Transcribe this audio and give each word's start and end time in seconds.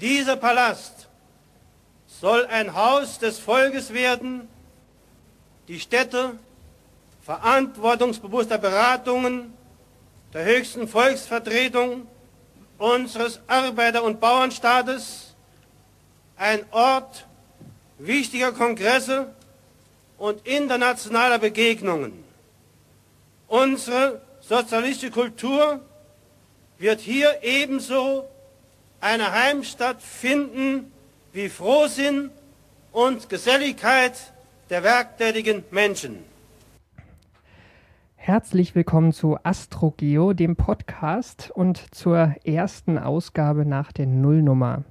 Dieser 0.00 0.36
Palast 0.36 1.08
soll 2.06 2.44
ein 2.46 2.74
Haus 2.74 3.18
des 3.18 3.38
Volkes 3.38 3.94
werden, 3.94 4.48
die 5.68 5.80
Stätte 5.80 6.38
verantwortungsbewusster 7.22 8.58
Beratungen, 8.58 9.54
der 10.34 10.44
höchsten 10.44 10.86
Volksvertretung 10.86 12.06
unseres 12.78 13.40
Arbeiter- 13.46 14.04
und 14.04 14.20
Bauernstaates, 14.20 15.34
ein 16.36 16.64
Ort 16.72 17.26
wichtiger 17.98 18.52
Kongresse 18.52 19.34
und 20.18 20.46
internationaler 20.46 21.38
Begegnungen. 21.38 22.22
Unsere 23.48 24.20
sozialistische 24.40 25.10
Kultur 25.10 25.80
wird 26.78 27.00
hier 27.00 27.42
ebenso 27.42 28.28
eine 29.00 29.32
Heimstatt 29.32 30.00
finden 30.02 30.92
wie 31.32 31.48
Frohsinn 31.48 32.30
und 32.92 33.28
Geselligkeit 33.28 34.32
der 34.70 34.82
werktätigen 34.82 35.64
Menschen. 35.70 36.18
Herzlich 38.16 38.74
willkommen 38.74 39.12
zu 39.12 39.38
AstroGeo, 39.42 40.32
dem 40.32 40.56
Podcast 40.56 41.50
und 41.54 41.94
zur 41.94 42.34
ersten 42.44 42.98
Ausgabe 42.98 43.64
nach 43.64 43.92
der 43.92 44.06
Nullnummer. 44.06 44.82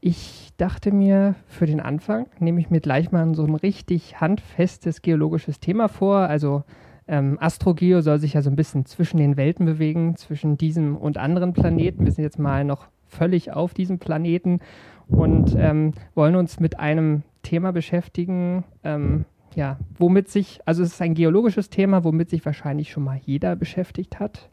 Ich 0.00 0.52
dachte 0.56 0.92
mir, 0.92 1.34
für 1.48 1.66
den 1.66 1.80
Anfang 1.80 2.26
nehme 2.38 2.60
ich 2.60 2.70
mir 2.70 2.80
gleich 2.80 3.10
mal 3.10 3.34
so 3.34 3.44
ein 3.44 3.54
richtig 3.54 4.20
handfestes 4.20 5.02
geologisches 5.02 5.58
Thema 5.58 5.88
vor. 5.88 6.18
Also 6.18 6.62
ähm, 7.10 7.38
AstroGeo 7.40 8.00
soll 8.00 8.20
sich 8.20 8.34
ja 8.34 8.42
so 8.42 8.50
ein 8.50 8.56
bisschen 8.56 8.86
zwischen 8.86 9.16
den 9.16 9.36
Welten 9.36 9.66
bewegen, 9.66 10.16
zwischen 10.16 10.56
diesem 10.56 10.96
und 10.96 11.18
anderen 11.18 11.52
Planeten. 11.52 12.04
Wir 12.04 12.12
sind 12.12 12.22
jetzt 12.22 12.38
mal 12.38 12.64
noch 12.64 12.86
völlig 13.08 13.52
auf 13.52 13.74
diesem 13.74 13.98
Planeten 13.98 14.60
und 15.08 15.56
ähm, 15.58 15.92
wollen 16.14 16.36
uns 16.36 16.60
mit 16.60 16.78
einem 16.78 17.24
Thema 17.42 17.72
beschäftigen, 17.72 18.64
ähm, 18.84 19.24
ja, 19.56 19.78
womit 19.98 20.28
sich, 20.28 20.60
also 20.66 20.84
es 20.84 20.92
ist 20.92 21.02
ein 21.02 21.14
geologisches 21.14 21.68
Thema, 21.68 22.04
womit 22.04 22.30
sich 22.30 22.46
wahrscheinlich 22.46 22.92
schon 22.92 23.02
mal 23.02 23.20
jeder 23.24 23.56
beschäftigt 23.56 24.20
hat 24.20 24.48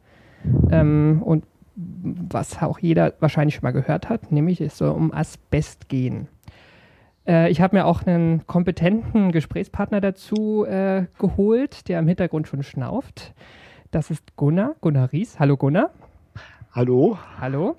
ähm, 0.71 1.21
und 1.23 1.45
was 1.75 2.59
auch 2.63 2.79
jeder 2.79 3.13
wahrscheinlich 3.19 3.53
schon 3.53 3.65
mal 3.65 3.71
gehört 3.71 4.09
hat, 4.09 4.31
nämlich 4.31 4.59
es 4.61 4.79
soll 4.79 4.89
um 4.89 5.13
Asbest 5.13 5.89
gehen. 5.89 6.27
Äh, 7.27 7.51
ich 7.51 7.61
habe 7.61 7.75
mir 7.75 7.85
auch 7.85 8.05
einen 8.05 8.47
kompetenten 8.47 9.31
Gesprächspartner 9.31 10.01
dazu 10.01 10.65
äh, 10.65 11.05
geholt, 11.19 11.87
der 11.89 11.99
im 11.99 12.07
Hintergrund 12.07 12.47
schon 12.47 12.63
schnauft. 12.63 13.33
Das 13.91 14.09
ist 14.09 14.35
Gunnar, 14.35 14.75
Gunnar 14.81 15.11
Ries. 15.11 15.39
Hallo 15.39 15.57
Gunnar. 15.57 15.91
Hallo. 16.71 17.17
Hallo. 17.39 17.77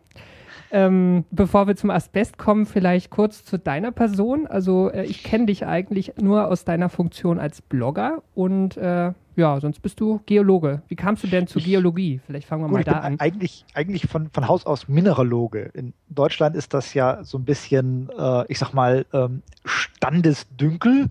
Ähm, 0.71 1.25
bevor 1.31 1.67
wir 1.67 1.77
zum 1.77 1.91
Asbest 1.91 2.37
kommen, 2.37 2.67
vielleicht 2.67 3.11
kurz 3.11 3.45
zu 3.45 3.59
deiner 3.59 3.91
Person. 3.91 4.47
Also 4.47 4.91
äh, 4.91 5.05
ich 5.05 5.23
kenne 5.23 5.47
dich 5.47 5.67
eigentlich 5.67 6.15
nur 6.21 6.49
aus 6.49 6.65
deiner 6.65 6.89
Funktion 6.89 7.39
als 7.39 7.63
Blogger 7.63 8.23
und 8.35 8.77
äh, 8.77 9.13
ja, 9.39 9.61
sonst 9.61 9.81
bist 9.81 10.01
du 10.01 10.21
Geologe. 10.27 10.83
Wie 10.89 10.97
kamst 10.97 11.23
du 11.23 11.29
denn 11.29 11.47
zur 11.47 11.63
Geologie? 11.63 12.21
Vielleicht 12.27 12.49
fangen 12.49 12.63
wir 12.63 12.69
Gut, 12.69 12.75
mal 12.75 12.85
da 12.85 12.99
an. 13.01 13.21
Eigentlich, 13.21 13.65
eigentlich 13.73 14.07
von, 14.07 14.29
von 14.31 14.49
Haus 14.49 14.67
aus 14.67 14.89
Mineraloge. 14.89 15.71
In 15.75 15.95
Deutschland 16.09 16.57
ist 16.57 16.75
das 16.75 16.93
ja 16.93 17.23
so 17.23 17.39
ein 17.39 17.45
bisschen, 17.45 18.11
äh, 18.19 18.45
ich 18.49 18.59
sag 18.59 18.73
mal, 18.73 19.07
ähm, 19.13 19.43
Standesdünkel. 19.65 21.09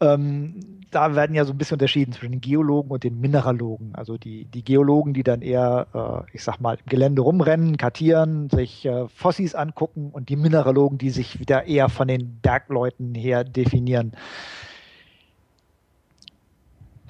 Ähm, 0.00 0.80
da 0.90 1.14
werden 1.14 1.36
ja 1.36 1.44
so 1.44 1.52
ein 1.52 1.58
bisschen 1.58 1.76
unterschieden 1.76 2.12
zwischen 2.12 2.32
den 2.32 2.40
Geologen 2.40 2.90
und 2.90 3.04
den 3.04 3.20
Mineralogen. 3.20 3.92
Also 3.94 4.18
die, 4.18 4.46
die 4.46 4.64
Geologen, 4.64 5.14
die 5.14 5.22
dann 5.22 5.40
eher, 5.42 5.86
äh, 5.94 6.30
ich 6.34 6.42
sag 6.42 6.58
mal, 6.60 6.78
im 6.78 6.86
Gelände 6.86 7.22
rumrennen, 7.22 7.76
kartieren, 7.76 8.50
sich 8.50 8.84
äh, 8.86 9.06
Fossis 9.08 9.54
angucken 9.54 10.10
und 10.10 10.28
die 10.28 10.36
Mineralogen, 10.36 10.98
die 10.98 11.10
sich 11.10 11.38
wieder 11.38 11.66
eher 11.66 11.88
von 11.88 12.08
den 12.08 12.40
Bergleuten 12.40 13.14
her 13.14 13.44
definieren. 13.44 14.12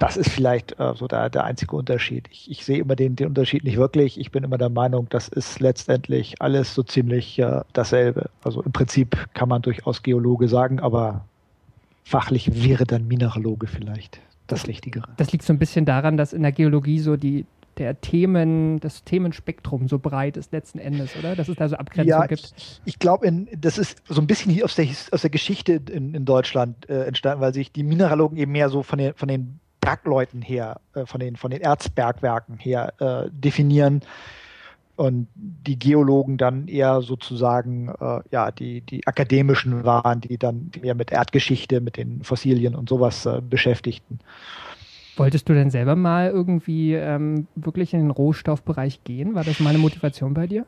Das 0.01 0.17
ist 0.17 0.31
vielleicht 0.31 0.79
äh, 0.79 0.95
so 0.95 1.07
der, 1.07 1.29
der 1.29 1.43
einzige 1.43 1.75
Unterschied. 1.75 2.27
Ich, 2.31 2.49
ich 2.49 2.65
sehe 2.65 2.79
immer 2.79 2.95
den, 2.95 3.15
den 3.15 3.27
Unterschied 3.27 3.63
nicht 3.63 3.77
wirklich. 3.77 4.19
Ich 4.19 4.31
bin 4.31 4.43
immer 4.43 4.57
der 4.57 4.69
Meinung, 4.69 5.05
das 5.11 5.27
ist 5.27 5.59
letztendlich 5.59 6.41
alles 6.41 6.73
so 6.73 6.81
ziemlich 6.81 7.37
äh, 7.37 7.61
dasselbe. 7.73 8.31
Also 8.43 8.63
im 8.63 8.71
Prinzip 8.71 9.15
kann 9.35 9.47
man 9.47 9.61
durchaus 9.61 10.01
Geologe 10.01 10.47
sagen, 10.47 10.79
aber 10.79 11.23
fachlich 12.03 12.63
wäre 12.63 12.85
dann 12.85 13.07
Mineraloge 13.07 13.67
vielleicht 13.67 14.19
das 14.47 14.67
Richtigere. 14.67 15.07
Das 15.17 15.31
liegt 15.33 15.45
so 15.45 15.53
ein 15.53 15.59
bisschen 15.59 15.85
daran, 15.85 16.17
dass 16.17 16.33
in 16.33 16.41
der 16.41 16.51
Geologie 16.51 16.97
so 16.97 17.15
die 17.15 17.45
der 17.77 18.01
Themen, 18.01 18.79
das 18.79 19.03
Themenspektrum 19.03 19.87
so 19.87 19.97
breit 19.97 20.35
ist 20.35 20.51
letzten 20.51 20.79
Endes, 20.79 21.15
oder? 21.15 21.35
Dass 21.35 21.47
es 21.47 21.55
da 21.55 21.69
so 21.69 21.75
Abgrenzungen 21.77 22.21
ja, 22.21 22.25
gibt. 22.25 22.53
Ich, 22.57 22.81
ich 22.85 22.99
glaube, 22.99 23.31
das 23.55 23.77
ist 23.77 24.01
so 24.09 24.19
ein 24.19 24.27
bisschen 24.27 24.51
hier 24.51 24.65
aus 24.65 24.75
der, 24.75 24.87
aus 25.11 25.21
der 25.21 25.29
Geschichte 25.29 25.79
in, 25.91 26.13
in 26.15 26.25
Deutschland 26.25 26.89
äh, 26.89 27.03
entstanden, 27.05 27.39
weil 27.39 27.53
sich 27.53 27.71
die 27.71 27.83
Mineralogen 27.83 28.37
eben 28.37 28.51
mehr 28.51 28.69
so 28.69 28.83
von 28.83 28.99
den, 28.99 29.13
von 29.13 29.29
den 29.29 29.61
Bergleuten 29.81 30.41
her, 30.41 30.79
äh, 30.93 31.05
von, 31.05 31.19
den, 31.19 31.35
von 31.35 31.51
den 31.51 31.61
Erzbergwerken 31.61 32.57
her 32.57 32.93
äh, 32.99 33.29
definieren 33.31 34.01
und 34.95 35.27
die 35.35 35.79
Geologen 35.79 36.37
dann 36.37 36.67
eher 36.67 37.01
sozusagen 37.01 37.89
äh, 37.99 38.19
ja 38.29 38.51
die 38.51 38.81
die 38.81 39.07
akademischen 39.07 39.83
waren, 39.83 40.21
die 40.21 40.37
dann 40.37 40.71
eher 40.81 40.95
mit 40.95 41.11
Erdgeschichte, 41.11 41.81
mit 41.81 41.97
den 41.97 42.23
Fossilien 42.23 42.75
und 42.75 42.87
sowas 42.87 43.25
äh, 43.25 43.41
beschäftigten. 43.41 44.19
Wolltest 45.17 45.49
du 45.49 45.53
denn 45.53 45.71
selber 45.71 45.95
mal 45.95 46.29
irgendwie 46.29 46.93
ähm, 46.93 47.47
wirklich 47.55 47.93
in 47.93 47.99
den 47.99 48.11
Rohstoffbereich 48.11 49.03
gehen? 49.03 49.35
War 49.35 49.43
das 49.43 49.59
mal 49.59 49.71
eine 49.71 49.79
Motivation 49.79 50.33
bei 50.33 50.47
dir? 50.47 50.65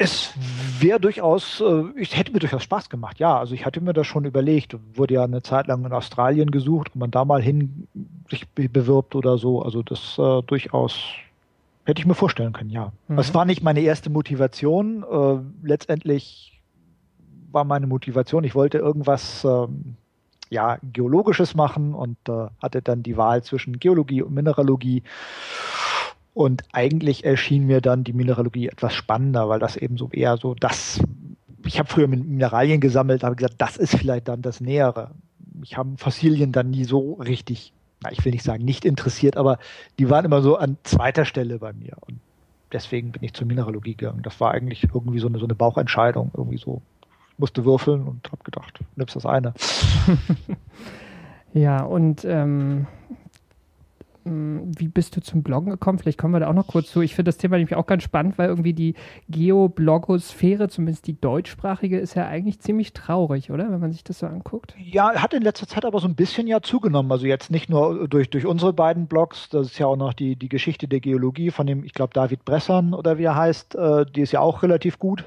Es 0.00 0.32
wäre 0.78 1.00
durchaus, 1.00 1.60
äh, 1.60 1.84
ich 1.96 2.16
hätte 2.16 2.32
mir 2.32 2.38
durchaus 2.38 2.62
Spaß 2.62 2.88
gemacht, 2.88 3.18
ja. 3.18 3.36
Also 3.36 3.54
ich 3.54 3.66
hatte 3.66 3.80
mir 3.80 3.92
das 3.92 4.06
schon 4.06 4.24
überlegt, 4.24 4.76
wurde 4.94 5.14
ja 5.14 5.24
eine 5.24 5.42
Zeit 5.42 5.66
lang 5.66 5.84
in 5.84 5.92
Australien 5.92 6.50
gesucht, 6.50 6.90
ob 6.90 6.96
man 6.96 7.10
da 7.10 7.24
mal 7.24 7.42
hin 7.42 7.88
sich 8.30 8.48
bewirbt 8.48 9.16
oder 9.16 9.38
so. 9.38 9.62
Also 9.62 9.82
das 9.82 10.16
äh, 10.18 10.42
durchaus 10.42 10.94
Hätte 11.88 12.02
ich 12.02 12.06
mir 12.06 12.14
vorstellen 12.14 12.52
können, 12.52 12.68
ja. 12.68 12.92
Mhm. 13.08 13.16
Das 13.16 13.32
war 13.32 13.46
nicht 13.46 13.62
meine 13.62 13.80
erste 13.80 14.10
Motivation. 14.10 15.02
Äh, 15.10 15.66
letztendlich 15.66 16.60
war 17.50 17.64
meine 17.64 17.86
Motivation, 17.86 18.44
ich 18.44 18.54
wollte 18.54 18.76
irgendwas 18.76 19.42
ähm, 19.42 19.96
ja, 20.50 20.76
Geologisches 20.82 21.54
machen 21.54 21.94
und 21.94 22.18
äh, 22.28 22.48
hatte 22.60 22.82
dann 22.82 23.02
die 23.02 23.16
Wahl 23.16 23.42
zwischen 23.42 23.78
Geologie 23.78 24.20
und 24.20 24.34
Mineralogie. 24.34 25.02
Und 26.38 26.62
eigentlich 26.72 27.24
erschien 27.24 27.66
mir 27.66 27.80
dann 27.80 28.04
die 28.04 28.12
Mineralogie 28.12 28.68
etwas 28.68 28.94
spannender, 28.94 29.48
weil 29.48 29.58
das 29.58 29.76
eben 29.76 29.96
so 29.96 30.08
eher 30.12 30.36
so 30.36 30.54
das, 30.54 31.00
ich 31.66 31.80
habe 31.80 31.88
früher 31.88 32.06
mit 32.06 32.24
Mineralien 32.24 32.80
gesammelt, 32.80 33.24
habe 33.24 33.34
gesagt, 33.34 33.56
das 33.58 33.76
ist 33.76 33.96
vielleicht 33.96 34.28
dann 34.28 34.40
das 34.40 34.60
Nähere. 34.60 35.10
Ich 35.62 35.76
habe 35.76 35.96
Fossilien 35.96 36.52
dann 36.52 36.70
nie 36.70 36.84
so 36.84 37.14
richtig 37.14 37.72
na, 38.02 38.12
ich 38.12 38.24
will 38.24 38.30
nicht 38.30 38.44
sagen 38.44 38.64
nicht 38.64 38.84
interessiert, 38.84 39.36
aber 39.36 39.58
die 39.98 40.08
waren 40.08 40.24
immer 40.24 40.40
so 40.40 40.56
an 40.56 40.76
zweiter 40.84 41.24
Stelle 41.24 41.58
bei 41.58 41.72
mir. 41.72 41.96
Und 42.06 42.20
deswegen 42.72 43.12
bin 43.12 43.24
ich 43.24 43.34
zur 43.34 43.46
Mineralogie 43.46 43.96
gegangen. 43.96 44.22
Das 44.22 44.40
war 44.40 44.52
eigentlich 44.52 44.84
irgendwie 44.94 45.18
so 45.18 45.26
eine, 45.26 45.38
so 45.38 45.44
eine 45.46 45.56
Bauchentscheidung, 45.56 46.30
irgendwie 46.36 46.58
so. 46.58 46.82
Ich 47.32 47.38
musste 47.38 47.64
würfeln 47.64 48.02
und 48.02 48.30
habe 48.30 48.44
gedacht, 48.44 48.78
nimmst 48.96 49.16
das 49.16 49.26
eine. 49.26 49.54
ja, 51.52 51.82
und 51.82 52.24
ähm, 52.24 52.86
hm, 53.08 53.26
wie 54.28 54.88
bist 54.88 55.16
du 55.16 55.20
zum 55.20 55.42
Bloggen 55.42 55.70
gekommen? 55.70 55.98
Vielleicht 55.98 56.18
kommen 56.18 56.34
wir 56.34 56.40
da 56.40 56.48
auch 56.48 56.54
noch 56.54 56.66
kurz 56.66 56.90
zu. 56.90 57.00
Ich 57.00 57.14
finde 57.14 57.28
das 57.28 57.38
Thema 57.38 57.56
nämlich 57.56 57.76
auch 57.76 57.86
ganz 57.86 58.02
spannend, 58.02 58.38
weil 58.38 58.48
irgendwie 58.48 58.72
die 58.72 58.94
Geoblogosphäre, 59.28 60.68
zumindest 60.68 61.06
die 61.06 61.20
deutschsprachige, 61.20 61.98
ist 61.98 62.14
ja 62.14 62.26
eigentlich 62.26 62.60
ziemlich 62.60 62.92
traurig, 62.92 63.50
oder? 63.50 63.70
Wenn 63.70 63.80
man 63.80 63.92
sich 63.92 64.04
das 64.04 64.20
so 64.20 64.26
anguckt. 64.26 64.74
Ja, 64.78 65.14
hat 65.14 65.34
in 65.34 65.42
letzter 65.42 65.66
Zeit 65.66 65.84
aber 65.84 66.00
so 66.00 66.08
ein 66.08 66.14
bisschen 66.14 66.46
ja 66.46 66.60
zugenommen. 66.60 67.10
Also 67.12 67.26
jetzt 67.26 67.50
nicht 67.50 67.68
nur 67.68 68.08
durch, 68.08 68.30
durch 68.30 68.46
unsere 68.46 68.72
beiden 68.72 69.06
Blogs, 69.06 69.48
das 69.48 69.68
ist 69.68 69.78
ja 69.78 69.86
auch 69.86 69.96
noch 69.96 70.12
die, 70.12 70.36
die 70.36 70.48
Geschichte 70.48 70.88
der 70.88 71.00
Geologie 71.00 71.50
von 71.50 71.66
dem, 71.66 71.84
ich 71.84 71.94
glaube, 71.94 72.12
David 72.14 72.44
Bressern 72.44 72.94
oder 72.94 73.18
wie 73.18 73.24
er 73.24 73.36
heißt, 73.36 73.74
äh, 73.74 74.06
die 74.06 74.22
ist 74.22 74.32
ja 74.32 74.40
auch 74.40 74.62
relativ 74.62 74.98
gut. 74.98 75.24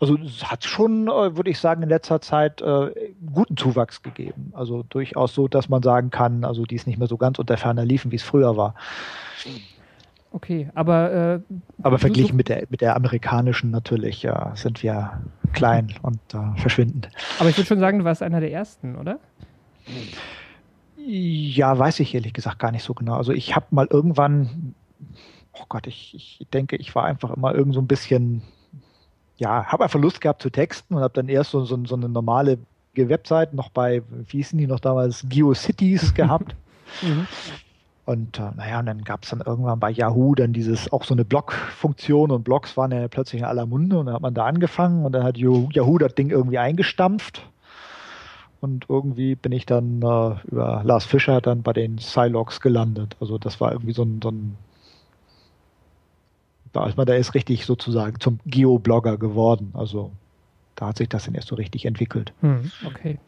Also 0.00 0.16
es 0.16 0.50
hat 0.50 0.64
schon, 0.64 1.08
äh, 1.08 1.36
würde 1.36 1.50
ich 1.50 1.58
sagen, 1.58 1.82
in 1.82 1.90
letzter 1.90 2.22
Zeit 2.22 2.62
äh, 2.62 2.90
guten 3.32 3.56
Zuwachs 3.56 4.02
gegeben. 4.02 4.52
Also 4.54 4.82
durchaus 4.88 5.34
so, 5.34 5.46
dass 5.46 5.68
man 5.68 5.82
sagen 5.82 6.10
kann, 6.10 6.44
also 6.44 6.64
die 6.64 6.74
ist 6.74 6.86
nicht 6.86 6.98
mehr 6.98 7.06
so 7.06 7.18
ganz 7.18 7.38
unter 7.38 7.58
ferner 7.58 7.84
liefen, 7.84 8.10
wie 8.10 8.16
es 8.16 8.22
früher 8.22 8.56
war. 8.56 8.74
Okay, 10.32 10.70
aber 10.74 11.12
äh, 11.12 11.40
aber 11.82 11.98
verglichen 11.98 12.36
mit 12.36 12.48
der 12.48 12.66
mit 12.70 12.80
der 12.80 12.96
amerikanischen 12.96 13.70
natürlich 13.70 14.22
ja, 14.22 14.52
sind 14.54 14.82
wir 14.82 15.20
klein 15.52 15.92
und 16.02 16.20
äh, 16.32 16.58
verschwindend. 16.60 17.10
Aber 17.38 17.50
ich 17.50 17.58
würde 17.58 17.66
schon 17.66 17.80
sagen, 17.80 17.98
du 17.98 18.04
warst 18.04 18.22
einer 18.22 18.40
der 18.40 18.52
ersten, 18.52 18.96
oder? 18.96 19.18
Ja, 20.96 21.78
weiß 21.78 22.00
ich 22.00 22.14
ehrlich 22.14 22.32
gesagt 22.32 22.58
gar 22.58 22.70
nicht 22.70 22.84
so 22.84 22.94
genau. 22.94 23.16
Also 23.16 23.32
ich 23.32 23.56
habe 23.56 23.66
mal 23.70 23.88
irgendwann, 23.90 24.74
oh 25.52 25.64
Gott, 25.68 25.86
ich, 25.86 26.14
ich 26.14 26.46
denke, 26.48 26.76
ich 26.76 26.94
war 26.94 27.04
einfach 27.04 27.36
immer 27.36 27.54
irgend 27.54 27.74
so 27.74 27.80
ein 27.80 27.86
bisschen 27.88 28.42
ja, 29.40 29.64
habe 29.64 29.84
einfach 29.84 29.98
Lust 29.98 30.20
gehabt 30.20 30.42
zu 30.42 30.50
texten 30.50 30.94
und 30.94 31.02
habe 31.02 31.14
dann 31.14 31.28
erst 31.28 31.50
so, 31.50 31.64
so, 31.64 31.78
so 31.84 31.96
eine 31.96 32.08
normale 32.08 32.58
Website 32.94 33.54
noch 33.54 33.70
bei, 33.70 34.02
wie 34.10 34.36
hießen 34.38 34.58
die 34.58 34.66
noch 34.66 34.80
damals, 34.80 35.24
GeoCities 35.28 36.14
gehabt. 36.14 36.54
mhm. 37.02 37.26
Und 38.04 38.38
äh, 38.38 38.50
naja, 38.56 38.80
und 38.80 38.86
dann 38.86 39.04
gab 39.04 39.22
es 39.22 39.30
dann 39.30 39.40
irgendwann 39.40 39.78
bei 39.78 39.90
Yahoo 39.90 40.34
dann 40.34 40.52
dieses 40.52 40.92
auch 40.92 41.04
so 41.04 41.14
eine 41.14 41.24
Blog-Funktion 41.24 42.30
und 42.32 42.42
Blogs 42.42 42.76
waren 42.76 42.90
ja 42.90 43.06
plötzlich 43.08 43.40
in 43.40 43.46
aller 43.46 43.66
Munde 43.66 43.98
und 43.98 44.06
dann 44.06 44.16
hat 44.16 44.22
man 44.22 44.34
da 44.34 44.46
angefangen 44.46 45.04
und 45.04 45.12
dann 45.12 45.22
hat 45.22 45.38
Yahoo, 45.38 45.68
Yahoo 45.72 45.96
das 45.96 46.14
Ding 46.14 46.30
irgendwie 46.30 46.58
eingestampft. 46.58 47.46
Und 48.60 48.86
irgendwie 48.88 49.36
bin 49.36 49.52
ich 49.52 49.64
dann 49.64 50.02
äh, 50.02 50.34
über 50.48 50.82
Lars 50.84 51.04
Fischer 51.06 51.40
dann 51.40 51.62
bei 51.62 51.72
den 51.72 51.98
Silogs 51.98 52.60
gelandet. 52.60 53.16
Also 53.20 53.38
das 53.38 53.60
war 53.60 53.72
irgendwie 53.72 53.94
so 53.94 54.02
ein, 54.02 54.20
so 54.22 54.30
ein 54.30 54.56
da 56.72 56.86
ist 56.86 56.96
man 56.96 57.06
da 57.06 57.14
ist 57.14 57.34
richtig 57.34 57.66
sozusagen 57.66 58.20
zum 58.20 58.38
Geoblogger 58.46 59.18
geworden. 59.18 59.70
Also 59.74 60.12
da 60.76 60.88
hat 60.88 60.98
sich 60.98 61.08
das 61.08 61.24
dann 61.24 61.34
erst 61.34 61.48
so 61.48 61.56
richtig 61.56 61.84
entwickelt. 61.84 62.32
Hm, 62.40 62.70
okay. 62.86 63.18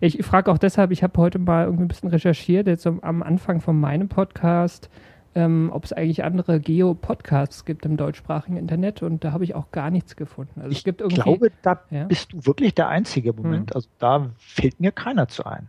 Ich 0.00 0.22
frage 0.24 0.50
auch 0.50 0.58
deshalb, 0.58 0.90
ich 0.90 1.02
habe 1.02 1.18
heute 1.18 1.38
mal 1.38 1.64
irgendwie 1.64 1.84
ein 1.84 1.88
bisschen 1.88 2.10
recherchiert, 2.10 2.66
jetzt 2.66 2.86
am 2.86 3.22
Anfang 3.22 3.60
von 3.60 3.78
meinem 3.78 4.08
Podcast, 4.08 4.90
ähm, 5.34 5.70
ob 5.72 5.84
es 5.84 5.92
eigentlich 5.92 6.24
andere 6.24 6.60
Geo-Podcasts 6.60 7.64
gibt 7.64 7.86
im 7.86 7.96
deutschsprachigen 7.96 8.56
Internet 8.56 9.02
und 9.02 9.24
da 9.24 9.32
habe 9.32 9.44
ich 9.44 9.54
auch 9.54 9.70
gar 9.70 9.90
nichts 9.90 10.16
gefunden. 10.16 10.60
Also 10.60 10.72
ich 10.72 10.84
glaube, 10.84 11.50
da 11.62 11.80
ja? 11.90 12.04
bist 12.04 12.32
du 12.32 12.44
wirklich 12.46 12.74
der 12.74 12.88
Einzige 12.88 13.30
im 13.30 13.36
Moment. 13.36 13.70
Hm. 13.70 13.76
Also 13.76 13.88
da 13.98 14.30
fällt 14.38 14.80
mir 14.80 14.92
keiner 14.92 15.28
zu 15.28 15.46
ein. 15.46 15.68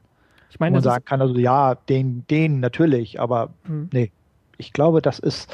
Ich 0.49 0.59
meine, 0.59 0.73
man 0.73 0.83
sagen 0.83 1.05
kann 1.05 1.21
also 1.21 1.35
ja, 1.35 1.75
den, 1.75 2.25
den 2.29 2.59
natürlich, 2.59 3.19
aber 3.19 3.49
hm. 3.65 3.89
nee, 3.93 4.11
ich 4.57 4.73
glaube, 4.73 5.01
das 5.01 5.19
ist 5.19 5.53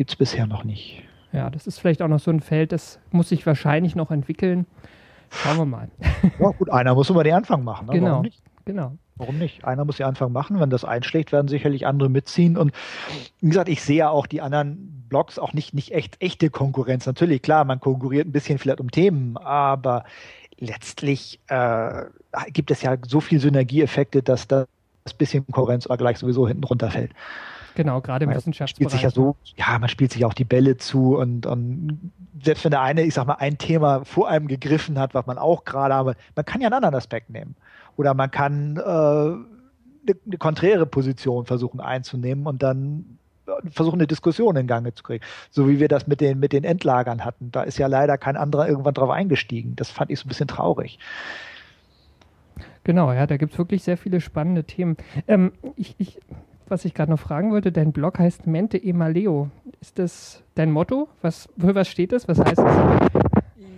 gibt 0.00 0.12
es 0.12 0.16
bisher 0.16 0.46
noch 0.46 0.64
nicht. 0.64 1.02
Ja, 1.30 1.50
das 1.50 1.66
ist 1.66 1.78
vielleicht 1.78 2.00
auch 2.00 2.08
noch 2.08 2.20
so 2.20 2.30
ein 2.30 2.40
Feld, 2.40 2.72
das 2.72 2.98
muss 3.10 3.28
sich 3.28 3.44
wahrscheinlich 3.44 3.94
noch 3.94 4.10
entwickeln. 4.10 4.64
Schauen 5.28 5.58
wir 5.58 5.66
mal. 5.66 5.90
Ja, 6.38 6.52
gut, 6.52 6.70
einer 6.70 6.94
muss 6.94 7.10
immer 7.10 7.22
den 7.22 7.34
Anfang 7.34 7.64
machen. 7.64 7.86
Ne? 7.86 7.92
Genau. 7.92 8.06
Warum 8.12 8.22
nicht? 8.22 8.42
Genau. 8.64 8.92
Warum 9.16 9.36
nicht? 9.36 9.62
Einer 9.66 9.84
muss 9.84 9.98
den 9.98 10.06
Anfang 10.06 10.32
machen. 10.32 10.58
Wenn 10.58 10.70
das 10.70 10.86
einschlägt, 10.86 11.32
werden 11.32 11.48
sicherlich 11.48 11.86
andere 11.86 12.08
mitziehen. 12.08 12.56
Und 12.56 12.72
wie 13.42 13.48
gesagt, 13.48 13.68
ich 13.68 13.82
sehe 13.82 13.98
ja 13.98 14.08
auch 14.08 14.26
die 14.26 14.40
anderen 14.40 15.04
Blogs 15.10 15.38
auch 15.38 15.52
nicht, 15.52 15.74
nicht 15.74 15.92
echt 15.92 16.16
echte 16.22 16.48
Konkurrenz. 16.48 17.04
Natürlich, 17.04 17.42
klar, 17.42 17.66
man 17.66 17.78
konkurriert 17.78 18.26
ein 18.26 18.32
bisschen 18.32 18.58
vielleicht 18.58 18.80
um 18.80 18.90
Themen, 18.90 19.36
aber 19.36 20.04
letztlich 20.58 21.40
äh, 21.48 22.04
gibt 22.54 22.70
es 22.70 22.80
ja 22.80 22.96
so 23.06 23.20
viele 23.20 23.42
Synergieeffekte, 23.42 24.22
dass 24.22 24.48
das 24.48 24.66
bisschen 25.18 25.44
Konkurrenz 25.44 25.84
aber 25.84 25.98
gleich 25.98 26.16
sowieso 26.16 26.48
hinten 26.48 26.64
runterfällt. 26.64 27.12
Genau, 27.74 28.00
gerade 28.00 28.24
im 28.24 28.30
Wissenschaftsbereich. 28.30 28.90
Spielt 28.90 28.90
sich 28.90 29.02
ja 29.02 29.10
so, 29.10 29.36
ja, 29.56 29.78
man 29.78 29.88
spielt 29.88 30.12
sich 30.12 30.24
auch 30.24 30.34
die 30.34 30.44
Bälle 30.44 30.76
zu 30.76 31.16
und, 31.16 31.46
und 31.46 32.12
selbst 32.42 32.64
wenn 32.64 32.70
der 32.70 32.82
eine, 32.82 33.02
ich 33.02 33.14
sag 33.14 33.26
mal, 33.26 33.34
ein 33.34 33.58
Thema 33.58 34.04
vor 34.04 34.28
einem 34.28 34.48
gegriffen 34.48 34.98
hat, 34.98 35.14
was 35.14 35.26
man 35.26 35.38
auch 35.38 35.64
gerade 35.64 35.94
habe, 35.94 36.16
man 36.34 36.44
kann 36.44 36.60
ja 36.60 36.68
einen 36.68 36.74
anderen 36.74 36.94
Aspekt 36.94 37.30
nehmen. 37.30 37.54
Oder 37.96 38.14
man 38.14 38.30
kann 38.30 38.76
äh, 38.76 38.80
eine, 38.80 39.44
eine 40.26 40.38
konträre 40.38 40.86
Position 40.86 41.46
versuchen 41.46 41.80
einzunehmen 41.80 42.46
und 42.46 42.62
dann 42.62 43.18
versuchen, 43.70 43.98
eine 43.98 44.06
Diskussion 44.06 44.56
in 44.56 44.66
Gang 44.66 44.96
zu 44.96 45.02
kriegen. 45.02 45.24
So 45.50 45.68
wie 45.68 45.80
wir 45.80 45.88
das 45.88 46.06
mit 46.06 46.20
den, 46.20 46.38
mit 46.38 46.52
den 46.52 46.64
Endlagern 46.64 47.24
hatten. 47.24 47.50
Da 47.50 47.62
ist 47.62 47.78
ja 47.78 47.86
leider 47.86 48.16
kein 48.18 48.36
anderer 48.36 48.68
irgendwann 48.68 48.94
drauf 48.94 49.10
eingestiegen. 49.10 49.76
Das 49.76 49.90
fand 49.90 50.10
ich 50.10 50.18
so 50.18 50.26
ein 50.26 50.28
bisschen 50.28 50.48
traurig. 50.48 50.98
Genau, 52.84 53.12
ja, 53.12 53.26
da 53.26 53.36
gibt 53.36 53.52
es 53.52 53.58
wirklich 53.58 53.82
sehr 53.82 53.96
viele 53.96 54.20
spannende 54.20 54.64
Themen. 54.64 54.96
Ähm, 55.28 55.52
ich, 55.76 55.94
ich 55.98 56.18
was 56.70 56.84
ich 56.84 56.94
gerade 56.94 57.10
noch 57.10 57.20
fragen 57.20 57.50
wollte, 57.50 57.72
dein 57.72 57.92
Blog 57.92 58.18
heißt 58.18 58.46
Mente 58.46 58.78
e 58.78 58.92
Maleo. 58.92 59.50
Ist 59.80 59.98
das 59.98 60.42
dein 60.54 60.70
Motto? 60.70 61.08
Was, 61.22 61.48
für 61.58 61.74
was 61.74 61.88
steht 61.88 62.12
das? 62.12 62.28
Was 62.28 62.38
heißt 62.38 62.58
das? 62.58 63.10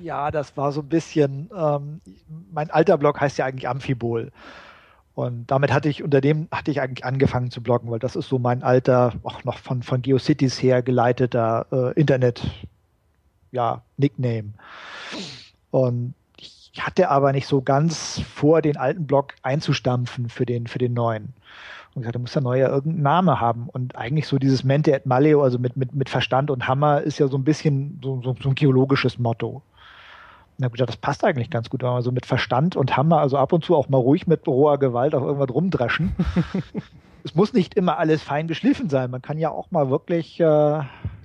Ja, 0.02 0.30
das 0.30 0.56
war 0.56 0.72
so 0.72 0.80
ein 0.80 0.88
bisschen, 0.88 1.48
ähm, 1.56 2.00
mein 2.52 2.70
alter 2.70 2.98
Blog 2.98 3.20
heißt 3.20 3.38
ja 3.38 3.46
eigentlich 3.46 3.68
Amphibol. 3.68 4.32
Und 5.14 5.50
damit 5.50 5.72
hatte 5.72 5.88
ich, 5.88 6.02
unter 6.02 6.20
dem 6.20 6.48
hatte 6.50 6.70
ich 6.70 6.80
eigentlich 6.80 7.04
angefangen 7.04 7.50
zu 7.50 7.62
bloggen, 7.62 7.90
weil 7.90 7.98
das 7.98 8.16
ist 8.16 8.28
so 8.28 8.38
mein 8.38 8.62
alter, 8.62 9.12
auch 9.22 9.44
noch 9.44 9.58
von, 9.58 9.82
von 9.82 10.00
GeoCities 10.02 10.62
her 10.62 10.82
geleiteter 10.82 11.66
äh, 11.70 12.00
Internet, 12.00 12.42
ja, 13.52 13.82
Nickname. 13.98 14.54
Und 15.70 16.14
ich 16.38 16.72
hatte 16.80 17.10
aber 17.10 17.32
nicht 17.32 17.46
so 17.46 17.60
ganz 17.60 18.20
vor, 18.20 18.62
den 18.62 18.78
alten 18.78 19.06
Blog 19.06 19.34
einzustampfen 19.42 20.30
für 20.30 20.46
den, 20.46 20.66
für 20.66 20.78
den 20.78 20.94
neuen. 20.94 21.34
Und 21.94 22.02
gesagt, 22.02 22.14
da 22.14 22.18
muss 22.20 22.32
der 22.32 22.42
neue 22.42 22.64
irgendeinen 22.64 23.02
Namen 23.02 23.40
haben. 23.40 23.68
Und 23.68 23.96
eigentlich 23.96 24.26
so 24.26 24.38
dieses 24.38 24.64
Mente 24.64 24.92
et 24.92 25.04
Maleo, 25.06 25.42
also 25.42 25.58
mit, 25.58 25.76
mit, 25.76 25.94
mit 25.94 26.08
Verstand 26.08 26.50
und 26.50 26.66
Hammer, 26.66 27.02
ist 27.02 27.18
ja 27.18 27.28
so 27.28 27.36
ein 27.36 27.44
bisschen 27.44 28.00
so, 28.02 28.20
so, 28.22 28.34
so 28.40 28.48
ein 28.48 28.54
geologisches 28.54 29.18
Motto. 29.18 29.62
Ich 30.58 30.70
gesagt, 30.70 30.90
das 30.90 30.96
passt 30.96 31.24
eigentlich 31.24 31.50
ganz 31.50 31.70
gut, 31.70 31.82
wenn 31.82 31.90
man 31.90 32.02
so 32.02 32.12
mit 32.12 32.24
Verstand 32.24 32.76
und 32.76 32.96
Hammer, 32.96 33.18
also 33.18 33.36
ab 33.36 33.52
und 33.52 33.64
zu 33.64 33.74
auch 33.74 33.88
mal 33.88 33.98
ruhig 33.98 34.26
mit 34.26 34.46
roher 34.46 34.78
Gewalt 34.78 35.14
auf 35.14 35.22
irgendwas 35.22 35.50
rumdreschen. 35.50 36.14
es 37.24 37.34
muss 37.34 37.52
nicht 37.52 37.74
immer 37.74 37.98
alles 37.98 38.22
fein 38.22 38.48
geschliffen 38.48 38.88
sein. 38.88 39.10
Man 39.10 39.22
kann 39.22 39.38
ja 39.38 39.50
auch 39.50 39.70
mal 39.70 39.90
wirklich 39.90 40.38
äh, 40.40 40.80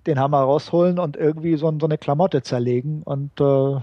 den 0.08 0.20
Hammer 0.20 0.40
rausholen 0.40 0.98
und 1.00 1.18
irgendwie 1.18 1.56
so, 1.58 1.72
so 1.80 1.86
eine 1.86 1.98
Klamotte 1.98 2.42
zerlegen. 2.42 3.04
Und 3.04 3.40
äh, 3.40 3.80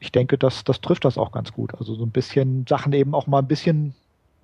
ich 0.00 0.12
denke, 0.12 0.38
das, 0.38 0.62
das 0.64 0.80
trifft 0.80 1.04
das 1.04 1.18
auch 1.18 1.32
ganz 1.32 1.52
gut. 1.52 1.74
Also 1.74 1.94
so 1.94 2.04
ein 2.04 2.10
bisschen 2.10 2.66
Sachen 2.68 2.92
eben 2.92 3.14
auch 3.14 3.26
mal 3.26 3.38
ein 3.38 3.48
bisschen 3.48 3.94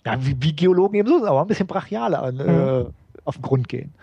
ja, 0.05 0.25
wie, 0.25 0.37
wie 0.41 0.55
Geologen 0.55 0.97
eben 0.97 1.09
so, 1.09 1.25
aber 1.27 1.43
ein 1.43 1.47
bisschen 1.47 1.67
brachialer 1.67 2.23
an, 2.23 2.35
mhm. 2.37 2.41
äh, 2.41 2.85
auf 3.25 3.37
den 3.37 3.43
Grund 3.43 3.69
gehen. 3.69 3.95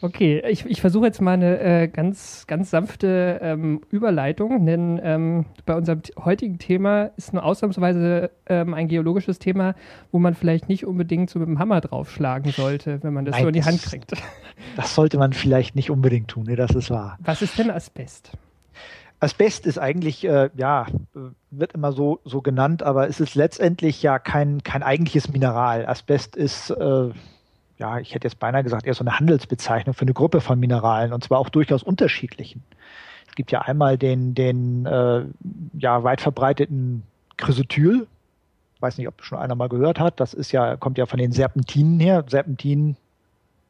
Okay, 0.00 0.40
ich, 0.48 0.64
ich 0.64 0.80
versuche 0.80 1.06
jetzt 1.06 1.20
mal 1.20 1.32
eine 1.32 1.58
äh, 1.58 1.88
ganz, 1.88 2.46
ganz 2.46 2.70
sanfte 2.70 3.40
ähm, 3.42 3.80
Überleitung, 3.90 4.64
denn 4.64 5.00
ähm, 5.02 5.46
bei 5.66 5.74
unserem 5.74 6.02
heutigen 6.24 6.58
Thema 6.58 7.10
ist 7.16 7.32
nur 7.32 7.42
ausnahmsweise 7.44 8.30
ähm, 8.46 8.74
ein 8.74 8.86
geologisches 8.86 9.40
Thema, 9.40 9.74
wo 10.12 10.20
man 10.20 10.34
vielleicht 10.34 10.68
nicht 10.68 10.86
unbedingt 10.86 11.30
so 11.30 11.40
mit 11.40 11.48
dem 11.48 11.58
Hammer 11.58 11.80
draufschlagen 11.80 12.52
sollte, 12.52 13.02
wenn 13.02 13.12
man 13.12 13.24
das 13.24 13.32
Nein, 13.32 13.42
so 13.42 13.48
in 13.48 13.54
die 13.54 13.64
Hand 13.64 13.82
kriegt. 13.82 14.12
Das 14.76 14.94
sollte 14.94 15.18
man 15.18 15.32
vielleicht 15.32 15.74
nicht 15.74 15.90
unbedingt 15.90 16.28
tun, 16.28 16.44
nee, 16.46 16.56
das 16.56 16.72
ist 16.72 16.90
wahr. 16.90 17.18
Was 17.20 17.42
ist 17.42 17.58
denn 17.58 17.70
Asbest? 17.70 18.32
Asbest 19.20 19.66
ist 19.66 19.78
eigentlich, 19.78 20.24
äh, 20.24 20.50
ja, 20.54 20.86
wird 21.50 21.72
immer 21.72 21.92
so, 21.92 22.20
so 22.24 22.40
genannt, 22.40 22.82
aber 22.82 23.08
es 23.08 23.18
ist 23.18 23.34
letztendlich 23.34 24.02
ja 24.02 24.18
kein, 24.18 24.62
kein 24.62 24.82
eigentliches 24.82 25.28
Mineral. 25.28 25.86
Asbest 25.86 26.36
ist, 26.36 26.70
äh, 26.70 27.10
ja, 27.78 27.98
ich 27.98 28.14
hätte 28.14 28.26
jetzt 28.26 28.38
beinahe 28.38 28.62
gesagt, 28.62 28.86
eher 28.86 28.94
so 28.94 29.02
eine 29.02 29.18
Handelsbezeichnung 29.18 29.94
für 29.94 30.02
eine 30.02 30.14
Gruppe 30.14 30.40
von 30.40 30.60
Mineralen 30.60 31.12
und 31.12 31.24
zwar 31.24 31.38
auch 31.38 31.48
durchaus 31.48 31.82
unterschiedlichen. 31.82 32.62
Es 33.28 33.34
gibt 33.34 33.50
ja 33.50 33.62
einmal 33.62 33.98
den, 33.98 34.34
den 34.34 34.86
äh, 34.86 35.24
ja, 35.74 36.04
weit 36.04 36.20
verbreiteten 36.20 37.02
Chrysotyl. 37.36 38.06
Weiß 38.80 38.98
nicht, 38.98 39.08
ob 39.08 39.24
schon 39.24 39.38
einer 39.38 39.56
mal 39.56 39.68
gehört 39.68 39.98
hat. 39.98 40.20
Das 40.20 40.34
ist 40.34 40.52
ja, 40.52 40.76
kommt 40.76 40.98
ja 40.98 41.06
von 41.06 41.18
den 41.18 41.32
Serpentinen 41.32 41.98
her. 41.98 42.24
Serpentin 42.28 42.96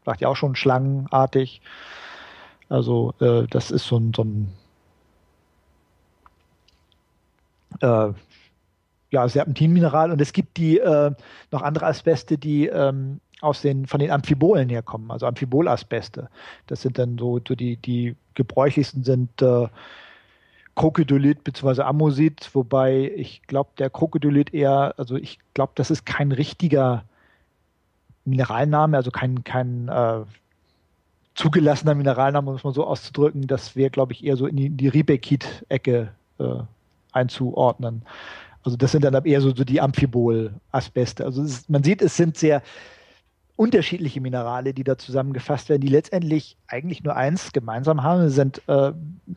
sagt 0.05 0.21
ja 0.21 0.29
auch 0.29 0.37
schon 0.37 0.57
schlangenartig. 0.57 1.63
Also 2.69 3.15
äh, 3.21 3.47
das 3.49 3.71
ist 3.71 3.87
so 3.87 3.99
ein, 3.99 4.13
so 4.15 4.25
ein 4.25 4.53
äh, 7.81 8.13
ja, 9.11 9.29
Serpentinmineral 9.29 10.11
und 10.11 10.21
es 10.21 10.33
gibt 10.33 10.57
die 10.57 10.79
äh, 10.79 11.13
noch 11.51 11.63
andere 11.63 11.87
Asbeste, 11.87 12.37
die 12.37 12.67
ähm, 12.67 13.21
aus 13.41 13.63
den, 13.63 13.87
von 13.87 14.01
den 14.01 14.11
Amphibolen 14.11 14.69
herkommen, 14.69 15.11
also 15.11 15.27
Amphibolasbeste. 15.27 16.29
Das 16.67 16.83
sind 16.83 16.99
dann 16.99 17.17
so, 17.19 17.41
so 17.47 17.55
die, 17.55 17.77
die 17.77 18.17
gebräuchlichsten 18.35 19.05
sind 19.05 19.41
äh, 19.41 19.69
Krokodylit 20.75 21.43
bzw. 21.45 21.83
Amosit, 21.83 22.51
wobei 22.55 23.13
ich 23.17 23.43
glaube, 23.47 23.71
der 23.79 23.91
Krokodylit 23.91 24.55
eher, 24.55 24.95
also 24.97 25.17
ich 25.17 25.39
glaube, 25.55 25.73
das 25.75 25.91
ist 25.91 26.05
kein 26.05 26.33
richtiger 26.33 27.05
Mineralname, 28.25 28.97
also 28.97 29.11
kein, 29.11 29.43
kein 29.43 29.89
äh, 29.89 30.21
zugelassener 31.35 31.95
Mineralname, 31.95 32.53
muss 32.53 32.65
man 32.65 32.75
so 32.75 32.85
auszudrücken. 32.85 33.47
Das 33.47 33.75
wäre, 33.75 33.91
glaube 33.91 34.13
ich, 34.13 34.25
eher 34.25 34.37
so 34.37 34.47
in 34.47 34.57
die, 34.57 34.71
die 34.71 34.89
Ribekit-Ecke 34.89 36.13
äh, 36.39 36.45
einzuordnen. 37.19 38.05
Also 38.63 38.77
das 38.77 38.93
sind 38.93 39.05
dann 39.05 39.25
eher 39.25 39.41
so, 39.41 39.55
so 39.55 39.65
die 39.65 39.81
Amphibol-Asbeste. 39.81 41.25
Also 41.25 41.43
ist, 41.43 41.71
man 41.71 41.83
sieht, 41.83 42.03
es 42.03 42.17
sind 42.17 42.37
sehr 42.37 42.63
unterschiedliche 43.57 44.21
Minerale, 44.21 44.73
die 44.73 44.85
da 44.85 44.99
zusammengefasst 44.99 45.69
werden, 45.69 45.81
die 45.81 45.89
letztendlich 45.89 46.57
eigentlich 46.67 47.03
nur 47.03 47.17
eins 47.17 47.53
gemeinsam 47.53 48.03
haben. 48.03 48.29
Sie 48.29 48.35
sind 48.35 48.63
äh, 48.69 48.93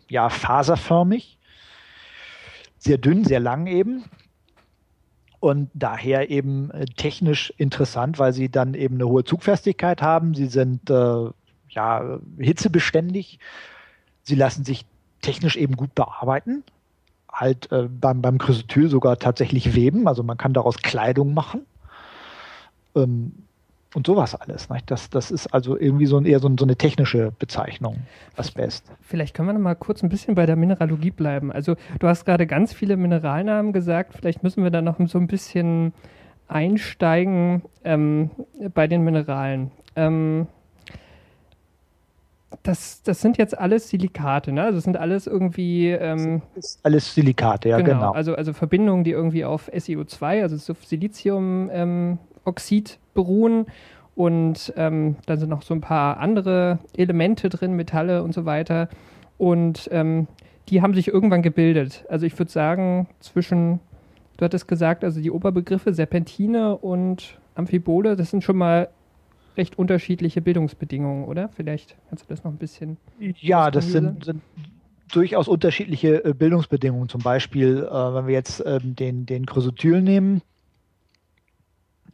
ja 0.10 0.30
faserförmig, 0.30 1.40
sehr 2.78 2.98
dünn, 2.98 3.24
sehr 3.26 3.40
lang 3.40 3.68
eben 3.68 4.04
und 5.40 5.70
daher 5.74 6.30
eben 6.30 6.70
äh, 6.72 6.86
technisch 6.86 7.52
interessant, 7.58 8.20
weil 8.20 8.34
sie 8.34 8.50
dann 8.50 8.74
eben 8.74 8.96
eine 8.96 9.08
hohe 9.08 9.24
Zugfestigkeit 9.24 10.02
haben. 10.02 10.36
Sie 10.36 10.48
sind 10.48 10.90
äh, 10.90 11.30
ja 11.70 12.20
hitzebeständig. 12.38 13.40
Sie 14.24 14.36
lassen 14.36 14.66
sich 14.66 14.86
technisch 15.22 15.56
eben 15.56 15.76
gut 15.76 15.96
bearbeiten 15.96 16.64
halt 17.32 17.72
äh, 17.72 17.88
beim, 17.90 18.22
beim 18.22 18.38
Chrysotyl 18.38 18.90
sogar 18.90 19.18
tatsächlich 19.18 19.76
weben. 19.76 20.08
Also 20.08 20.24
man 20.24 20.38
kann 20.38 20.54
daraus 20.54 20.78
Kleidung 20.78 21.34
machen. 21.34 21.66
Ähm, 22.96 23.34
und 23.94 24.08
sowas 24.08 24.36
alles. 24.36 24.70
Nicht? 24.70 24.90
Das, 24.90 25.10
das 25.10 25.32
ist 25.32 25.48
also 25.48 25.78
irgendwie 25.78 26.06
so 26.06 26.18
ein, 26.18 26.26
eher 26.26 26.40
so, 26.40 26.50
so, 26.58 26.66
eine 26.66 26.78
technische 26.78 27.34
Bezeichnung, 27.38 27.98
Asbest. 28.38 28.86
Vielleicht 29.02 29.36
können 29.36 29.50
wir 29.50 29.54
noch 29.54 29.60
mal 29.60 29.76
kurz 29.76 30.02
ein 30.02 30.10
bisschen 30.10 30.36
bei 30.36 30.46
der 30.46 30.56
Mineralogie 30.56 31.12
bleiben. 31.12 31.52
Also 31.52 31.76
du 32.00 32.08
hast 32.08 32.26
gerade 32.26 32.48
ganz 32.48 32.74
viele 32.74 32.96
Mineralnamen 32.96 33.74
gesagt. 33.74 34.14
Vielleicht 34.14 34.44
müssen 34.44 34.64
wir 34.64 34.72
da 34.72 34.82
noch 34.82 34.98
so 35.08 35.18
ein 35.18 35.28
bisschen 35.28 35.94
einsteigen 36.48 37.64
ähm, 37.84 38.32
bei 38.74 38.88
den 38.88 39.04
Mineralen. 39.04 39.72
Ähm, 39.96 40.48
das, 42.64 43.02
das 43.04 43.22
sind 43.22 43.38
jetzt 43.38 43.58
alles 43.58 43.90
Silikate, 43.90 44.52
ne? 44.52 44.64
Also 44.64 44.78
das 44.78 44.84
sind 44.84 44.98
alles 44.98 45.28
irgendwie. 45.28 45.90
Ähm, 45.90 46.42
das 46.56 46.66
ist 46.66 46.80
alles 46.84 47.14
Silikate, 47.14 47.70
ja, 47.70 47.78
genau. 47.78 47.94
genau. 47.94 48.12
Also, 48.12 48.36
also 48.36 48.54
Verbindungen, 48.54 49.04
die 49.04 49.12
irgendwie 49.12 49.46
auf 49.46 49.70
SiO2, 49.72 50.42
also 50.42 50.74
Siliziumoxid 50.74 52.20
ähm, 52.92 52.98
beruhen. 53.14 53.66
Und 54.14 54.74
ähm, 54.76 55.16
dann 55.26 55.40
sind 55.40 55.50
noch 55.50 55.62
so 55.64 55.74
ein 55.74 55.82
paar 55.82 56.18
andere 56.18 56.80
Elemente 56.96 57.50
drin, 57.50 57.74
Metalle 57.74 58.24
und 58.24 58.34
so 58.34 58.46
weiter. 58.46 58.90
Und 59.38 59.88
ähm, 59.92 60.28
die 60.68 60.82
haben 60.82 60.94
sich 60.94 61.08
irgendwann 61.08 61.42
gebildet. 61.42 62.06
Also 62.10 62.26
ich 62.26 62.38
würde 62.38 62.52
sagen, 62.52 63.08
zwischen, 63.20 63.80
du 64.38 64.46
hattest 64.46 64.68
gesagt, 64.68 65.04
also 65.04 65.22
die 65.22 65.32
Oberbegriffe 65.32 65.94
Serpentine 65.94 66.78
und 66.78 67.40
Amphibole, 67.56 68.16
das 68.16 68.30
sind 68.30 68.44
schon 68.44 68.58
mal 68.58 68.90
recht 69.58 69.78
unterschiedliche 69.78 70.42
Bildungsbedingungen, 70.42 71.26
oder? 71.26 71.50
Vielleicht 71.50 71.96
kannst 72.10 72.26
du 72.26 72.30
das 72.30 72.44
noch 72.44 72.52
ein 72.52 72.58
bisschen. 72.58 72.98
Ja, 73.20 73.72
das 73.72 73.92
sind, 73.92 74.26
sind, 74.26 74.42
durchaus 75.12 75.48
unterschiedliche 75.48 76.24
äh, 76.24 76.34
Bildungsbedingungen. 76.34 77.10
Zum 77.10 77.22
Beispiel, 77.22 77.80
äh, 77.80 77.92
wenn 77.92 78.28
wir 78.28 78.34
jetzt 78.34 78.64
ähm, 78.66 78.96
den, 78.96 79.26
den 79.26 79.46
Chrysotyl 79.46 80.02
nehmen, 80.02 80.42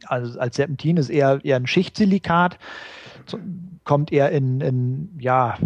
also 0.06 0.38
als 0.38 0.56
Serpentin 0.56 0.96
ist 0.96 1.08
eher, 1.08 1.40
eher 1.44 1.56
ein 1.56 1.66
Schichtsilikat, 1.66 2.58
kommt 3.84 4.12
eher 4.12 4.30
in, 4.30 4.60
in, 4.60 5.18
ja, 5.18 5.58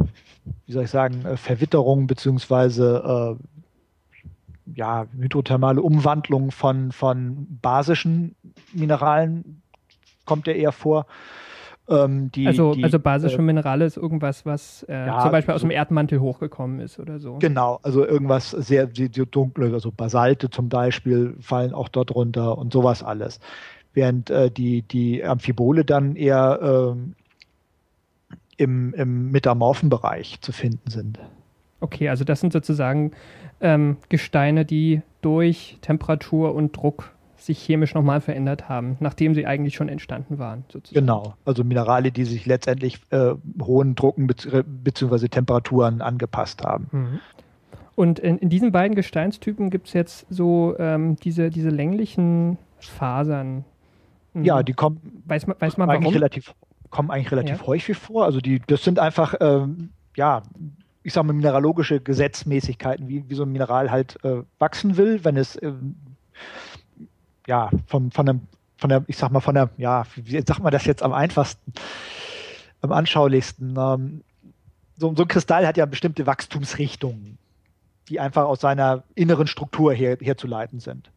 wie 0.66 0.72
soll 0.72 0.84
ich 0.84 0.90
sagen, 0.90 1.24
äh, 1.24 1.36
Verwitterung 1.36 2.06
beziehungsweise 2.06 3.38
äh, 3.38 4.74
ja, 4.74 5.06
hydrothermale 5.16 5.82
Umwandlung 5.82 6.50
von, 6.50 6.92
von 6.92 7.46
basischen 7.60 8.36
Mineralen 8.72 9.62
kommt 10.24 10.48
er 10.48 10.56
eher 10.56 10.72
vor. 10.72 11.06
Ähm, 11.88 12.30
die, 12.30 12.46
also, 12.46 12.74
die, 12.74 12.84
also 12.84 12.98
basische 13.00 13.38
äh, 13.38 13.42
Minerale 13.42 13.84
ist 13.84 13.96
irgendwas, 13.96 14.46
was 14.46 14.84
äh, 14.88 15.06
ja, 15.06 15.20
zum 15.20 15.32
Beispiel 15.32 15.54
aus 15.54 15.62
so, 15.62 15.66
dem 15.66 15.72
Erdmantel 15.72 16.20
hochgekommen 16.20 16.80
ist 16.80 16.98
oder 16.98 17.18
so. 17.18 17.38
Genau, 17.38 17.80
also 17.82 18.06
irgendwas 18.06 18.50
sehr, 18.50 18.88
sehr 18.94 19.08
dunkle, 19.08 19.72
also 19.72 19.90
Basalte 19.90 20.48
zum 20.48 20.68
Beispiel 20.68 21.36
fallen 21.40 21.74
auch 21.74 21.88
dort 21.88 22.14
runter 22.14 22.56
und 22.56 22.72
sowas 22.72 23.02
alles. 23.02 23.40
Während 23.94 24.30
äh, 24.30 24.50
die, 24.50 24.82
die 24.82 25.24
Amphibole 25.24 25.84
dann 25.84 26.14
eher 26.16 26.60
ähm, 26.62 27.14
im, 28.56 28.94
im 28.94 29.30
metamorphen 29.30 29.88
Bereich 29.88 30.40
zu 30.40 30.52
finden 30.52 30.88
sind. 30.88 31.18
Okay, 31.80 32.08
also 32.08 32.22
das 32.22 32.40
sind 32.40 32.52
sozusagen 32.52 33.10
ähm, 33.60 33.96
Gesteine, 34.08 34.64
die 34.64 35.02
durch 35.20 35.78
Temperatur 35.80 36.54
und 36.54 36.76
Druck 36.76 37.12
sich 37.46 37.58
chemisch 37.58 37.94
nochmal 37.94 38.20
verändert 38.20 38.68
haben, 38.68 38.96
nachdem 39.00 39.34
sie 39.34 39.46
eigentlich 39.46 39.74
schon 39.74 39.88
entstanden 39.88 40.38
waren. 40.38 40.64
Sozusagen. 40.68 41.04
Genau, 41.04 41.34
also 41.44 41.64
Minerale, 41.64 42.12
die 42.12 42.24
sich 42.24 42.46
letztendlich 42.46 43.00
äh, 43.10 43.34
hohen 43.60 43.94
Drucken 43.94 44.26
bzw. 44.26 45.28
Temperaturen 45.28 46.00
angepasst 46.00 46.62
haben. 46.62 46.88
Mhm. 46.92 47.20
Und 47.94 48.18
in, 48.18 48.38
in, 48.38 48.48
diesen 48.48 48.72
beiden 48.72 48.94
Gesteinstypen 48.94 49.70
gibt 49.70 49.88
es 49.88 49.92
jetzt 49.92 50.26
so 50.30 50.74
ähm, 50.78 51.16
diese, 51.16 51.50
diese 51.50 51.68
länglichen 51.68 52.58
Fasern. 52.78 53.64
Mhm. 54.32 54.44
Ja, 54.44 54.62
die 54.62 54.72
kommen, 54.72 55.22
weiß 55.26 55.46
man, 55.46 55.56
weiß 55.58 55.76
man 55.76 55.90
eigentlich 55.90 56.04
warum? 56.04 56.14
relativ, 56.14 56.54
kommen 56.90 57.10
eigentlich 57.10 57.30
relativ 57.30 57.60
ja. 57.60 57.66
häufig 57.66 57.96
vor. 57.96 58.24
Also 58.24 58.40
die, 58.40 58.62
das 58.66 58.82
sind 58.82 58.98
einfach, 58.98 59.34
ähm, 59.40 59.90
ja, 60.16 60.42
ich 61.02 61.12
sage 61.12 61.26
mal, 61.26 61.32
mineralogische 61.32 62.00
Gesetzmäßigkeiten, 62.00 63.08
wie, 63.08 63.28
wie 63.28 63.34
so 63.34 63.42
ein 63.42 63.52
Mineral 63.52 63.90
halt 63.90 64.18
äh, 64.24 64.42
wachsen 64.58 64.96
will, 64.96 65.24
wenn 65.24 65.36
es 65.36 65.60
ähm, 65.60 65.96
ja, 67.46 67.70
von, 67.86 68.10
von, 68.10 68.28
einem, 68.28 68.40
von 68.76 68.90
der, 68.90 69.04
ich 69.06 69.16
sag 69.16 69.30
mal, 69.30 69.40
von 69.40 69.54
der, 69.54 69.70
ja, 69.76 70.04
wie 70.16 70.40
sagt 70.40 70.62
man 70.62 70.72
das 70.72 70.84
jetzt 70.84 71.02
am 71.02 71.12
einfachsten, 71.12 71.72
am 72.80 72.92
anschaulichsten? 72.92 73.76
Ähm, 73.78 74.22
so, 74.96 75.14
so 75.16 75.22
ein 75.22 75.28
Kristall 75.28 75.66
hat 75.66 75.76
ja 75.76 75.86
bestimmte 75.86 76.26
Wachstumsrichtungen, 76.26 77.38
die 78.08 78.20
einfach 78.20 78.44
aus 78.44 78.60
seiner 78.60 79.04
inneren 79.14 79.46
Struktur 79.46 79.92
her, 79.92 80.18
herzuleiten 80.20 80.80
sind. 80.80 81.10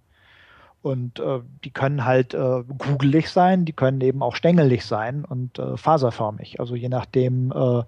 Und 0.82 1.20
äh, 1.20 1.40
die 1.64 1.72
können 1.72 2.06
halt 2.06 2.36
äh, 2.36 2.64
kugelig 2.78 3.30
sein, 3.30 3.66
die 3.66 3.74
können 3.74 4.02
eben 4.02 4.22
auch 4.22 4.36
stängelig 4.36 4.86
sein 4.86 5.26
und 5.26 5.58
äh, 5.58 5.78
faserförmig. 5.78 6.60
Also 6.60 6.76
je 6.76 6.90
nachdem, 6.90 7.52
äh, 7.52 7.84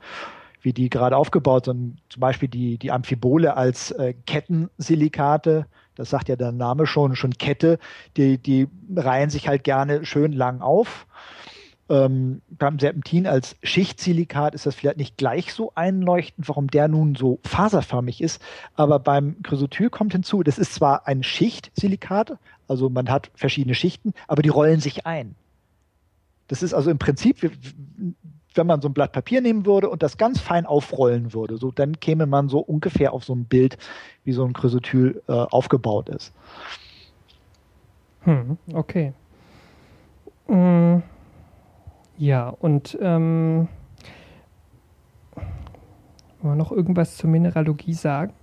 wie 0.61 0.73
die 0.73 0.89
gerade 0.89 1.15
aufgebaut 1.15 1.65
sind. 1.65 1.97
Zum 2.09 2.19
Beispiel 2.19 2.49
die, 2.49 2.77
die 2.77 2.91
Amphibole 2.91 3.55
als 3.55 3.91
äh, 3.91 4.13
Kettensilikate 4.25 5.67
das 5.97 6.09
sagt 6.09 6.29
ja 6.29 6.35
der 6.35 6.51
Name 6.51 6.85
schon, 6.85 7.15
schon 7.15 7.33
Kette, 7.33 7.79
die, 8.15 8.37
die 8.37 8.67
reihen 8.95 9.29
sich 9.29 9.47
halt 9.47 9.63
gerne 9.63 10.05
schön 10.05 10.31
lang 10.31 10.61
auf. 10.61 11.07
Ähm, 11.89 12.41
beim 12.49 12.79
Serpentin 12.79 13.27
als 13.27 13.55
Schichtsilikat 13.63 14.53
ist 14.53 14.65
das 14.65 14.75
vielleicht 14.75 14.97
nicht 14.97 15.17
gleich 15.17 15.53
so 15.53 15.71
einleuchtend, 15.73 16.47
warum 16.49 16.67
der 16.67 16.87
nun 16.87 17.15
so 17.15 17.39
faserförmig 17.43 18.21
ist. 18.21 18.41
Aber 18.75 18.99
beim 18.99 19.41
Chrysotyl 19.41 19.89
kommt 19.89 20.11
hinzu, 20.11 20.43
das 20.43 20.57
ist 20.59 20.73
zwar 20.73 21.07
ein 21.07 21.23
Schichtsilikat, 21.23 22.37
also 22.67 22.89
man 22.89 23.09
hat 23.09 23.31
verschiedene 23.35 23.73
Schichten, 23.73 24.13
aber 24.27 24.41
die 24.41 24.49
rollen 24.49 24.81
sich 24.81 25.05
ein. 25.05 25.35
Das 26.47 26.61
ist 26.61 26.73
also 26.73 26.91
im 26.91 26.97
Prinzip, 26.97 27.51
wenn 28.57 28.67
man 28.67 28.81
so 28.81 28.89
ein 28.89 28.93
Blatt 28.93 29.11
Papier 29.11 29.41
nehmen 29.41 29.65
würde 29.65 29.89
und 29.89 30.03
das 30.03 30.17
ganz 30.17 30.39
fein 30.39 30.65
aufrollen 30.65 31.33
würde, 31.33 31.57
so 31.57 31.71
dann 31.71 31.99
käme 31.99 32.25
man 32.25 32.49
so 32.49 32.59
ungefähr 32.59 33.13
auf 33.13 33.23
so 33.23 33.33
ein 33.33 33.45
Bild, 33.45 33.77
wie 34.23 34.33
so 34.33 34.43
ein 34.43 34.53
Chrysotyl 34.53 35.21
äh, 35.27 35.31
aufgebaut 35.31 36.09
ist. 36.09 36.33
Hm, 38.21 38.57
okay. 38.73 39.13
Mm, 40.47 40.97
ja, 42.17 42.49
und 42.49 42.97
ähm, 43.01 43.67
wollen 46.41 46.53
wir 46.53 46.55
noch 46.55 46.71
irgendwas 46.71 47.17
zur 47.17 47.29
Mineralogie 47.29 47.93
sagen? 47.93 48.33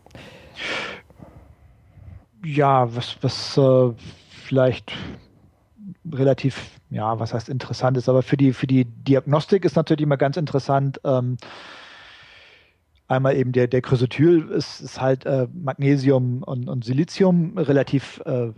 Ja, 2.44 2.94
was, 2.94 3.16
was 3.22 3.56
äh, 3.56 3.92
vielleicht 4.28 4.92
relativ, 6.12 6.80
ja, 6.90 7.18
was 7.18 7.34
heißt 7.34 7.48
interessant 7.48 7.96
ist, 7.96 8.08
aber 8.08 8.22
für 8.22 8.36
die, 8.36 8.52
für 8.52 8.66
die 8.66 8.84
Diagnostik 8.84 9.64
ist 9.64 9.76
natürlich 9.76 10.02
immer 10.02 10.16
ganz 10.16 10.36
interessant. 10.36 11.00
Ähm, 11.04 11.36
einmal 13.08 13.36
eben 13.36 13.52
der, 13.52 13.66
der 13.66 13.82
Chrysotyl 13.82 14.50
ist, 14.50 14.80
ist 14.80 15.00
halt 15.00 15.26
äh, 15.26 15.46
Magnesium 15.52 16.42
und, 16.42 16.68
und 16.68 16.84
Silizium 16.84 17.56
relativ 17.58 18.20
äh, 18.24 18.52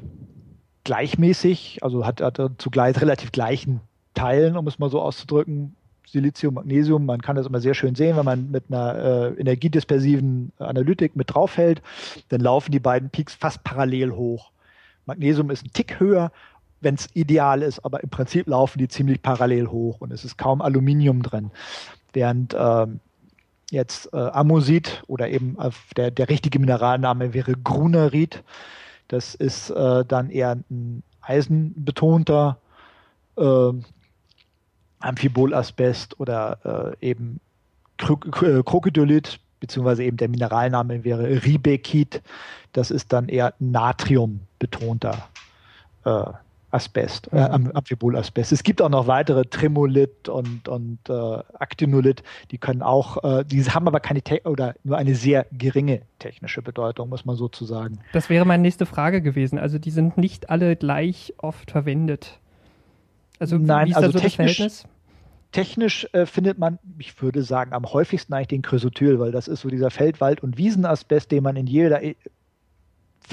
gleichmäßig, 0.85 1.81
also 1.83 2.07
hat, 2.07 2.21
hat 2.21 2.41
zugleich 2.59 3.01
relativ 3.01 3.33
gleichen 3.33 3.81
Teilen, 4.15 4.57
um 4.57 4.67
es 4.67 4.79
mal 4.79 4.91
so 4.91 5.01
auszudrücken. 5.01 5.77
Silizium, 6.07 6.55
Magnesium, 6.55 7.05
man 7.05 7.21
kann 7.21 7.35
das 7.35 7.47
immer 7.47 7.61
sehr 7.61 7.75
schön 7.75 7.97
sehen, 7.97 8.17
wenn 8.17 8.25
man 8.25 8.51
mit 8.53 8.65
einer 8.69 8.95
äh, 8.95 9.41
energiedispersiven 9.41 10.53
Analytik 10.59 11.17
mit 11.17 11.35
draufhält, 11.35 11.83
dann 12.29 12.41
laufen 12.41 12.71
die 12.71 12.79
beiden 12.79 13.11
Peaks 13.11 13.35
fast 13.35 13.65
parallel 13.65 14.13
hoch. 14.13 14.53
Magnesium 15.05 15.51
ist 15.51 15.65
ein 15.65 15.73
Tick 15.73 15.99
höher 15.99 16.31
wenn 16.87 16.95
es 16.95 17.09
ideal 17.15 17.63
ist, 17.63 17.85
aber 17.85 18.05
im 18.05 18.11
Prinzip 18.11 18.47
laufen 18.47 18.79
die 18.79 18.87
ziemlich 18.87 19.21
parallel 19.21 19.67
hoch 19.67 20.01
und 20.01 20.13
es 20.13 20.25
ist 20.25 20.39
kaum 20.39 20.63
Aluminium 20.63 21.21
drin. 21.21 21.51
Während 22.13 22.55
ähm, 22.57 23.01
jetzt 23.73 24.15
äh, 24.15 24.17
Amosit 24.17 25.03
oder 25.09 25.29
eben 25.29 25.59
äh, 25.59 25.71
der, 25.97 26.13
der 26.13 26.29
richtige 26.29 26.61
Mineralname 26.61 27.35
wäre 27.35 27.55
Grunerit. 27.55 28.45
Das 29.09 29.35
ist 29.35 29.71
äh, 29.71 30.05
dann 30.05 30.31
eher 30.31 30.59
ein 30.71 31.03
eisenbetonter 31.23 32.59
äh, 33.37 33.73
Amphibolasbest 35.01 36.21
oder 36.21 36.95
äh, 37.03 37.09
eben 37.09 37.41
äh, 37.99 38.63
Krokodolit, 38.63 39.41
beziehungsweise 39.59 40.05
eben 40.05 40.19
der 40.19 40.29
Mineralname 40.29 41.03
wäre 41.03 41.43
Ribekit. 41.45 42.23
Das 42.73 42.93
ist 42.93 43.13
dann 43.13 43.29
eher 43.29 43.55
natriumbetonter 43.59 45.29
äh, 46.05 46.46
Asbest, 46.71 47.33
äh, 47.33 47.39
Amphibolasbest. 47.39 48.53
Es 48.53 48.63
gibt 48.63 48.83
auch 48.83 48.89
noch 48.89 49.07
weitere 49.07 49.45
Tremolit 49.45 50.29
und, 50.29 50.69
und 50.69 50.99
äh, 51.09 51.39
Actinolit, 51.59 52.23
die 52.51 52.59
können 52.59 52.83
auch, 52.83 53.23
äh, 53.23 53.45
die 53.45 53.63
haben 53.65 53.87
aber 53.87 54.01
keine 54.01 54.21
Te 54.21 54.41
oder 54.45 54.75
nur 54.83 54.97
eine 54.97 55.15
sehr 55.15 55.47
geringe 55.53 56.03
technische 56.19 56.63
Bedeutung, 56.63 57.09
muss 57.09 57.25
man 57.25 57.37
sozusagen. 57.37 58.01
Das 58.13 58.29
wäre 58.31 58.45
meine 58.45 58.63
nächste 58.63 58.85
Frage 58.85 59.23
gewesen. 59.23 59.59
Also 59.59 59.79
die 59.79 59.91
sind 59.91 60.19
nicht 60.19 60.51
alle 60.51 60.77
gleich 60.77 61.35
oft 61.39 61.71
verwendet. 61.71 62.41
Also 63.39 63.59
Nein, 63.59 63.87
wie 63.87 63.91
ist 63.91 63.97
also 63.97 64.11
so 64.11 64.19
technisch, 64.19 64.33
das 64.37 64.57
Verhältnis? 64.57 64.87
Technisch 65.53 66.09
äh, 66.13 66.27
findet 66.27 66.59
man, 66.59 66.79
ich 66.99 67.23
würde 67.23 67.43
sagen, 67.43 67.73
am 67.73 67.87
häufigsten 67.87 68.35
eigentlich 68.35 68.49
den 68.49 68.63
Chrysotyl, 68.63 69.21
weil 69.21 69.31
das 69.31 69.47
ist 69.47 69.61
so 69.61 69.69
dieser 69.69 69.91
Feldwald- 69.91 70.43
und 70.43 70.59
Wiesenasbest, 70.59 71.31
den 71.31 71.45
man 71.45 71.55
in 71.55 71.67
jeder 71.67 72.01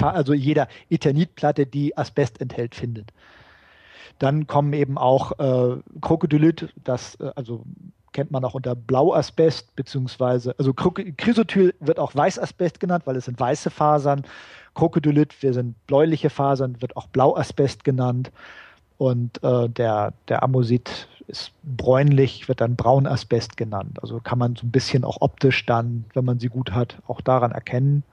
also 0.00 0.34
jeder 0.34 0.68
Eternitplatte, 0.90 1.66
die 1.66 1.96
Asbest 1.96 2.40
enthält, 2.40 2.74
findet. 2.74 3.12
Dann 4.18 4.46
kommen 4.46 4.72
eben 4.72 4.96
auch 4.96 5.38
äh, 5.38 5.76
Krokodylit, 6.00 6.72
das 6.84 7.16
äh, 7.16 7.30
also 7.34 7.64
kennt 8.12 8.30
man 8.30 8.44
auch 8.44 8.54
unter 8.54 8.74
Blauasbest, 8.74 9.74
beziehungsweise, 9.76 10.54
also 10.56 10.72
Chrysotyl 10.72 11.74
wird 11.80 11.98
auch 11.98 12.14
Weißasbest 12.14 12.78
genannt, 12.80 13.06
weil 13.06 13.16
es 13.16 13.24
sind 13.24 13.38
weiße 13.38 13.70
Fasern. 13.70 14.22
Krokodylit, 14.74 15.42
wir 15.42 15.52
sind 15.52 15.74
bläuliche 15.86 16.30
Fasern, 16.30 16.80
wird 16.80 16.96
auch 16.96 17.08
Blauasbest 17.08 17.84
genannt. 17.84 18.30
Und 18.98 19.42
äh, 19.42 19.68
der, 19.68 20.12
der 20.28 20.44
Amosit 20.44 21.08
ist 21.26 21.52
bräunlich, 21.64 22.48
wird 22.48 22.60
dann 22.60 22.76
Braunasbest 22.76 23.56
genannt. 23.56 23.98
Also 24.00 24.20
kann 24.20 24.38
man 24.38 24.56
so 24.56 24.66
ein 24.66 24.70
bisschen 24.70 25.04
auch 25.04 25.18
optisch 25.20 25.66
dann, 25.66 26.04
wenn 26.14 26.24
man 26.24 26.38
sie 26.38 26.48
gut 26.48 26.72
hat, 26.72 26.98
auch 27.08 27.20
daran 27.20 27.52
erkennen. 27.52 28.04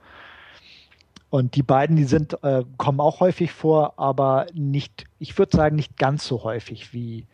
Und 1.32 1.56
die 1.56 1.62
beiden, 1.62 1.96
die 1.96 2.04
sind, 2.04 2.36
äh, 2.44 2.62
kommen 2.76 3.00
auch 3.00 3.20
häufig 3.20 3.52
vor, 3.52 3.94
aber 3.96 4.44
nicht, 4.52 5.06
ich 5.18 5.38
würde 5.38 5.56
sagen, 5.56 5.76
nicht 5.76 5.96
ganz 5.96 6.26
so 6.26 6.44
häufig 6.44 6.92
wie, 6.92 7.24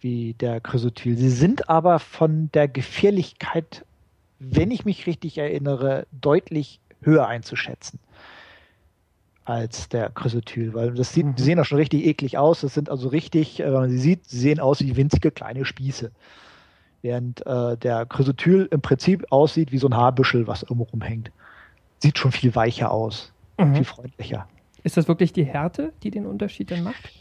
wie 0.00 0.34
der 0.34 0.60
Chrysotyl. 0.60 1.16
Sie 1.16 1.30
sind 1.30 1.70
aber 1.70 2.00
von 2.00 2.50
der 2.52 2.68
Gefährlichkeit, 2.68 3.86
wenn 4.40 4.70
ich 4.70 4.84
mich 4.84 5.06
richtig 5.06 5.38
erinnere, 5.38 6.06
deutlich 6.12 6.80
höher 7.00 7.26
einzuschätzen 7.26 7.98
als 9.46 9.88
der 9.88 10.10
Chrysotyl, 10.10 10.74
weil 10.74 10.92
das 10.92 11.14
sieht, 11.14 11.24
mhm. 11.24 11.34
die 11.34 11.44
sehen 11.44 11.60
auch 11.60 11.64
schon 11.64 11.78
richtig 11.78 12.04
eklig 12.04 12.36
aus. 12.36 12.60
Das 12.60 12.74
sind 12.74 12.90
also 12.90 13.08
richtig, 13.08 13.60
äh, 13.60 13.64
wenn 13.64 13.72
man 13.72 13.90
sie 13.90 14.00
sieht, 14.00 14.28
sie 14.28 14.38
sehen 14.38 14.60
aus 14.60 14.80
wie 14.80 14.96
winzige 14.96 15.30
kleine 15.30 15.64
Spieße. 15.64 16.10
Während 17.00 17.46
äh, 17.46 17.78
der 17.78 18.04
Chrysotyl 18.04 18.68
im 18.70 18.82
Prinzip 18.82 19.24
aussieht 19.30 19.72
wie 19.72 19.78
so 19.78 19.88
ein 19.88 19.96
Haarbüschel, 19.96 20.46
was 20.46 20.62
irgendwo 20.62 20.84
rumhängt. 20.84 21.32
Sieht 22.02 22.18
schon 22.18 22.32
viel 22.32 22.54
weicher 22.54 22.90
aus, 22.90 23.32
mhm. 23.58 23.76
viel 23.76 23.84
freundlicher. 23.84 24.48
Ist 24.82 24.96
das 24.96 25.06
wirklich 25.06 25.32
die 25.32 25.44
Härte, 25.44 25.92
die 26.02 26.10
den 26.10 26.26
Unterschied 26.26 26.70
dann 26.72 26.82
macht? 26.82 27.12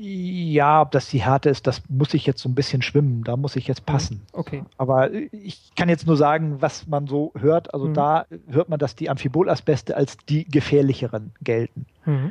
Ja, 0.00 0.82
ob 0.82 0.92
das 0.92 1.08
die 1.10 1.24
Härte 1.24 1.50
ist, 1.50 1.66
das 1.66 1.82
muss 1.88 2.14
ich 2.14 2.24
jetzt 2.24 2.40
so 2.40 2.48
ein 2.48 2.54
bisschen 2.54 2.82
schwimmen. 2.82 3.24
Da 3.24 3.36
muss 3.36 3.56
ich 3.56 3.66
jetzt 3.66 3.84
passen. 3.84 4.22
Okay. 4.32 4.62
Aber 4.76 5.12
ich 5.12 5.74
kann 5.74 5.88
jetzt 5.88 6.06
nur 6.06 6.16
sagen, 6.16 6.62
was 6.62 6.86
man 6.86 7.08
so 7.08 7.32
hört. 7.36 7.74
Also 7.74 7.88
mhm. 7.88 7.94
da 7.94 8.26
hört 8.48 8.68
man, 8.68 8.78
dass 8.78 8.94
die 8.94 9.10
Amphibolasbeste 9.10 9.96
als 9.96 10.16
die 10.28 10.44
gefährlicheren 10.44 11.32
gelten. 11.42 11.86
Mhm. 12.06 12.30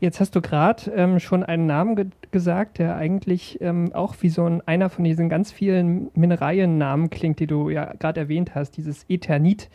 Jetzt 0.00 0.18
hast 0.18 0.34
du 0.34 0.40
gerade 0.40 0.90
ähm, 0.90 1.20
schon 1.20 1.44
einen 1.44 1.66
Namen 1.66 1.94
ge 1.94 2.06
gesagt, 2.32 2.78
der 2.78 2.96
eigentlich 2.96 3.60
ähm, 3.60 3.92
auch 3.92 4.16
wie 4.22 4.28
so 4.28 4.44
ein, 4.44 4.60
einer 4.66 4.90
von 4.90 5.04
diesen 5.04 5.28
ganz 5.28 5.52
vielen 5.52 6.10
Mineraliennamen 6.14 7.10
klingt, 7.10 7.38
die 7.38 7.46
du 7.46 7.70
ja 7.70 7.92
gerade 7.92 8.22
erwähnt 8.22 8.56
hast, 8.56 8.76
dieses 8.76 9.04
Eternit. 9.08 9.70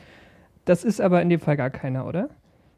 Das 0.70 0.84
ist 0.84 1.02
aber 1.02 1.20
in 1.24 1.30
dem 1.30 1.40
Fall 1.40 1.58
gar 1.58 1.72
keiner, 1.72 2.06
oder? 2.06 2.30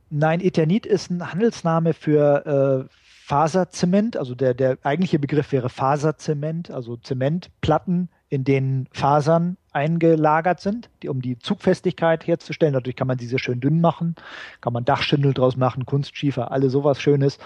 Nein, 0.10 0.40
Eternit 0.40 0.86
ist 0.86 1.12
ein 1.12 1.30
Handelsname 1.30 1.94
für 1.94 2.88
äh, 2.88 2.96
Faserzement, 3.26 4.16
also 4.16 4.34
der, 4.34 4.54
der 4.54 4.78
eigentliche 4.84 5.20
Begriff 5.20 5.52
wäre 5.52 5.68
Faserzement, 5.68 6.72
also 6.72 6.96
Zementplatten, 6.96 8.08
in 8.30 8.46
denen 8.46 8.88
Fasern 8.94 9.58
eingelagert 9.74 10.62
sind, 10.62 10.90
die, 11.04 11.10
um 11.10 11.22
die 11.22 11.38
Zugfestigkeit 11.38 12.26
herzustellen. 12.26 12.76
Dadurch 12.76 12.96
kann 12.96 13.08
man 13.08 13.18
diese 13.18 13.40
schön 13.40 13.60
dünn 13.60 13.82
machen, 13.82 14.16
kann 14.62 14.72
man 14.72 14.86
Dachschindel 14.86 15.34
draus 15.34 15.58
machen, 15.58 15.86
Kunstschiefer, 15.86 16.50
alles 16.50 16.72
sowas 16.72 17.02
Schönes. 17.02 17.40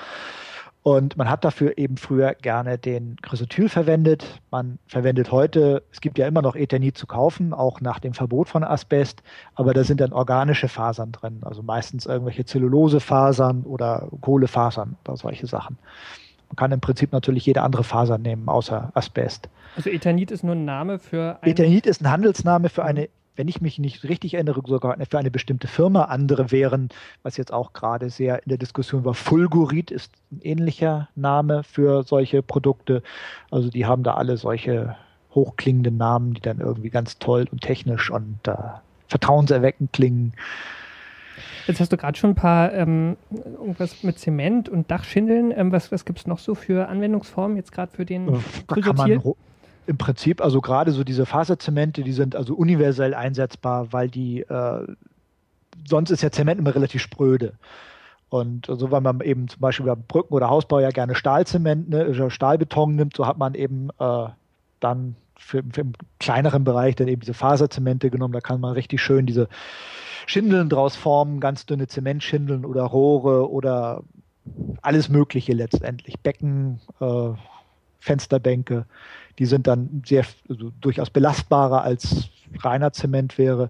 Und 0.87 1.17
man 1.17 1.27
hat 1.31 1.43
dafür 1.43 1.79
eben 1.79 1.97
früher 1.97 2.35
gerne 2.35 2.77
den 2.77 3.15
Chrysotyl 3.23 3.69
verwendet. 3.69 4.39
Man 4.51 4.77
verwendet 4.85 5.31
heute, 5.31 5.81
es 5.91 5.99
gibt 5.99 6.19
ja 6.19 6.27
immer 6.27 6.43
noch 6.43 6.55
Eternit 6.55 6.95
zu 6.95 7.07
kaufen, 7.07 7.55
auch 7.55 7.81
nach 7.81 7.97
dem 7.97 8.13
Verbot 8.13 8.49
von 8.49 8.63
Asbest, 8.63 9.23
aber 9.55 9.73
da 9.73 9.83
sind 9.83 9.99
dann 9.99 10.13
organische 10.13 10.67
Fasern 10.67 11.11
drin, 11.11 11.39
also 11.41 11.63
meistens 11.63 12.05
irgendwelche 12.05 12.45
Zellulosefasern 12.45 13.63
oder 13.63 14.09
Kohlefasern 14.21 14.95
oder 15.03 15.17
solche 15.17 15.47
Sachen. 15.47 15.79
Man 16.49 16.55
kann 16.55 16.71
im 16.71 16.81
Prinzip 16.81 17.11
natürlich 17.13 17.47
jede 17.47 17.63
andere 17.63 17.83
Faser 17.83 18.19
nehmen, 18.19 18.47
außer 18.47 18.91
Asbest. 18.93 19.49
Also 19.75 19.89
Eternit 19.89 20.29
ist 20.29 20.43
nur 20.43 20.53
ein 20.53 20.65
Name 20.65 20.99
für 20.99 21.39
ein 21.41 21.49
Eternit 21.49 21.87
ist 21.87 22.03
ein 22.03 22.11
Handelsname 22.11 22.69
für 22.69 22.85
eine 22.85 23.09
wenn 23.35 23.47
ich 23.47 23.61
mich 23.61 23.79
nicht 23.79 24.03
richtig 24.03 24.33
erinnere, 24.35 24.61
sogar 24.65 24.97
für 25.09 25.19
eine 25.19 25.31
bestimmte 25.31 25.67
Firma. 25.67 26.03
Andere 26.05 26.51
wären, 26.51 26.89
was 27.23 27.37
jetzt 27.37 27.53
auch 27.53 27.73
gerade 27.73 28.09
sehr 28.09 28.43
in 28.43 28.49
der 28.49 28.57
Diskussion 28.57 29.03
war, 29.05 29.13
Fulgurit 29.13 29.91
ist 29.91 30.11
ein 30.31 30.39
ähnlicher 30.41 31.09
Name 31.15 31.63
für 31.63 32.03
solche 32.03 32.41
Produkte. 32.41 33.03
Also 33.51 33.69
die 33.69 33.85
haben 33.85 34.03
da 34.03 34.15
alle 34.15 34.37
solche 34.37 34.95
hochklingenden 35.33 35.97
Namen, 35.97 36.33
die 36.33 36.41
dann 36.41 36.59
irgendwie 36.59 36.89
ganz 36.89 37.19
toll 37.19 37.45
und 37.51 37.61
technisch 37.61 38.09
und 38.09 38.47
äh, 38.47 38.53
vertrauenserweckend 39.07 39.91
klingen. 39.93 40.33
Jetzt 41.67 41.79
hast 41.79 41.91
du 41.91 41.97
gerade 41.97 42.17
schon 42.17 42.31
ein 42.31 42.35
paar 42.35 42.73
ähm, 42.73 43.17
irgendwas 43.31 44.03
mit 44.03 44.19
Zement 44.19 44.69
und 44.69 44.89
Dachschindeln. 44.89 45.51
Ähm, 45.51 45.71
was 45.71 45.91
was 45.91 46.05
gibt 46.05 46.19
es 46.19 46.27
noch 46.27 46.39
so 46.39 46.55
für 46.55 46.87
Anwendungsformen 46.87 47.57
jetzt 47.57 47.71
gerade 47.71 47.91
für 47.91 48.05
den 48.05 48.27
da 48.67 48.75
kann 48.75 48.95
man 48.95 49.21
im 49.87 49.97
Prinzip, 49.97 50.41
also 50.41 50.61
gerade 50.61 50.91
so 50.91 51.03
diese 51.03 51.25
Faserzemente, 51.25 52.03
die 52.03 52.13
sind 52.13 52.35
also 52.35 52.55
universell 52.55 53.13
einsetzbar, 53.13 53.91
weil 53.93 54.09
die, 54.09 54.41
äh, 54.41 54.87
sonst 55.87 56.11
ist 56.11 56.23
ja 56.23 56.31
Zement 56.31 56.59
immer 56.59 56.75
relativ 56.75 57.01
spröde. 57.01 57.53
Und 58.29 58.65
so, 58.65 58.91
weil 58.91 59.01
man 59.01 59.21
eben 59.21 59.47
zum 59.47 59.61
Beispiel 59.61 59.85
beim 59.85 60.03
Brücken- 60.07 60.33
oder 60.33 60.49
Hausbau 60.49 60.79
ja 60.79 60.89
gerne 60.89 61.15
Stahlzement, 61.15 61.89
ne, 61.89 62.29
Stahlbeton 62.29 62.95
nimmt, 62.95 63.15
so 63.15 63.27
hat 63.27 63.37
man 63.37 63.53
eben 63.53 63.89
äh, 63.99 64.27
dann 64.79 65.15
für, 65.37 65.63
für 65.71 65.81
im 65.81 65.93
kleineren 66.19 66.63
Bereich 66.63 66.95
dann 66.95 67.07
eben 67.07 67.21
diese 67.21 67.33
Faserzemente 67.33 68.09
genommen. 68.09 68.33
Da 68.33 68.41
kann 68.41 68.59
man 68.59 68.73
richtig 68.73 69.01
schön 69.01 69.25
diese 69.25 69.47
Schindeln 70.25 70.69
draus 70.69 70.95
formen, 70.95 71.39
ganz 71.39 71.65
dünne 71.65 71.87
Zementschindeln 71.87 72.65
oder 72.65 72.83
Rohre 72.83 73.49
oder 73.49 74.03
alles 74.81 75.09
Mögliche 75.09 75.53
letztendlich. 75.53 76.19
Becken, 76.19 76.79
äh, 76.99 77.29
Fensterbänke. 77.99 78.85
Die 79.39 79.45
sind 79.45 79.67
dann 79.67 80.03
sehr 80.05 80.25
also 80.49 80.71
durchaus 80.81 81.09
belastbarer 81.09 81.81
als 81.81 82.29
reiner 82.59 82.93
Zement 82.93 83.37
wäre. 83.37 83.69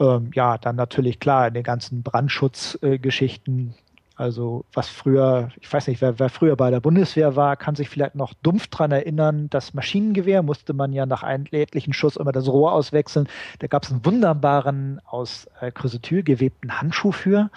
Ähm, 0.00 0.30
ja, 0.34 0.58
dann 0.58 0.76
natürlich 0.76 1.20
klar 1.20 1.48
in 1.48 1.54
den 1.54 1.62
ganzen 1.62 2.02
Brandschutzgeschichten. 2.02 3.70
Äh, 3.70 3.84
also 4.16 4.64
was 4.72 4.88
früher, 4.88 5.48
ich 5.60 5.72
weiß 5.72 5.88
nicht, 5.88 6.00
wer, 6.00 6.18
wer, 6.20 6.28
früher 6.28 6.54
bei 6.54 6.70
der 6.70 6.78
Bundeswehr 6.78 7.34
war, 7.34 7.56
kann 7.56 7.74
sich 7.74 7.88
vielleicht 7.88 8.14
noch 8.14 8.32
dumpf 8.42 8.68
daran 8.68 8.92
erinnern, 8.92 9.48
das 9.50 9.74
Maschinengewehr 9.74 10.42
musste 10.44 10.72
man 10.72 10.92
ja 10.92 11.04
nach 11.04 11.24
einem 11.24 11.46
etlichen 11.50 11.92
Schuss 11.92 12.16
immer 12.16 12.30
das 12.30 12.46
Rohr 12.46 12.72
auswechseln. 12.72 13.28
Da 13.58 13.66
gab 13.66 13.82
es 13.82 13.90
einen 13.90 14.04
wunderbaren 14.04 15.00
aus 15.04 15.48
äh, 15.60 15.72
Chrysotyl 15.72 16.22
gewebten 16.22 16.80
Handschuh 16.80 17.10
für. 17.10 17.50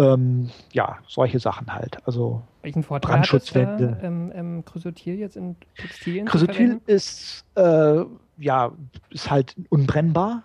Ähm, 0.00 0.48
ja, 0.72 0.98
solche 1.06 1.38
Sachen 1.40 1.74
halt. 1.74 1.98
Also 2.06 2.42
welchen 2.62 2.82
Vorteil 2.82 3.16
Brandschutzwände. 3.16 3.90
hat 3.90 4.02
da, 4.02 4.06
ähm, 4.06 4.32
ähm, 4.34 4.64
Chrysotil 4.64 5.18
jetzt 5.18 5.36
in 5.36 5.56
Textilien? 5.76 6.26
Chrysotil 6.26 6.80
ist, 6.86 7.44
äh, 7.54 8.04
ja, 8.38 8.72
ist 9.10 9.30
halt 9.30 9.54
unbrennbar. 9.68 10.42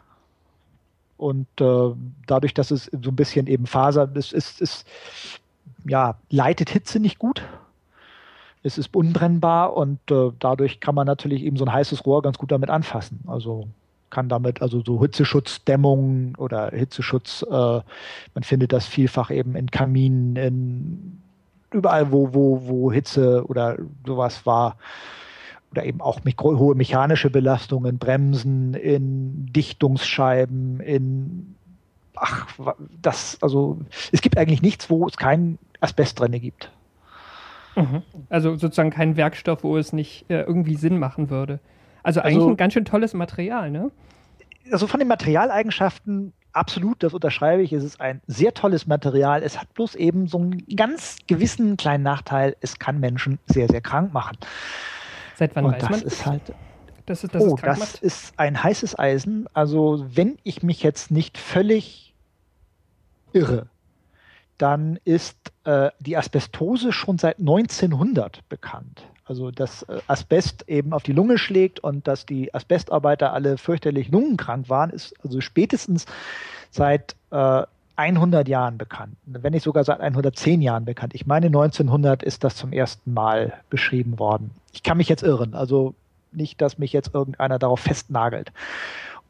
Und 1.17 1.47
äh, 1.61 1.93
dadurch, 2.27 2.53
dass 2.53 2.71
es 2.71 2.85
so 2.85 3.11
ein 3.11 3.15
bisschen 3.15 3.47
eben 3.47 3.65
Faser 3.65 4.09
ist, 4.15 4.33
ist, 4.33 4.59
ist, 4.59 4.85
ja, 5.85 6.17
leitet 6.29 6.69
Hitze 6.69 6.99
nicht 6.99 7.19
gut. 7.19 7.41
Es 8.61 8.77
ist 8.77 8.93
unbrennbar 8.93 9.77
und 9.77 9.99
äh, 10.11 10.31
dadurch 10.39 10.81
kann 10.81 10.95
man 10.95 11.07
natürlich 11.07 11.43
eben 11.43 11.55
so 11.55 11.63
ein 11.63 11.71
heißes 11.71 12.05
Rohr 12.05 12.21
ganz 12.21 12.37
gut 12.37 12.51
damit 12.51 12.69
anfassen. 12.69 13.21
Also 13.27 13.69
kann 14.15 14.29
damit 14.29 14.61
also 14.61 14.81
so 14.81 15.01
Hitzeschutzdämmung 15.01 16.35
oder 16.37 16.69
Hitzeschutz, 16.69 17.43
äh, 17.43 17.51
man 17.51 18.43
findet 18.43 18.71
das 18.71 18.85
vielfach 18.85 19.29
eben 19.29 19.57
in 19.57 19.69
Kaminen, 19.69 20.37
in 20.37 21.21
überall, 21.71 22.13
wo, 22.13 22.33
wo, 22.33 22.61
wo 22.65 22.93
Hitze 22.93 23.45
oder 23.45 23.77
sowas 24.05 24.45
war, 24.45 24.77
oder 25.71 25.83
eben 25.83 25.99
auch 25.99 26.21
hohe 26.41 26.75
mechanische 26.75 27.29
Belastungen, 27.29 27.97
Bremsen, 27.97 28.73
in 28.73 29.51
Dichtungsscheiben, 29.51 30.79
in 30.79 31.55
ach, 32.15 32.47
das, 33.01 33.37
also 33.41 33.79
es 34.13 34.21
gibt 34.21 34.37
eigentlich 34.37 34.61
nichts, 34.61 34.89
wo 34.89 35.05
es 35.07 35.17
kein 35.17 35.59
Asbest 35.81 36.17
drin 36.21 36.31
gibt. 36.39 36.71
Mhm. 37.75 38.03
Also 38.29 38.55
sozusagen 38.55 38.91
kein 38.91 39.17
Werkstoff, 39.17 39.65
wo 39.65 39.75
es 39.75 39.91
nicht 39.91 40.23
äh, 40.29 40.43
irgendwie 40.43 40.75
Sinn 40.75 40.99
machen 40.99 41.29
würde. 41.29 41.59
Also 42.05 42.21
eigentlich 42.21 42.35
also, 42.35 42.49
ein 42.49 42.57
ganz 42.57 42.73
schön 42.73 42.85
tolles 42.85 43.15
Material, 43.15 43.71
ne? 43.71 43.89
Also 44.71 44.85
von 44.85 44.99
den 44.99 45.07
Materialeigenschaften 45.07 46.33
absolut, 46.53 47.01
das 47.01 47.15
unterschreibe 47.15 47.63
ich. 47.63 47.73
Es 47.73 47.83
ist 47.83 47.99
ein 47.99 48.21
sehr 48.27 48.53
tolles 48.53 48.85
Material. 48.85 49.41
Es 49.41 49.59
hat 49.59 49.73
bloß 49.73 49.95
eben 49.95 50.27
so 50.27 50.37
einen 50.37 50.63
ganz 50.75 51.17
gewissen 51.25 51.77
kleinen 51.77 52.03
Nachteil. 52.03 52.55
Es 52.61 52.77
kann 52.77 52.99
Menschen 52.99 53.39
sehr, 53.47 53.67
sehr 53.67 53.81
krank 53.81 54.13
machen. 54.13 54.37
Seit 55.35 55.55
wann 55.55 55.65
Und 55.65 55.73
weiß 55.73 55.81
das 55.81 55.89
man? 55.89 56.01
Ist 56.01 56.25
halt, 56.27 56.41
das 57.07 57.23
ist, 57.23 57.33
das 57.33 57.41
oh, 57.41 57.57
das 57.59 57.79
macht? 57.79 58.03
ist 58.03 58.33
ein 58.37 58.61
heißes 58.61 58.99
Eisen. 58.99 59.47
Also 59.55 60.05
wenn 60.07 60.37
ich 60.43 60.61
mich 60.61 60.83
jetzt 60.83 61.09
nicht 61.09 61.39
völlig 61.39 62.13
irre, 63.33 63.65
dann 64.59 64.99
ist 65.05 65.37
äh, 65.63 65.89
die 65.99 66.17
Asbestose 66.17 66.91
schon 66.91 67.17
seit 67.17 67.39
1900 67.39 68.47
bekannt. 68.47 69.07
Also 69.25 69.51
dass 69.51 69.83
äh, 69.83 69.99
Asbest 70.07 70.69
eben 70.69 70.93
auf 70.93 71.03
die 71.03 71.11
Lunge 71.11 71.37
schlägt 71.37 71.79
und 71.79 72.07
dass 72.07 72.25
die 72.25 72.53
Asbestarbeiter 72.53 73.33
alle 73.33 73.57
fürchterlich 73.57 74.09
lungenkrank 74.09 74.69
waren, 74.69 74.91
ist 74.91 75.15
also 75.23 75.41
spätestens 75.41 76.05
seit 76.69 77.15
äh, 77.31 77.63
100 77.97 78.47
Jahren 78.47 78.77
bekannt. 78.77 79.15
Wenn 79.25 79.53
nicht 79.53 79.63
sogar 79.63 79.83
seit 79.83 80.01
110 80.01 80.61
Jahren 80.61 80.85
bekannt. 80.85 81.15
Ich 81.15 81.25
meine, 81.25 81.47
1900 81.47 82.23
ist 82.23 82.43
das 82.43 82.55
zum 82.55 82.73
ersten 82.73 83.13
Mal 83.13 83.53
beschrieben 83.69 84.19
worden. 84.19 84.51
Ich 84.73 84.83
kann 84.83 84.97
mich 84.97 85.09
jetzt 85.09 85.23
irren. 85.23 85.53
Also 85.53 85.95
nicht, 86.31 86.61
dass 86.61 86.77
mich 86.77 86.91
jetzt 86.93 87.13
irgendeiner 87.13 87.57
darauf 87.57 87.79
festnagelt. 87.79 88.51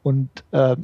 Und 0.02 0.28
äh, 0.50 0.76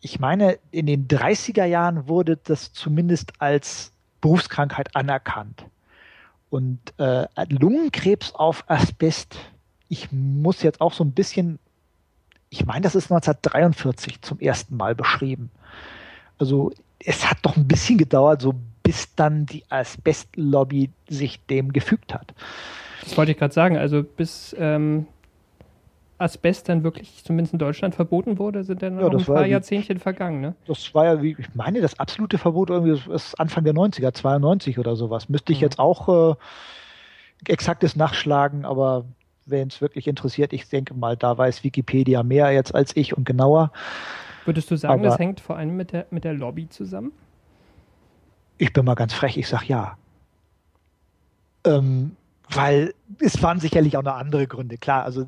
ich 0.00 0.20
meine, 0.20 0.58
in 0.70 0.86
den 0.86 1.08
30er 1.08 1.64
Jahren 1.64 2.08
wurde 2.08 2.38
das 2.44 2.72
zumindest 2.72 3.32
als 3.40 3.90
Berufskrankheit 4.20 4.94
anerkannt. 4.94 5.64
Und 6.50 6.78
äh, 6.98 7.26
Lungenkrebs 7.48 8.34
auf 8.34 8.64
Asbest, 8.68 9.36
ich 9.88 10.10
muss 10.12 10.62
jetzt 10.62 10.80
auch 10.80 10.92
so 10.92 11.04
ein 11.04 11.12
bisschen, 11.12 11.58
ich 12.50 12.64
meine, 12.64 12.82
das 12.82 12.94
ist 12.94 13.10
1943 13.12 14.22
zum 14.22 14.40
ersten 14.40 14.76
Mal 14.76 14.94
beschrieben. 14.94 15.50
Also 16.38 16.72
es 16.98 17.28
hat 17.28 17.38
doch 17.42 17.56
ein 17.56 17.68
bisschen 17.68 17.98
gedauert, 17.98 18.42
so 18.42 18.54
bis 18.82 19.14
dann 19.14 19.44
die 19.46 19.64
Asbestlobby 19.68 20.90
sich 21.08 21.44
dem 21.46 21.72
gefügt 21.72 22.14
hat. 22.14 22.32
Das 23.02 23.16
wollte 23.16 23.32
ich 23.32 23.38
gerade 23.38 23.54
sagen. 23.54 23.76
Also 23.76 24.02
bis 24.02 24.56
ähm, 24.58 25.06
Asbest 26.18 26.68
dann 26.68 26.82
wirklich 26.82 27.24
zumindest 27.24 27.52
in 27.52 27.58
Deutschland 27.58 27.94
verboten 27.94 28.38
wurde, 28.38 28.64
sind 28.64 28.82
dann 28.82 28.98
ja, 28.98 29.08
noch 29.08 29.18
ein 29.18 29.24
paar 29.24 29.44
wie, 29.44 29.50
Jahrzehntchen 29.50 29.98
vergangen. 29.98 30.40
Ne? 30.40 30.54
Das 30.66 30.94
war 30.94 31.04
ja, 31.04 31.22
wie 31.22 31.36
ich 31.38 31.54
meine, 31.54 31.80
das 31.80 31.98
absolute 31.98 32.38
Verbot 32.38 32.70
irgendwie 32.70 33.00
ist 33.12 33.38
Anfang 33.38 33.64
der 33.64 33.74
90er, 33.74 34.12
92 34.12 34.78
oder 34.78 34.96
sowas. 34.96 35.28
Müsste 35.28 35.52
ich 35.52 35.60
mhm. 35.60 35.64
jetzt 35.64 35.78
auch 35.78 36.32
äh, 36.32 36.36
exaktes 37.46 37.94
nachschlagen, 37.94 38.64
aber 38.64 39.04
wenn 39.46 39.68
es 39.68 39.80
wirklich 39.80 40.08
interessiert, 40.08 40.52
ich 40.52 40.68
denke 40.68 40.94
mal, 40.94 41.16
da 41.16 41.38
weiß 41.38 41.64
Wikipedia 41.64 42.22
mehr 42.22 42.50
jetzt 42.50 42.74
als 42.74 42.96
ich 42.96 43.16
und 43.16 43.24
genauer. 43.24 43.72
Würdest 44.44 44.70
du 44.70 44.76
sagen, 44.76 44.94
aber 44.94 45.04
das 45.04 45.18
hängt 45.18 45.40
vor 45.40 45.56
allem 45.56 45.76
mit 45.76 45.92
der, 45.92 46.06
mit 46.10 46.24
der 46.24 46.34
Lobby 46.34 46.68
zusammen? 46.68 47.12
Ich 48.58 48.72
bin 48.72 48.84
mal 48.84 48.94
ganz 48.94 49.14
frech, 49.14 49.36
ich 49.36 49.48
sag 49.48 49.64
ja. 49.68 49.96
Ähm, 51.64 52.16
weil 52.50 52.94
es 53.20 53.42
waren 53.42 53.60
sicherlich 53.60 53.96
auch 53.96 54.02
noch 54.02 54.14
andere 54.14 54.46
Gründe. 54.46 54.78
Klar, 54.78 55.04
also 55.04 55.26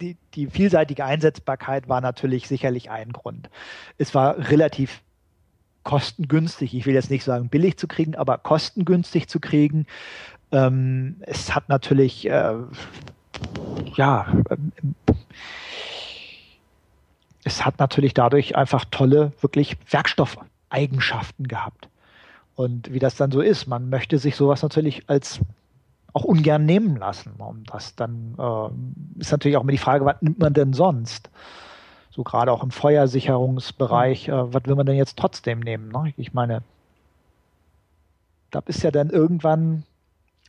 die, 0.00 0.16
die 0.34 0.46
vielseitige 0.46 1.04
Einsetzbarkeit 1.04 1.88
war 1.88 2.00
natürlich 2.00 2.48
sicherlich 2.48 2.90
ein 2.90 3.12
Grund. 3.12 3.48
Es 3.98 4.14
war 4.14 4.36
relativ 4.50 5.02
kostengünstig, 5.82 6.74
ich 6.74 6.84
will 6.84 6.94
jetzt 6.94 7.10
nicht 7.10 7.24
sagen 7.24 7.48
billig 7.48 7.78
zu 7.78 7.88
kriegen, 7.88 8.14
aber 8.14 8.38
kostengünstig 8.38 9.28
zu 9.28 9.40
kriegen. 9.40 9.86
Ähm, 10.52 11.16
es 11.20 11.54
hat 11.54 11.68
natürlich, 11.68 12.28
äh, 12.28 12.54
ja, 13.94 14.26
ähm, 14.50 14.72
es 17.44 17.64
hat 17.64 17.78
natürlich 17.78 18.12
dadurch 18.12 18.56
einfach 18.56 18.84
tolle, 18.90 19.32
wirklich 19.40 19.78
Werkstoffeigenschaften 19.90 21.48
gehabt. 21.48 21.88
Und 22.54 22.92
wie 22.92 22.98
das 22.98 23.16
dann 23.16 23.30
so 23.30 23.40
ist, 23.40 23.66
man 23.66 23.88
möchte 23.88 24.18
sich 24.18 24.36
sowas 24.36 24.62
natürlich 24.62 25.08
als 25.08 25.40
auch 26.12 26.24
ungern 26.24 26.64
nehmen 26.64 26.96
lassen. 26.96 27.32
Und 27.38 27.72
das 27.72 27.94
dann 27.94 28.34
äh, 28.38 29.20
ist 29.20 29.32
natürlich 29.32 29.56
auch 29.56 29.62
immer 29.62 29.72
die 29.72 29.78
Frage, 29.78 30.04
was 30.04 30.20
nimmt 30.20 30.38
man 30.38 30.54
denn 30.54 30.72
sonst? 30.72 31.30
So 32.10 32.24
gerade 32.24 32.52
auch 32.52 32.62
im 32.62 32.70
Feuersicherungsbereich, 32.70 34.28
äh, 34.28 34.52
was 34.52 34.64
will 34.66 34.74
man 34.74 34.86
denn 34.86 34.96
jetzt 34.96 35.18
trotzdem 35.18 35.60
nehmen? 35.60 35.90
Ne? 35.90 36.12
Ich 36.16 36.32
meine, 36.32 36.62
da 38.50 38.62
ist 38.66 38.82
ja 38.82 38.90
dann 38.90 39.10
irgendwann, 39.10 39.84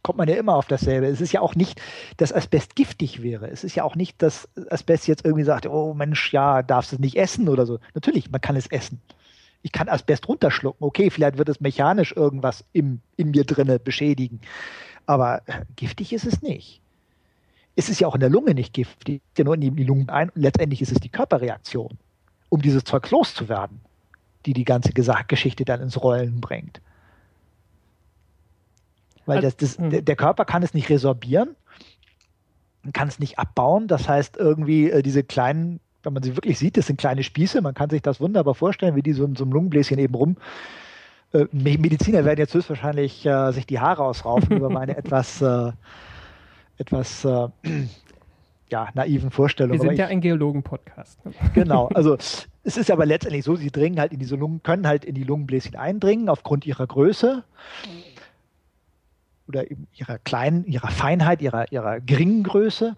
kommt 0.02 0.18
man 0.18 0.28
ja 0.28 0.36
immer 0.36 0.56
auf 0.56 0.68
dasselbe. 0.68 1.08
Es 1.08 1.22
ist 1.22 1.32
ja 1.32 1.42
auch 1.42 1.54
nicht, 1.54 1.80
dass 2.18 2.34
Asbest 2.34 2.76
giftig 2.76 3.22
wäre. 3.22 3.48
Es 3.48 3.64
ist 3.64 3.76
ja 3.76 3.84
auch 3.84 3.96
nicht, 3.96 4.22
dass 4.22 4.50
Asbest 4.70 5.08
jetzt 5.08 5.24
irgendwie 5.24 5.44
sagt, 5.44 5.68
oh 5.68 5.94
Mensch, 5.94 6.34
ja, 6.34 6.64
darfst 6.64 6.92
du 6.92 6.96
es 6.96 7.00
nicht 7.00 7.18
essen 7.18 7.48
oder 7.48 7.66
so. 7.66 7.80
Natürlich, 7.94 8.32
man 8.32 8.42
kann 8.42 8.56
es 8.56 8.68
essen. 8.68 9.00
Ich 9.64 9.72
kann 9.72 9.90
Asbest 9.90 10.28
runterschlucken. 10.28 10.84
Okay, 10.84 11.12
vielleicht 11.12 11.38
wird 11.38 11.50
es 11.50 11.62
mechanisch 11.62 12.16
irgendwas 12.16 12.66
im, 12.74 13.02
in 13.16 13.30
mir 13.30 13.44
drinne 13.44 13.78
beschädigen. 13.78 14.42
Aber 15.06 15.42
giftig 15.76 16.14
ist 16.14 16.26
es 16.26 16.42
nicht. 16.42 16.82
Es 17.76 17.90
ist 17.90 18.00
ja 18.00 18.08
auch 18.08 18.16
in 18.16 18.22
der 18.22 18.30
Lunge 18.30 18.54
nicht 18.54 18.74
giftig, 18.74 19.22
ja 19.38 19.44
nur 19.44 19.56
in 19.56 19.62
die 19.62 19.84
Lungen 19.84 20.10
ein. 20.10 20.30
Und 20.30 20.42
letztendlich 20.42 20.82
ist 20.82 20.92
es 20.92 21.00
die 21.00 21.10
Körperreaktion, 21.10 21.98
um 22.50 22.62
dieses 22.62 22.84
Zeug 22.84 23.10
loszuwerden, 23.10 23.80
die 24.46 24.54
die 24.54 24.66
ganze 24.66 24.92
Geschichte 24.94 25.66
dann 25.66 25.82
ins 25.82 26.02
Rollen 26.02 26.42
bringt. 26.42 26.82
Weil 29.26 29.42
das, 29.42 29.56
das, 29.56 29.78
hm. 29.78 30.04
der 30.04 30.16
Körper 30.16 30.46
kann 30.46 30.64
es 30.64 30.74
nicht 30.74 30.90
resorbieren, 30.90 31.56
kann 32.94 33.08
es 33.08 33.20
nicht 33.20 33.40
abbauen. 33.40 33.88
Das 33.88 34.10
heißt, 34.10 34.38
irgendwie 34.38 34.90
äh, 34.90 35.02
diese 35.04 35.24
kleinen, 35.24 35.80
wenn 36.04 36.14
man 36.14 36.24
sie 36.24 36.36
wirklich 36.36 36.60
sieht, 36.60 36.76
das 36.78 36.88
sind 36.88 37.00
kleine 37.00 37.24
Spieße, 37.24 37.62
man 37.62 37.74
kann 37.74 37.90
sich 37.90 38.02
das 38.02 38.20
wunderbar 38.20 38.56
vorstellen, 38.56 38.96
wie 38.96 39.04
die 39.04 39.14
so 39.14 39.24
in 39.24 39.36
so 39.36 39.44
einem 39.44 39.54
Lungenbläschen 39.54 40.00
eben 40.00 40.16
rum 40.16 40.38
äh, 41.34 41.46
Mediziner 41.52 42.26
werden 42.26 42.40
jetzt 42.40 42.54
höchstwahrscheinlich 42.54 43.26
äh, 43.26 43.52
sich 43.52 43.66
die 43.66 43.80
Haare 43.80 44.04
ausraufen 44.04 44.58
über 44.58 44.70
meine 44.70 44.98
etwas, 44.98 45.42
äh, 45.42 45.72
etwas 46.78 47.26
äh, 47.26 47.48
ja, 48.70 48.90
naiven 48.94 49.32
Vorstellungen. 49.32 49.82
Wir 49.82 49.90
sind 49.90 49.98
ja 49.98 50.08
ein 50.08 50.22
Geologen-Podcast. 50.22 51.20
Genau, 51.54 51.88
also 51.94 52.18
es 52.64 52.78
ist 52.78 52.92
aber 52.92 53.06
letztendlich 53.06 53.44
so, 53.44 53.56
sie 53.56 53.72
dringen 53.72 54.00
halt 54.00 54.14
in 54.14 54.20
diese 54.20 54.36
Lungen, 54.36 54.64
können 54.64 54.88
halt 54.88 55.06
in 55.06 55.16
die 55.16 55.24
Lungenbläschen 55.24 55.76
eindringen 55.76 56.30
aufgrund 56.30 56.66
ihrer 56.66 56.88
Größe 56.88 57.44
oder 59.48 59.66
ihrer 59.94 60.18
kleinen, 60.20 60.66
ihrer 60.66 60.90
Feinheit, 60.90 61.42
ihrer, 61.42 61.72
ihrer 61.72 62.00
geringen 62.00 62.44
Größe. 62.44 62.96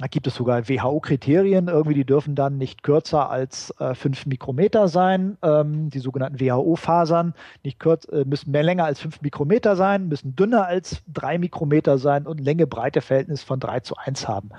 Da 0.00 0.06
gibt 0.06 0.28
es 0.28 0.36
sogar 0.36 0.68
WHO-Kriterien, 0.68 1.66
irgendwie, 1.66 1.94
die 1.94 2.04
dürfen 2.04 2.36
dann 2.36 2.56
nicht 2.56 2.84
kürzer 2.84 3.30
als 3.30 3.74
äh, 3.80 3.96
5 3.96 4.26
Mikrometer 4.26 4.86
sein. 4.86 5.36
Ähm, 5.42 5.90
die 5.90 5.98
sogenannten 5.98 6.38
WHO-Fasern 6.38 7.34
nicht 7.64 7.80
kürz, 7.80 8.04
äh, 8.04 8.24
müssen 8.24 8.52
mehr 8.52 8.62
länger 8.62 8.84
als 8.84 9.00
5 9.00 9.22
Mikrometer 9.22 9.74
sein, 9.74 10.06
müssen 10.06 10.36
dünner 10.36 10.66
als 10.66 11.02
3 11.12 11.38
Mikrometer 11.38 11.98
sein 11.98 12.28
und 12.28 12.38
Länge-Breite-Verhältnis 12.38 13.42
von 13.42 13.58
3 13.58 13.80
zu 13.80 13.96
1 13.96 14.28
haben. 14.28 14.50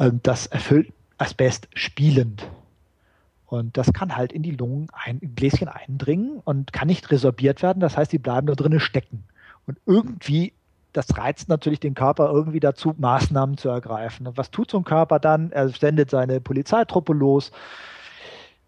Ähm, 0.00 0.18
das 0.24 0.48
erfüllt 0.48 0.92
Asbest 1.18 1.68
spielend. 1.74 2.48
Und 3.46 3.76
das 3.76 3.92
kann 3.92 4.16
halt 4.16 4.32
in 4.32 4.42
die 4.42 4.50
Lungen 4.50 4.88
ein 4.92 5.20
Gläschen 5.36 5.68
eindringen 5.68 6.40
und 6.42 6.72
kann 6.72 6.88
nicht 6.88 7.12
resorbiert 7.12 7.62
werden. 7.62 7.78
Das 7.78 7.96
heißt, 7.96 8.10
die 8.10 8.18
bleiben 8.18 8.48
da 8.48 8.54
drinnen 8.54 8.80
stecken. 8.80 9.22
Und 9.68 9.78
irgendwie 9.86 10.52
das 10.94 11.18
reizt 11.18 11.48
natürlich 11.48 11.80
den 11.80 11.94
Körper 11.94 12.30
irgendwie 12.30 12.60
dazu, 12.60 12.94
Maßnahmen 12.96 13.58
zu 13.58 13.68
ergreifen. 13.68 14.26
Und 14.26 14.38
was 14.38 14.50
tut 14.50 14.70
so 14.70 14.78
ein 14.78 14.84
Körper 14.84 15.18
dann? 15.18 15.50
Er 15.52 15.68
sendet 15.68 16.08
seine 16.08 16.40
Polizeitruppe 16.40 17.12
los 17.12 17.50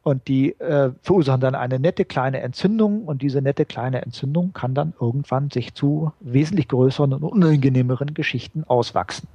und 0.02 0.28
die 0.28 0.58
äh, 0.60 0.90
verursachen 1.02 1.40
dann 1.40 1.54
eine 1.54 1.78
nette 1.78 2.04
kleine 2.04 2.40
Entzündung 2.40 3.04
und 3.04 3.22
diese 3.22 3.40
nette 3.40 3.64
kleine 3.64 4.02
Entzündung 4.02 4.52
kann 4.52 4.74
dann 4.74 4.92
irgendwann 5.00 5.50
sich 5.50 5.74
zu 5.74 6.12
wesentlich 6.20 6.68
größeren 6.68 7.12
und 7.14 7.22
unangenehmeren 7.22 8.12
Geschichten 8.12 8.64
auswachsen. 8.64 9.28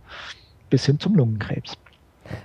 Bis 0.69 0.85
hin 0.85 0.99
zum 0.99 1.15
Lungenkrebs. 1.15 1.77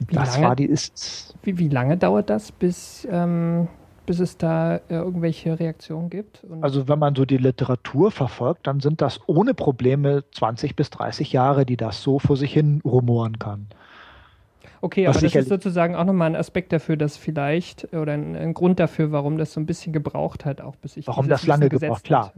Wie 0.09 0.15
das 0.15 0.35
lange, 0.35 0.47
war 0.49 0.57
die 0.57 0.67
ist. 0.67 1.35
Wie, 1.43 1.59
wie 1.59 1.69
lange 1.69 1.97
dauert 1.97 2.31
das, 2.31 2.53
bis 2.53 3.07
ähm, 3.11 3.69
bis 4.07 4.21
es 4.21 4.39
da 4.39 4.77
äh, 4.77 4.81
irgendwelche 4.89 5.59
Reaktionen 5.59 6.09
gibt? 6.11 6.45
Und 6.45 6.63
also 6.63 6.89
wenn 6.89 6.99
man 6.99 7.15
so 7.15 7.25
die 7.25 7.37
Literatur 7.37 8.11
verfolgt, 8.11 8.67
dann 8.67 8.81
sind 8.81 9.01
das 9.01 9.21
ohne 9.27 9.55
Probleme 9.55 10.25
20 10.33 10.77
bis 10.77 10.91
30 10.91 11.33
Jahre, 11.33 11.67
die 11.67 11.77
das 11.77 12.03
so 12.03 12.19
vor 12.19 12.37
sich 12.37 12.53
hin 12.53 12.81
rumoren 12.85 13.39
kann. 13.39 13.67
Okay, 14.81 15.09
Was 15.09 15.17
aber 15.17 15.27
das 15.27 15.35
ist 15.35 15.49
sozusagen 15.49 15.97
auch 15.97 16.05
nochmal 16.05 16.31
ein 16.31 16.37
Aspekt 16.37 16.73
dafür, 16.73 16.97
dass 16.97 17.17
vielleicht, 17.17 17.93
oder 17.93 18.13
ein, 18.13 18.37
ein, 18.37 18.55
Grund 18.55 18.79
dafür, 18.79 19.11
warum 19.11 19.39
das 19.39 19.53
so 19.53 19.61
ein 19.61 19.67
bisschen 19.67 19.93
gebraucht 19.93 20.45
hat, 20.45 20.61
auch 20.61 20.77
bis 20.77 20.97
ich 20.97 21.07
Warum 21.07 21.29
das 21.29 21.47
lange 21.47 21.69
gebraucht, 21.69 22.05
klar. 22.05 22.33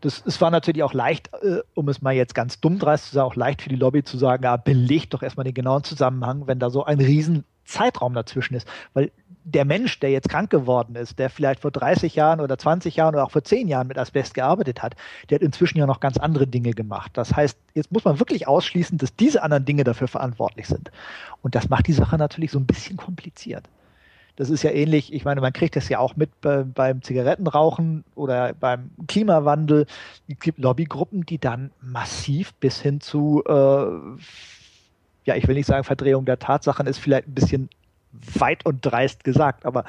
Das, 0.00 0.22
es 0.26 0.40
war 0.40 0.50
natürlich 0.50 0.82
auch 0.82 0.92
leicht, 0.92 1.30
äh, 1.42 1.60
um 1.74 1.88
es 1.88 2.02
mal 2.02 2.12
jetzt 2.12 2.34
ganz 2.34 2.60
dumm 2.60 2.78
dreist 2.78 3.06
zu 3.06 3.14
sagen, 3.14 3.26
auch 3.26 3.36
leicht 3.36 3.62
für 3.62 3.68
die 3.68 3.76
Lobby 3.76 4.02
zu 4.02 4.18
sagen, 4.18 4.44
ja, 4.44 4.56
belegt 4.56 5.14
doch 5.14 5.22
erstmal 5.22 5.44
den 5.44 5.54
genauen 5.54 5.84
Zusammenhang, 5.84 6.46
wenn 6.46 6.58
da 6.58 6.70
so 6.70 6.84
ein 6.84 7.00
riesen 7.00 7.44
Zeitraum 7.64 8.14
dazwischen 8.14 8.54
ist. 8.54 8.68
Weil 8.92 9.10
der 9.44 9.66
Mensch, 9.66 10.00
der 10.00 10.10
jetzt 10.10 10.30
krank 10.30 10.50
geworden 10.50 10.96
ist, 10.96 11.18
der 11.18 11.28
vielleicht 11.28 11.60
vor 11.60 11.70
30 11.70 12.14
Jahren 12.14 12.40
oder 12.40 12.56
20 12.56 12.96
Jahren 12.96 13.14
oder 13.14 13.24
auch 13.24 13.30
vor 13.30 13.44
10 13.44 13.68
Jahren 13.68 13.86
mit 13.86 13.98
Asbest 13.98 14.32
gearbeitet 14.34 14.82
hat, 14.82 14.96
der 15.28 15.36
hat 15.36 15.42
inzwischen 15.42 15.78
ja 15.78 15.86
noch 15.86 16.00
ganz 16.00 16.16
andere 16.16 16.46
Dinge 16.46 16.72
gemacht. 16.72 17.10
Das 17.14 17.36
heißt, 17.36 17.58
jetzt 17.74 17.92
muss 17.92 18.04
man 18.04 18.18
wirklich 18.18 18.48
ausschließen, 18.48 18.96
dass 18.96 19.14
diese 19.14 19.42
anderen 19.42 19.66
Dinge 19.66 19.84
dafür 19.84 20.08
verantwortlich 20.08 20.66
sind. 20.66 20.90
Und 21.42 21.54
das 21.54 21.68
macht 21.68 21.86
die 21.86 21.92
Sache 21.92 22.16
natürlich 22.16 22.50
so 22.50 22.58
ein 22.58 22.66
bisschen 22.66 22.96
kompliziert. 22.96 23.68
Das 24.36 24.50
ist 24.50 24.64
ja 24.64 24.70
ähnlich, 24.70 25.12
ich 25.12 25.24
meine, 25.24 25.40
man 25.40 25.52
kriegt 25.52 25.76
das 25.76 25.88
ja 25.88 26.00
auch 26.00 26.16
mit 26.16 26.40
bei, 26.40 26.64
beim 26.64 27.02
Zigarettenrauchen 27.02 28.02
oder 28.16 28.52
beim 28.54 28.90
Klimawandel. 29.06 29.86
Es 30.26 30.40
gibt 30.40 30.58
Lobbygruppen, 30.58 31.24
die 31.24 31.38
dann 31.38 31.70
massiv 31.80 32.52
bis 32.54 32.80
hin 32.80 33.00
zu, 33.00 33.44
äh, 33.46 33.52
ja, 35.24 35.36
ich 35.36 35.46
will 35.46 35.54
nicht 35.54 35.66
sagen 35.66 35.84
Verdrehung 35.84 36.24
der 36.24 36.40
Tatsachen, 36.40 36.86
ist 36.88 36.98
vielleicht 36.98 37.28
ein 37.28 37.34
bisschen 37.34 37.68
weit 38.34 38.66
und 38.66 38.80
dreist 38.80 39.24
gesagt, 39.24 39.66
aber 39.66 39.84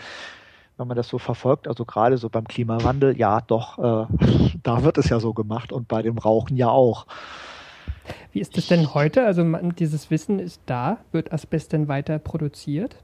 wenn 0.78 0.88
man 0.88 0.98
das 0.98 1.08
so 1.08 1.18
verfolgt, 1.18 1.68
also 1.68 1.86
gerade 1.86 2.18
so 2.18 2.30
beim 2.30 2.48
Klimawandel, 2.48 3.18
ja 3.18 3.42
doch, 3.42 3.78
äh, 3.80 4.08
da 4.64 4.84
wird 4.84 4.98
es 4.98 5.10
ja 5.10 5.20
so 5.20 5.34
gemacht 5.34 5.72
und 5.72 5.88
bei 5.88 6.02
dem 6.02 6.18
Rauchen 6.18 6.58
ja 6.58 6.70
auch. 6.70 7.06
Wie 8.32 8.40
ist 8.40 8.58
das 8.58 8.68
denn 8.68 8.94
heute? 8.94 9.26
Also 9.26 9.44
man, 9.44 9.76
dieses 9.76 10.12
Wissen 10.12 10.40
ist 10.40 10.62
da. 10.66 10.98
Wird 11.12 11.32
Asbest 11.32 11.74
denn 11.74 11.88
weiter 11.88 12.20
produziert? 12.20 12.98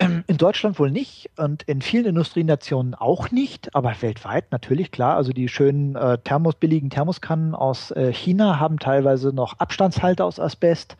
In 0.00 0.38
Deutschland 0.38 0.78
wohl 0.78 0.90
nicht 0.90 1.28
und 1.36 1.62
in 1.64 1.82
vielen 1.82 2.06
Industrienationen 2.06 2.94
auch 2.94 3.30
nicht, 3.30 3.74
aber 3.74 3.94
weltweit 4.00 4.50
natürlich 4.50 4.92
klar. 4.92 5.16
Also 5.16 5.32
die 5.32 5.46
schönen 5.46 5.94
äh, 5.94 6.16
Thermos, 6.16 6.54
billigen 6.54 6.88
Thermoskannen 6.88 7.54
aus 7.54 7.90
äh, 7.90 8.10
China 8.10 8.58
haben 8.58 8.78
teilweise 8.78 9.34
noch 9.34 9.58
Abstandshalter 9.58 10.24
aus 10.24 10.40
Asbest. 10.40 10.96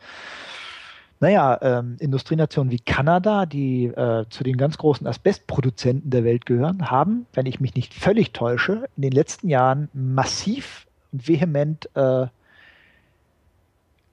Naja, 1.21 1.59
ähm, 1.61 1.97
Industrienationen 1.99 2.71
wie 2.71 2.79
Kanada, 2.79 3.45
die 3.45 3.85
äh, 3.85 4.25
zu 4.31 4.43
den 4.43 4.57
ganz 4.57 4.79
großen 4.79 5.05
Asbestproduzenten 5.05 6.09
der 6.09 6.23
Welt 6.23 6.47
gehören, 6.47 6.89
haben, 6.89 7.27
wenn 7.33 7.45
ich 7.45 7.59
mich 7.59 7.75
nicht 7.75 7.93
völlig 7.93 8.33
täusche, 8.33 8.89
in 8.97 9.03
den 9.03 9.11
letzten 9.11 9.47
Jahren 9.47 9.87
massiv 9.93 10.87
und 11.11 11.27
vehement 11.27 11.89
äh, 11.95 12.25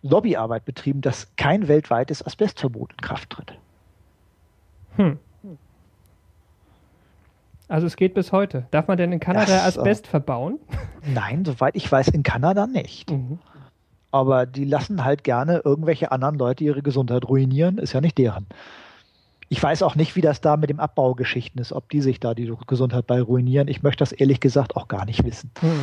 Lobbyarbeit 0.02 0.66
betrieben, 0.66 1.00
dass 1.00 1.34
kein 1.36 1.66
weltweites 1.66 2.24
Asbestverbot 2.24 2.92
in 2.92 2.98
Kraft 2.98 3.30
tritt. 3.30 3.54
Hm. 4.96 5.18
Also 7.68 7.86
es 7.86 7.96
geht 7.96 8.12
bis 8.12 8.32
heute. 8.32 8.66
Darf 8.70 8.86
man 8.86 8.98
denn 8.98 9.12
in 9.12 9.20
Kanada 9.20 9.46
das, 9.46 9.76
äh, 9.76 9.80
Asbest 9.80 10.06
äh, 10.06 10.10
verbauen? 10.10 10.58
Nein, 11.06 11.46
soweit 11.46 11.74
ich 11.74 11.90
weiß, 11.90 12.08
in 12.08 12.22
Kanada 12.22 12.66
nicht. 12.66 13.10
Mhm. 13.10 13.38
Aber 14.10 14.46
die 14.46 14.64
lassen 14.64 15.04
halt 15.04 15.24
gerne 15.24 15.62
irgendwelche 15.64 16.12
anderen 16.12 16.36
Leute 16.36 16.64
ihre 16.64 16.82
Gesundheit 16.82 17.28
ruinieren, 17.28 17.78
ist 17.78 17.92
ja 17.92 18.00
nicht 18.00 18.18
deren. 18.18 18.46
Ich 19.50 19.62
weiß 19.62 19.82
auch 19.82 19.96
nicht, 19.96 20.16
wie 20.16 20.20
das 20.20 20.40
da 20.40 20.56
mit 20.56 20.70
dem 20.70 20.80
Abbaugeschichten 20.80 21.60
ist, 21.60 21.72
ob 21.72 21.88
die 21.90 22.00
sich 22.00 22.20
da 22.20 22.34
die 22.34 22.52
Gesundheit 22.66 23.06
bei 23.06 23.20
ruinieren. 23.20 23.68
Ich 23.68 23.82
möchte 23.82 24.02
das 24.02 24.12
ehrlich 24.12 24.40
gesagt 24.40 24.76
auch 24.76 24.88
gar 24.88 25.06
nicht 25.06 25.24
wissen. 25.24 25.50
Hm. 25.60 25.80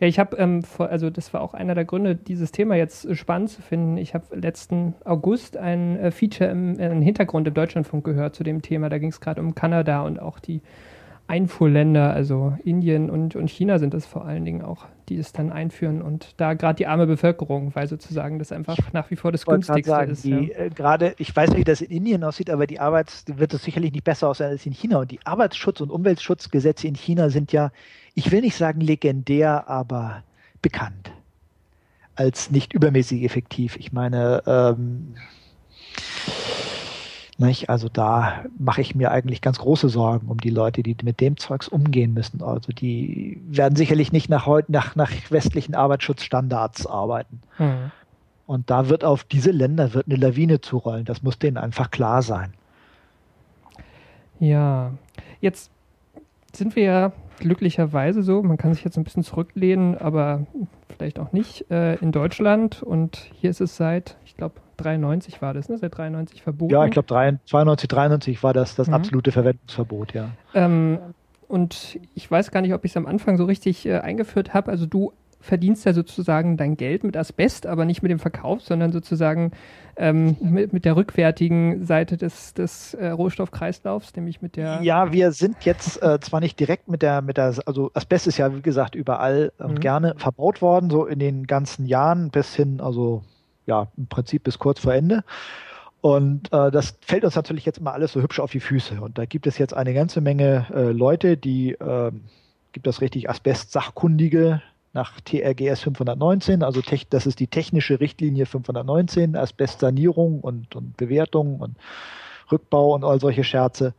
Ja, 0.00 0.06
ich 0.06 0.18
habe, 0.18 0.36
ähm, 0.36 0.62
also 0.78 1.08
das 1.08 1.32
war 1.32 1.40
auch 1.40 1.54
einer 1.54 1.74
der 1.74 1.84
Gründe, 1.84 2.16
dieses 2.16 2.52
Thema 2.52 2.74
jetzt 2.74 3.14
spannend 3.16 3.50
zu 3.50 3.62
finden. 3.62 3.96
Ich 3.96 4.14
habe 4.14 4.36
letzten 4.36 4.94
August 5.04 5.56
ein 5.56 5.98
äh, 5.98 6.10
Feature 6.10 6.50
im, 6.50 6.78
äh, 6.78 6.90
im 6.90 7.00
Hintergrund 7.00 7.48
im 7.48 7.54
Deutschlandfunk 7.54 8.04
gehört 8.04 8.34
zu 8.34 8.44
dem 8.44 8.60
Thema. 8.60 8.90
Da 8.90 8.98
ging 8.98 9.08
es 9.08 9.20
gerade 9.20 9.40
um 9.40 9.54
Kanada 9.54 10.02
und 10.02 10.20
auch 10.20 10.38
die 10.38 10.60
Einfuhrländer, 11.28 12.12
also 12.12 12.56
Indien 12.64 13.10
und, 13.10 13.34
und 13.34 13.50
China 13.50 13.78
sind 13.78 13.94
es 13.94 14.06
vor 14.06 14.24
allen 14.24 14.44
Dingen 14.44 14.62
auch, 14.62 14.86
die 15.08 15.18
es 15.18 15.32
dann 15.32 15.50
einführen 15.50 16.00
und 16.00 16.34
da 16.36 16.54
gerade 16.54 16.76
die 16.76 16.86
arme 16.86 17.06
Bevölkerung, 17.06 17.74
weil 17.74 17.88
sozusagen 17.88 18.38
das 18.38 18.52
einfach 18.52 18.76
nach 18.92 19.10
wie 19.10 19.16
vor 19.16 19.32
das 19.32 19.44
günstigste 19.44 19.90
sagen, 19.90 20.12
ist. 20.12 20.24
Die, 20.24 20.30
ja. 20.30 20.58
äh, 20.58 20.70
gerade, 20.70 21.14
ich 21.18 21.34
weiß 21.34 21.50
nicht, 21.50 21.58
wie 21.58 21.64
das 21.64 21.80
in 21.80 21.90
Indien 21.90 22.22
aussieht, 22.22 22.48
aber 22.48 22.68
die 22.68 22.78
Arbeits, 22.78 23.24
wird 23.26 23.52
es 23.54 23.64
sicherlich 23.64 23.92
nicht 23.92 24.04
besser 24.04 24.28
aussehen 24.28 24.50
als 24.50 24.64
in 24.66 24.72
China. 24.72 24.98
Und 24.98 25.10
die 25.10 25.20
Arbeitsschutz- 25.20 25.80
und 25.80 25.90
Umweltschutzgesetze 25.90 26.86
in 26.86 26.94
China 26.94 27.28
sind 27.28 27.50
ja, 27.52 27.72
ich 28.14 28.30
will 28.30 28.40
nicht 28.40 28.56
sagen 28.56 28.80
legendär, 28.80 29.68
aber 29.68 30.22
bekannt 30.62 31.10
als 32.16 32.50
nicht 32.50 32.72
übermäßig 32.72 33.22
effektiv. 33.22 33.76
Ich 33.76 33.92
meine, 33.92 34.42
ähm, 34.46 35.14
nicht? 37.38 37.68
Also 37.68 37.88
da 37.88 38.44
mache 38.58 38.80
ich 38.80 38.94
mir 38.94 39.10
eigentlich 39.10 39.40
ganz 39.40 39.58
große 39.58 39.88
Sorgen 39.88 40.28
um 40.28 40.38
die 40.38 40.50
Leute, 40.50 40.82
die 40.82 40.96
mit 41.02 41.20
dem 41.20 41.36
Zeugs 41.36 41.68
umgehen 41.68 42.14
müssen. 42.14 42.42
Also 42.42 42.72
die 42.72 43.40
werden 43.48 43.76
sicherlich 43.76 44.12
nicht 44.12 44.28
nach, 44.28 44.46
nach, 44.68 44.96
nach 44.96 45.10
westlichen 45.30 45.74
Arbeitsschutzstandards 45.74 46.86
arbeiten. 46.86 47.40
Mhm. 47.58 47.90
Und 48.46 48.70
da 48.70 48.88
wird 48.88 49.04
auf 49.04 49.24
diese 49.24 49.50
Länder 49.50 49.92
wird 49.92 50.06
eine 50.06 50.16
Lawine 50.16 50.60
zurollen. 50.60 51.04
Das 51.04 51.22
muss 51.22 51.38
denen 51.38 51.56
einfach 51.56 51.90
klar 51.90 52.22
sein. 52.22 52.54
Ja, 54.38 54.92
jetzt 55.40 55.70
sind 56.52 56.76
wir 56.76 56.82
ja 56.82 57.12
glücklicherweise 57.38 58.22
so, 58.22 58.42
man 58.42 58.56
kann 58.56 58.72
sich 58.72 58.84
jetzt 58.84 58.96
ein 58.96 59.04
bisschen 59.04 59.22
zurücklehnen, 59.22 59.96
aber 59.98 60.46
vielleicht 60.96 61.18
auch 61.18 61.32
nicht, 61.32 61.70
äh, 61.70 61.96
in 61.96 62.12
Deutschland. 62.12 62.82
Und 62.82 63.16
hier 63.34 63.50
ist 63.50 63.60
es 63.60 63.76
seit, 63.76 64.16
ich 64.24 64.36
glaube, 64.36 64.54
93 64.76 65.42
war 65.42 65.54
das, 65.54 65.68
ne? 65.68 65.78
Seit 65.78 65.96
93 65.96 66.42
verboten. 66.42 66.72
Ja, 66.72 66.84
ich 66.84 66.90
glaube 66.90 67.08
92, 67.08 67.88
93 67.88 68.42
war 68.42 68.52
das 68.52 68.74
das 68.74 68.88
mhm. 68.88 68.94
absolute 68.94 69.32
Verwendungsverbot, 69.32 70.14
ja. 70.14 70.30
Ähm, 70.54 70.98
und 71.48 71.98
ich 72.14 72.30
weiß 72.30 72.50
gar 72.50 72.60
nicht, 72.60 72.74
ob 72.74 72.84
ich 72.84 72.92
es 72.92 72.96
am 72.96 73.06
Anfang 73.06 73.36
so 73.36 73.44
richtig 73.44 73.86
äh, 73.86 73.98
eingeführt 73.98 74.54
habe. 74.54 74.70
Also 74.70 74.86
du 74.86 75.12
verdienst 75.40 75.84
ja 75.86 75.92
sozusagen 75.92 76.56
dein 76.56 76.76
Geld 76.76 77.04
mit 77.04 77.16
Asbest, 77.16 77.66
aber 77.66 77.84
nicht 77.84 78.02
mit 78.02 78.10
dem 78.10 78.18
Verkauf, 78.18 78.62
sondern 78.62 78.90
sozusagen 78.92 79.52
ähm, 79.96 80.36
mit, 80.40 80.72
mit, 80.72 80.84
der 80.84 80.96
rückwärtigen 80.96 81.84
Seite 81.84 82.16
des, 82.16 82.52
des 82.52 82.94
äh, 82.94 83.08
Rohstoffkreislaufs, 83.08 84.14
nämlich 84.16 84.42
mit 84.42 84.56
der. 84.56 84.80
Ja, 84.82 85.12
wir 85.12 85.32
sind 85.32 85.64
jetzt 85.64 86.02
äh, 86.02 86.18
zwar 86.20 86.40
nicht 86.40 86.58
direkt 86.58 86.88
mit 86.88 87.00
der, 87.00 87.22
mit 87.22 87.36
der, 87.36 87.54
also 87.64 87.90
Asbest 87.94 88.26
ist 88.26 88.38
ja 88.38 88.54
wie 88.54 88.60
gesagt 88.60 88.94
überall 88.94 89.52
und 89.58 89.74
mhm. 89.74 89.80
gerne 89.80 90.14
verbaut 90.18 90.60
worden, 90.60 90.90
so 90.90 91.06
in 91.06 91.18
den 91.18 91.46
ganzen 91.46 91.86
Jahren 91.86 92.30
bis 92.30 92.54
hin, 92.54 92.80
also 92.80 93.22
ja, 93.66 93.88
im 93.96 94.06
Prinzip 94.06 94.44
bis 94.44 94.58
kurz 94.58 94.80
vor 94.80 94.94
Ende. 94.94 95.24
Und 96.00 96.52
äh, 96.52 96.70
das 96.70 96.98
fällt 97.00 97.24
uns 97.24 97.34
natürlich 97.34 97.64
jetzt 97.64 97.78
immer 97.78 97.92
alles 97.92 98.12
so 98.12 98.22
hübsch 98.22 98.40
auf 98.40 98.52
die 98.52 98.60
Füße. 98.60 99.00
Und 99.00 99.18
da 99.18 99.24
gibt 99.24 99.46
es 99.46 99.58
jetzt 99.58 99.74
eine 99.74 99.92
ganze 99.92 100.20
Menge 100.20 100.66
äh, 100.72 100.92
Leute, 100.92 101.36
die, 101.36 101.72
äh, 101.72 102.12
gibt 102.72 102.86
das 102.86 103.00
richtig 103.00 103.28
Asbest-Sachkundige, 103.28 104.62
nach 104.96 105.20
TRGS 105.20 105.82
519, 105.82 106.62
also 106.62 106.80
das 107.10 107.26
ist 107.26 107.38
die 107.38 107.48
technische 107.48 108.00
Richtlinie 108.00 108.46
519, 108.46 109.36
Asbestsanierung 109.36 110.40
und, 110.40 110.74
und 110.74 110.96
Bewertung 110.96 111.60
und 111.60 111.76
Rückbau 112.50 112.94
und 112.94 113.04
all 113.04 113.20
solche 113.20 113.44
Scherze. 113.44 113.92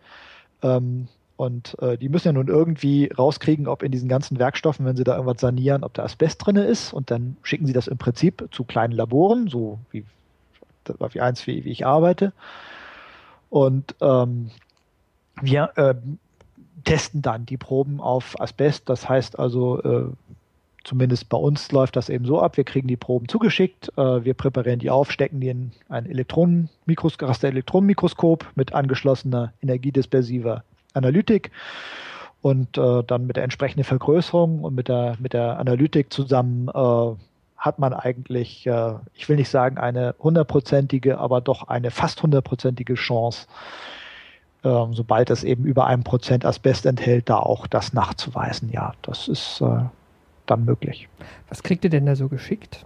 Ähm, 0.63 1.08
und 1.38 1.80
äh, 1.82 2.00
die 2.00 2.10
müssen 2.10 2.30
ja 2.30 2.34
nun 2.34 2.47
irgendwie 2.47 3.12
rauskriegen, 3.15 3.67
ob 3.67 3.84
in 3.84 3.91
diesen 3.91 4.10
ganzen 4.10 4.39
Werkstoffen, 4.39 4.86
wenn 4.88 4.97
sie 4.97 5.04
da 5.04 5.13
irgendwas 5.13 5.39
sanieren, 5.39 5.84
ob 5.84 5.93
da 5.93 6.04
Asbest 6.04 6.43
drin 6.43 6.56
ist. 6.56 6.93
Und 6.93 7.12
dann 7.12 7.38
schicken 7.43 7.67
sie 7.67 7.73
das 7.73 7.88
im 7.88 8.00
Prinzip 8.00 8.47
zu 8.52 8.63
kleinen 8.63 8.93
Laboren, 8.93 9.47
so 9.47 9.78
wie, 9.91 10.04
wie 11.12 11.21
eins, 11.21 11.45
wie, 11.45 11.63
wie 11.63 11.69
ich 11.69 11.86
arbeite. 11.86 12.34
Und 13.52 13.93
ähm, 14.02 14.50
wir 15.39 15.69
äh, 15.76 15.93
testen 16.86 17.21
dann 17.21 17.45
die 17.45 17.58
Proben 17.58 18.02
auf 18.02 18.41
Asbest. 18.41 18.89
Das 18.89 19.08
heißt 19.08 19.38
also, 19.38 19.80
äh, 19.84 20.06
zumindest 20.84 21.30
bei 21.30 21.38
uns 21.38 21.71
läuft 21.71 21.97
das 21.97 22.10
eben 22.10 22.26
so 22.26 22.41
ab. 22.41 22.58
Wir 22.58 22.63
kriegen 22.63 22.88
die 22.88 22.97
Proben 22.97 23.28
zugeschickt, 23.28 23.95
äh, 23.95 24.26
wir 24.26 24.34
präparieren 24.34 24.80
die 24.80 24.89
auf, 24.89 25.12
stecken 25.12 25.39
die 25.39 25.50
in 25.50 25.71
ein 25.88 26.08
Elektronenmikroskop, 26.08 27.43
Elektronenmikroskop 27.43 28.47
mit 28.56 28.73
angeschlossener 28.73 29.54
energiedispersiver 29.62 30.63
Analytik 30.97 31.51
und 32.41 32.77
äh, 32.77 33.03
dann 33.05 33.27
mit 33.27 33.36
der 33.36 33.43
entsprechenden 33.43 33.83
Vergrößerung 33.83 34.63
und 34.63 34.75
mit 34.75 34.88
der, 34.88 35.15
mit 35.19 35.33
der 35.33 35.60
Analytik 35.60 36.12
zusammen 36.12 36.69
äh, 36.69 37.15
hat 37.57 37.79
man 37.79 37.93
eigentlich, 37.93 38.67
äh, 38.67 38.93
ich 39.13 39.27
will 39.27 39.36
nicht 39.36 39.49
sagen 39.49 39.77
eine 39.77 40.15
hundertprozentige, 40.19 41.17
aber 41.17 41.41
doch 41.41 41.67
eine 41.67 41.91
fast 41.91 42.21
hundertprozentige 42.21 42.93
Chance, 42.93 43.47
ähm, 44.63 44.93
sobald 44.93 45.29
es 45.29 45.43
eben 45.43 45.65
über 45.65 45.88
ein 45.88 46.03
Prozent 46.03 46.45
Asbest 46.45 46.86
enthält, 46.86 47.29
da 47.29 47.38
auch 47.38 47.67
das 47.67 47.93
nachzuweisen. 47.93 48.69
Ja, 48.71 48.93
das 49.01 49.27
ist 49.27 49.62
äh, 49.62 49.81
dann 50.45 50.65
möglich. 50.65 51.10
Was 51.49 51.63
kriegt 51.63 51.83
ihr 51.83 51.89
denn 51.89 52.05
da 52.05 52.15
so 52.15 52.27
geschickt? 52.27 52.86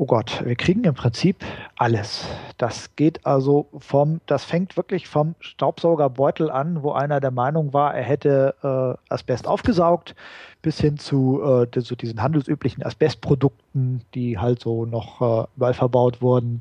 Oh 0.00 0.06
Gott, 0.06 0.44
wir 0.44 0.54
kriegen 0.54 0.84
im 0.84 0.94
Prinzip 0.94 1.44
alles. 1.74 2.24
Das 2.56 2.94
geht 2.94 3.26
also 3.26 3.66
vom, 3.80 4.20
das 4.26 4.44
fängt 4.44 4.76
wirklich 4.76 5.08
vom 5.08 5.34
Staubsaugerbeutel 5.40 6.52
an, 6.52 6.84
wo 6.84 6.92
einer 6.92 7.18
der 7.18 7.32
Meinung 7.32 7.72
war, 7.72 7.96
er 7.96 8.04
hätte 8.04 8.54
äh, 8.62 9.12
Asbest 9.12 9.48
aufgesaugt, 9.48 10.14
bis 10.62 10.80
hin 10.80 10.98
zu 10.98 11.42
äh, 11.42 11.80
so 11.80 11.96
diesen 11.96 12.22
handelsüblichen 12.22 12.84
Asbestprodukten, 12.84 14.02
die 14.14 14.38
halt 14.38 14.60
so 14.60 14.84
noch 14.86 15.20
äh, 15.20 15.46
überall 15.56 15.74
verbaut 15.74 16.22
wurden. 16.22 16.60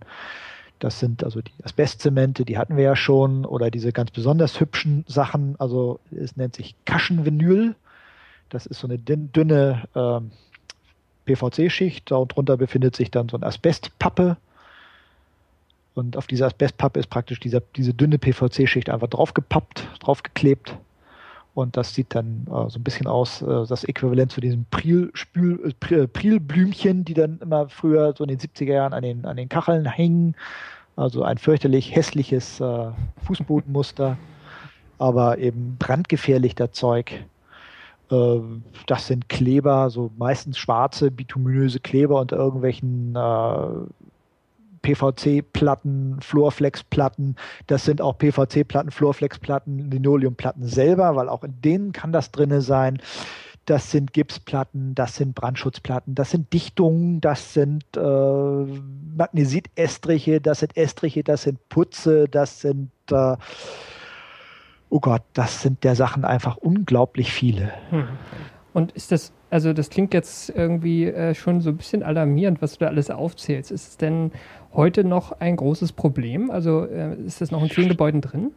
Das 0.80 1.00
sind 1.00 1.24
also 1.24 1.42
die 1.42 1.64
Asbestzemente, 1.64 2.44
die 2.44 2.58
hatten 2.58 2.76
wir 2.76 2.86
ja 2.86 2.96
schon, 2.96 3.46
oder 3.46 3.70
diese 3.70 3.92
ganz 3.92 4.10
besonders 4.10 4.60
hübschen 4.60 5.06
Sachen. 5.08 5.56
Also 5.60 6.00
es 6.10 6.38
nennt 6.38 6.56
sich 6.56 6.74
Kaschenvinyl. 6.86 7.76
Das 8.50 8.66
ist 8.66 8.80
so 8.80 8.88
eine 8.88 8.98
dünne 8.98 9.84
äh, 9.94 10.22
PVC-Schicht. 11.28 12.10
Darunter 12.12 12.58
befindet 12.58 12.96
sich 12.96 13.12
dann 13.12 13.30
so 13.30 13.38
eine 13.38 13.46
Asbestpappe. 13.46 14.38
Und 15.94 16.18
auf 16.18 16.28
dieser 16.28 16.48
Asbestpappe 16.48 17.00
ist 17.00 17.10
praktisch 17.10 17.40
dieser, 17.40 17.62
diese 17.76 17.94
dünne 17.94 18.18
PVC-Schicht 18.18 18.90
einfach 18.90 19.08
draufgepappt, 19.08 19.88
draufgeklebt. 20.00 20.78
Und 21.54 21.76
das 21.76 21.96
sieht 21.96 22.14
dann 22.14 22.46
äh, 22.46 22.70
so 22.70 22.78
ein 22.78 22.84
bisschen 22.84 23.08
aus, 23.08 23.42
äh, 23.42 23.66
das 23.68 23.84
Äquivalent 23.84 24.32
zu 24.32 24.42
diesen 24.42 24.68
Priel-Spül, 24.70 25.74
äh, 25.90 26.08
Prielblümchen, 26.08 27.04
die 27.04 27.16
dann 27.16 27.40
immer 27.40 27.68
früher 27.68 28.14
so 28.16 28.24
in 28.24 28.28
den 28.28 28.38
70er 28.38 28.74
Jahren 28.74 28.94
an 28.94 29.02
den, 29.02 29.26
an 29.26 29.38
den 29.38 29.50
Kacheln 29.50 29.88
hängen. 29.88 30.36
Also 30.96 31.24
ein 31.24 31.40
fürchterlich 31.40 31.96
hässliches 31.96 32.60
äh, 32.60 32.92
Fußbodenmuster, 33.26 34.18
aber 35.00 35.40
eben 35.40 35.78
brandgefährlich 35.80 36.54
der 36.54 36.72
Zeug. 36.72 37.24
Ähm, 38.12 38.64
das 38.86 39.08
sind 39.08 39.30
Kleber, 39.30 39.90
so 39.90 40.12
meistens 40.18 40.58
schwarze, 40.58 41.12
bituminöse 41.12 41.80
Kleber 41.80 42.20
unter 42.20 42.38
irgendwelchen 42.38 43.16
äh, 43.16 43.68
PVC-Platten, 44.82 46.20
Fluorflex-Platten. 46.22 47.36
Das 47.68 47.84
sind 47.86 48.02
auch 48.02 48.18
PVC-Platten, 48.18 48.92
Fluorflex-Platten, 48.92 49.92
Linoleumplatten 49.92 50.66
selber, 50.66 51.16
weil 51.16 51.30
auch 51.30 51.44
in 51.44 51.60
denen 51.62 51.92
kann 51.92 52.14
das 52.14 52.32
drinne 52.32 52.62
sein. 52.62 53.00
Das 53.66 53.92
sind 53.92 54.14
Gipsplatten, 54.14 54.96
das 54.96 55.18
sind 55.18 55.36
Brandschutzplatten, 55.36 56.16
das 56.16 56.32
sind 56.32 56.54
Dichtungen, 56.54 57.20
das 57.20 57.54
sind 57.54 57.84
äh, 57.98 58.00
Magnesitestriche, 59.18 60.40
das 60.40 60.62
sind 60.62 60.78
Estriche, 60.78 61.22
das 61.22 61.42
sind 61.44 61.60
Putze, 61.68 62.30
das 62.30 62.62
sind 62.62 62.92
äh, 63.12 63.36
oh 64.90 65.00
Gott, 65.00 65.24
das 65.34 65.62
sind 65.62 65.84
der 65.84 65.96
Sachen 65.96 66.26
einfach 66.26 66.58
unglaublich 66.58 67.32
viele. 67.32 67.72
Hm. 67.90 68.08
Und 68.74 68.92
ist 68.92 69.12
das, 69.12 69.34
also 69.50 69.74
das 69.74 69.90
klingt 69.90 70.14
jetzt 70.14 70.50
irgendwie 70.50 71.06
äh, 71.06 71.34
schon 71.34 71.62
so 71.62 71.70
ein 71.70 71.78
bisschen 71.78 72.04
alarmierend, 72.04 72.62
was 72.62 72.74
du 72.74 72.86
da 72.86 72.88
alles 72.88 73.10
aufzählst. 73.10 73.72
Ist 73.72 73.88
es 73.88 73.98
denn 73.98 74.32
heute 74.74 75.04
noch 75.04 75.32
ein 75.40 75.56
großes 75.56 75.94
Problem? 75.94 76.52
Also 76.52 76.86
äh, 76.86 77.16
ist 77.16 77.42
das 77.42 77.52
noch 77.52 77.64
in 77.64 77.70
vielen 77.70 77.90
Gebäuden 77.90 78.22
drin? 78.22 78.52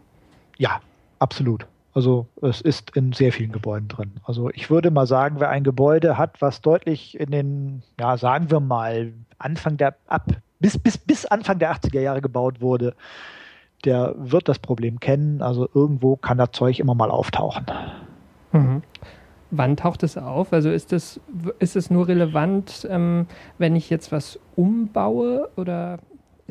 Ja, 0.58 0.80
absolut. 1.18 1.66
Also 1.92 2.26
es 2.42 2.60
ist 2.60 2.96
in 2.96 3.12
sehr 3.12 3.32
vielen 3.32 3.50
Gebäuden 3.50 3.88
drin. 3.88 4.12
Also 4.24 4.50
ich 4.50 4.70
würde 4.70 4.90
mal 4.90 5.06
sagen, 5.06 5.40
wer 5.40 5.48
ein 5.48 5.64
Gebäude 5.64 6.18
hat, 6.18 6.40
was 6.40 6.60
deutlich 6.60 7.18
in 7.18 7.30
den, 7.30 7.82
ja, 7.98 8.16
sagen 8.16 8.50
wir 8.50 8.60
mal, 8.60 9.12
Anfang 9.38 9.76
der, 9.76 9.96
ab, 10.06 10.26
bis, 10.60 10.78
bis, 10.78 10.98
bis 10.98 11.26
Anfang 11.26 11.58
der 11.58 11.74
80er 11.74 12.00
Jahre 12.00 12.20
gebaut 12.20 12.60
wurde, 12.60 12.94
der 13.84 14.14
wird 14.18 14.48
das 14.48 14.58
Problem 14.58 15.00
kennen. 15.00 15.42
Also 15.42 15.68
irgendwo 15.74 16.16
kann 16.16 16.38
das 16.38 16.50
Zeug 16.52 16.78
immer 16.78 16.94
mal 16.94 17.10
auftauchen. 17.10 17.66
Mhm. 18.52 18.82
Wann 19.50 19.76
taucht 19.76 20.02
es 20.02 20.16
auf? 20.16 20.52
Also 20.52 20.70
ist 20.70 20.92
es, 20.92 21.20
ist 21.58 21.90
nur 21.90 22.06
relevant, 22.06 22.86
ähm, 22.88 23.26
wenn 23.58 23.74
ich 23.74 23.90
jetzt 23.90 24.12
was 24.12 24.38
umbaue 24.54 25.48
oder 25.56 25.98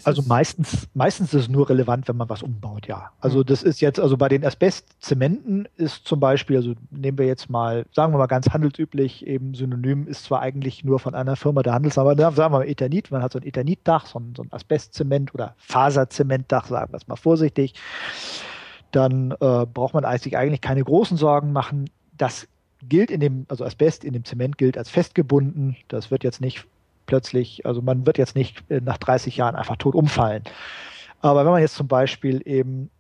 also 0.06 0.22
meistens, 0.24 0.88
meistens 0.94 1.34
ist 1.34 1.42
es 1.44 1.50
nur 1.50 1.70
relevant, 1.70 2.08
wenn 2.08 2.18
man 2.18 2.30
was 2.30 2.44
umbaut, 2.44 2.88
ja. 2.88 3.12
Also 3.20 3.40
hm. 3.40 3.46
das 3.46 3.64
ist 3.64 3.82
jetzt, 3.82 4.00
also 4.00 4.18
bei 4.18 4.30
den 4.30 4.46
Asbestzementen 4.46 5.68
ist 5.76 6.08
zum 6.08 6.20
Beispiel, 6.20 6.58
also 6.58 6.74
nehmen 6.92 7.18
wir 7.18 7.26
jetzt 7.26 7.50
mal, 7.50 7.86
sagen 7.94 8.14
wir 8.14 8.18
mal 8.18 8.28
ganz 8.28 8.50
handelsüblich, 8.50 9.26
eben 9.26 9.54
Synonym 9.54 10.08
ist 10.08 10.26
zwar 10.26 10.42
eigentlich 10.42 10.84
nur 10.84 11.00
von 11.00 11.16
einer 11.16 11.36
Firma 11.36 11.64
der 11.64 11.74
Handels, 11.74 11.98
aber 11.98 12.16
sagen 12.16 12.36
wir 12.36 12.50
mal 12.50 12.68
Eternit, 12.68 13.12
man 13.12 13.22
hat 13.22 13.34
so 13.34 13.40
ein 13.40 13.46
Eternitdach, 13.46 14.06
so 14.06 14.20
ein, 14.20 14.34
so 14.36 14.44
ein 14.44 14.52
Asbestzement 14.52 15.34
oder 15.34 15.56
Faserzementdach, 15.58 16.68
sagen 16.68 16.94
wir 16.94 16.98
es 16.98 17.08
mal 17.08 17.16
vorsichtig, 17.16 17.74
dann 18.92 19.32
äh, 19.32 19.66
braucht 19.66 19.94
man 19.94 20.18
sich 20.18 20.38
eigentlich 20.38 20.62
keine 20.62 20.84
großen 20.84 21.18
Sorgen 21.18 21.52
machen. 21.52 21.90
Das 22.18 22.48
gilt 22.88 23.12
in 23.12 23.20
dem, 23.20 23.46
also 23.50 23.66
Asbest 23.66 24.04
in 24.04 24.14
dem 24.14 24.26
Zement 24.26 24.58
gilt 24.58 24.78
als 24.78 24.90
festgebunden. 24.90 25.76
Das 25.88 26.12
wird 26.12 26.24
jetzt 26.24 26.42
nicht 26.42 26.66
plötzlich, 27.10 27.66
also 27.66 27.82
man 27.82 28.06
wird 28.06 28.20
jetzt 28.20 28.36
nicht 28.36 28.64
äh, 28.70 28.82
nach 28.82 29.00
30 29.00 29.36
Jahren 29.36 29.56
einfach 29.56 29.78
tot 29.78 29.96
umfallen. 29.96 30.44
Aber 31.22 31.44
wenn 31.44 31.52
man 31.52 31.62
jetzt 31.62 31.74
zum 31.74 31.88
Beispiel 31.88 32.44
eben 32.46 32.92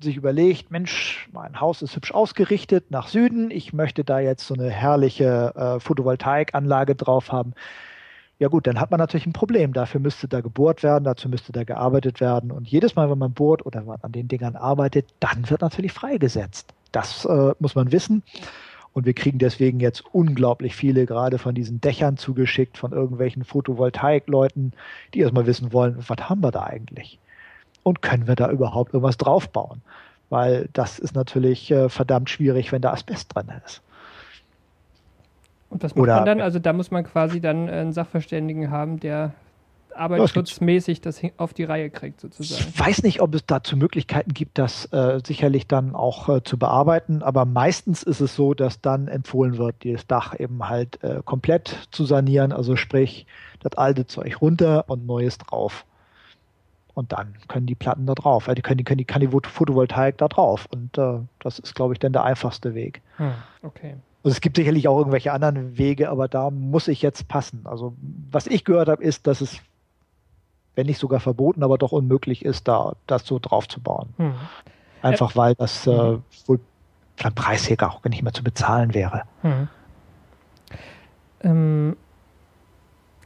sich 0.00 0.16
überlegt, 0.16 0.72
Mensch, 0.72 1.28
mein 1.32 1.60
Haus 1.60 1.82
ist 1.82 1.94
hübsch 1.94 2.10
ausgerichtet 2.10 2.90
nach 2.90 3.06
Süden, 3.06 3.52
ich 3.52 3.72
möchte 3.72 4.02
da 4.02 4.18
jetzt 4.18 4.44
so 4.44 4.54
eine 4.54 4.70
herrliche 4.70 5.54
äh, 5.54 5.80
Photovoltaikanlage 5.80 6.96
drauf 6.96 7.30
haben. 7.30 7.54
Ja 8.40 8.48
gut, 8.48 8.66
dann 8.66 8.80
hat 8.80 8.90
man 8.90 8.98
natürlich 8.98 9.26
ein 9.26 9.32
Problem. 9.32 9.72
Dafür 9.72 10.00
müsste 10.00 10.26
da 10.26 10.40
gebohrt 10.40 10.82
werden, 10.82 11.04
dazu 11.04 11.28
müsste 11.28 11.52
da 11.52 11.62
gearbeitet 11.62 12.20
werden. 12.20 12.50
Und 12.50 12.68
jedes 12.68 12.96
Mal, 12.96 13.08
wenn 13.08 13.18
man 13.18 13.32
bohrt 13.32 13.64
oder 13.64 13.82
man 13.82 13.98
an 14.02 14.12
den 14.12 14.26
Dingern 14.26 14.56
arbeitet, 14.56 15.06
dann 15.20 15.48
wird 15.48 15.60
natürlich 15.60 15.92
freigesetzt. 15.92 16.74
Das 16.90 17.24
äh, 17.24 17.52
muss 17.60 17.76
man 17.76 17.92
wissen. 17.92 18.24
Und 18.96 19.04
wir 19.04 19.12
kriegen 19.12 19.36
deswegen 19.36 19.78
jetzt 19.78 20.02
unglaublich 20.14 20.74
viele 20.74 21.04
gerade 21.04 21.36
von 21.36 21.54
diesen 21.54 21.82
Dächern 21.82 22.16
zugeschickt, 22.16 22.78
von 22.78 22.92
irgendwelchen 22.92 23.44
Photovoltaik-Leuten, 23.44 24.72
die 25.12 25.20
erstmal 25.20 25.44
wissen 25.44 25.74
wollen, 25.74 25.96
was 25.98 26.30
haben 26.30 26.42
wir 26.42 26.50
da 26.50 26.62
eigentlich? 26.62 27.18
Und 27.82 28.00
können 28.00 28.26
wir 28.26 28.36
da 28.36 28.50
überhaupt 28.50 28.94
irgendwas 28.94 29.18
draufbauen? 29.18 29.82
Weil 30.30 30.70
das 30.72 30.98
ist 30.98 31.14
natürlich 31.14 31.70
äh, 31.70 31.90
verdammt 31.90 32.30
schwierig, 32.30 32.72
wenn 32.72 32.80
da 32.80 32.90
Asbest 32.94 33.34
drin 33.34 33.52
ist. 33.66 33.82
Und 35.68 35.82
was 35.82 35.94
macht 35.94 36.02
Oder, 36.02 36.14
man 36.16 36.24
dann? 36.24 36.40
Also 36.40 36.58
da 36.58 36.72
muss 36.72 36.90
man 36.90 37.04
quasi 37.04 37.38
dann 37.38 37.68
einen 37.68 37.92
Sachverständigen 37.92 38.70
haben, 38.70 38.98
der 38.98 39.34
arbeitsschutzmäßig 39.96 41.00
das 41.00 41.20
auf 41.36 41.54
die 41.54 41.64
Reihe 41.64 41.90
kriegt, 41.90 42.20
sozusagen. 42.20 42.68
Ich 42.68 42.78
weiß 42.78 43.02
nicht, 43.02 43.20
ob 43.20 43.34
es 43.34 43.46
dazu 43.46 43.76
Möglichkeiten 43.76 44.34
gibt, 44.34 44.58
das 44.58 44.86
äh, 44.92 45.20
sicherlich 45.24 45.66
dann 45.66 45.94
auch 45.94 46.28
äh, 46.28 46.42
zu 46.42 46.58
bearbeiten, 46.58 47.22
aber 47.22 47.44
meistens 47.44 48.02
ist 48.02 48.20
es 48.20 48.34
so, 48.34 48.54
dass 48.54 48.80
dann 48.80 49.08
empfohlen 49.08 49.58
wird, 49.58 49.84
das 49.84 50.06
Dach 50.06 50.38
eben 50.38 50.68
halt 50.68 51.02
äh, 51.02 51.22
komplett 51.24 51.88
zu 51.90 52.04
sanieren, 52.04 52.52
also 52.52 52.76
sprich, 52.76 53.26
das 53.60 53.74
alte 53.78 54.06
Zeug 54.06 54.40
runter 54.40 54.84
und 54.88 55.06
neues 55.06 55.38
drauf. 55.38 55.84
Und 56.94 57.12
dann 57.12 57.34
können 57.46 57.66
die 57.66 57.74
Platten 57.74 58.06
da 58.06 58.14
drauf, 58.14 58.48
äh, 58.48 58.54
die 58.54 58.62
können, 58.62 58.78
die 58.78 58.84
können 58.84 58.98
die, 58.98 59.04
kann 59.04 59.20
die 59.20 59.28
Photovoltaik 59.28 60.16
da 60.16 60.28
drauf. 60.28 60.66
Und 60.70 60.96
äh, 60.96 61.18
das 61.40 61.58
ist, 61.58 61.74
glaube 61.74 61.92
ich, 61.92 61.98
dann 61.98 62.12
der 62.12 62.24
einfachste 62.24 62.74
Weg. 62.74 63.02
Hm, 63.18 63.32
okay. 63.62 63.96
Also 64.24 64.34
es 64.34 64.40
gibt 64.40 64.56
sicherlich 64.56 64.88
auch 64.88 64.98
irgendwelche 64.98 65.32
anderen 65.32 65.78
Wege, 65.78 66.10
aber 66.10 66.26
da 66.26 66.50
muss 66.50 66.88
ich 66.88 67.02
jetzt 67.02 67.28
passen. 67.28 67.60
Also 67.64 67.94
was 68.30 68.46
ich 68.46 68.64
gehört 68.64 68.88
habe, 68.88 69.04
ist, 69.04 69.26
dass 69.26 69.40
es 69.40 69.60
wenn 70.76 70.86
nicht 70.86 70.98
sogar 70.98 71.18
verboten, 71.20 71.64
aber 71.64 71.78
doch 71.78 71.92
unmöglich 71.92 72.44
ist, 72.44 72.68
da 72.68 72.92
das 73.06 73.26
so 73.26 73.38
drauf 73.40 73.66
zu 73.66 73.80
bauen. 73.80 74.10
Hm. 74.18 74.34
Einfach 75.02 75.34
weil 75.34 75.54
das 75.54 75.86
äh, 75.86 75.90
hm. 75.90 76.22
wohl 76.46 76.60
vom 77.16 77.34
Preis 77.34 77.68
her 77.68 77.76
auch 77.82 78.04
nicht 78.04 78.22
mehr 78.22 78.32
zu 78.32 78.44
bezahlen 78.44 78.94
wäre. 78.94 79.22
Hm. 79.42 79.68
Ähm, 81.40 81.96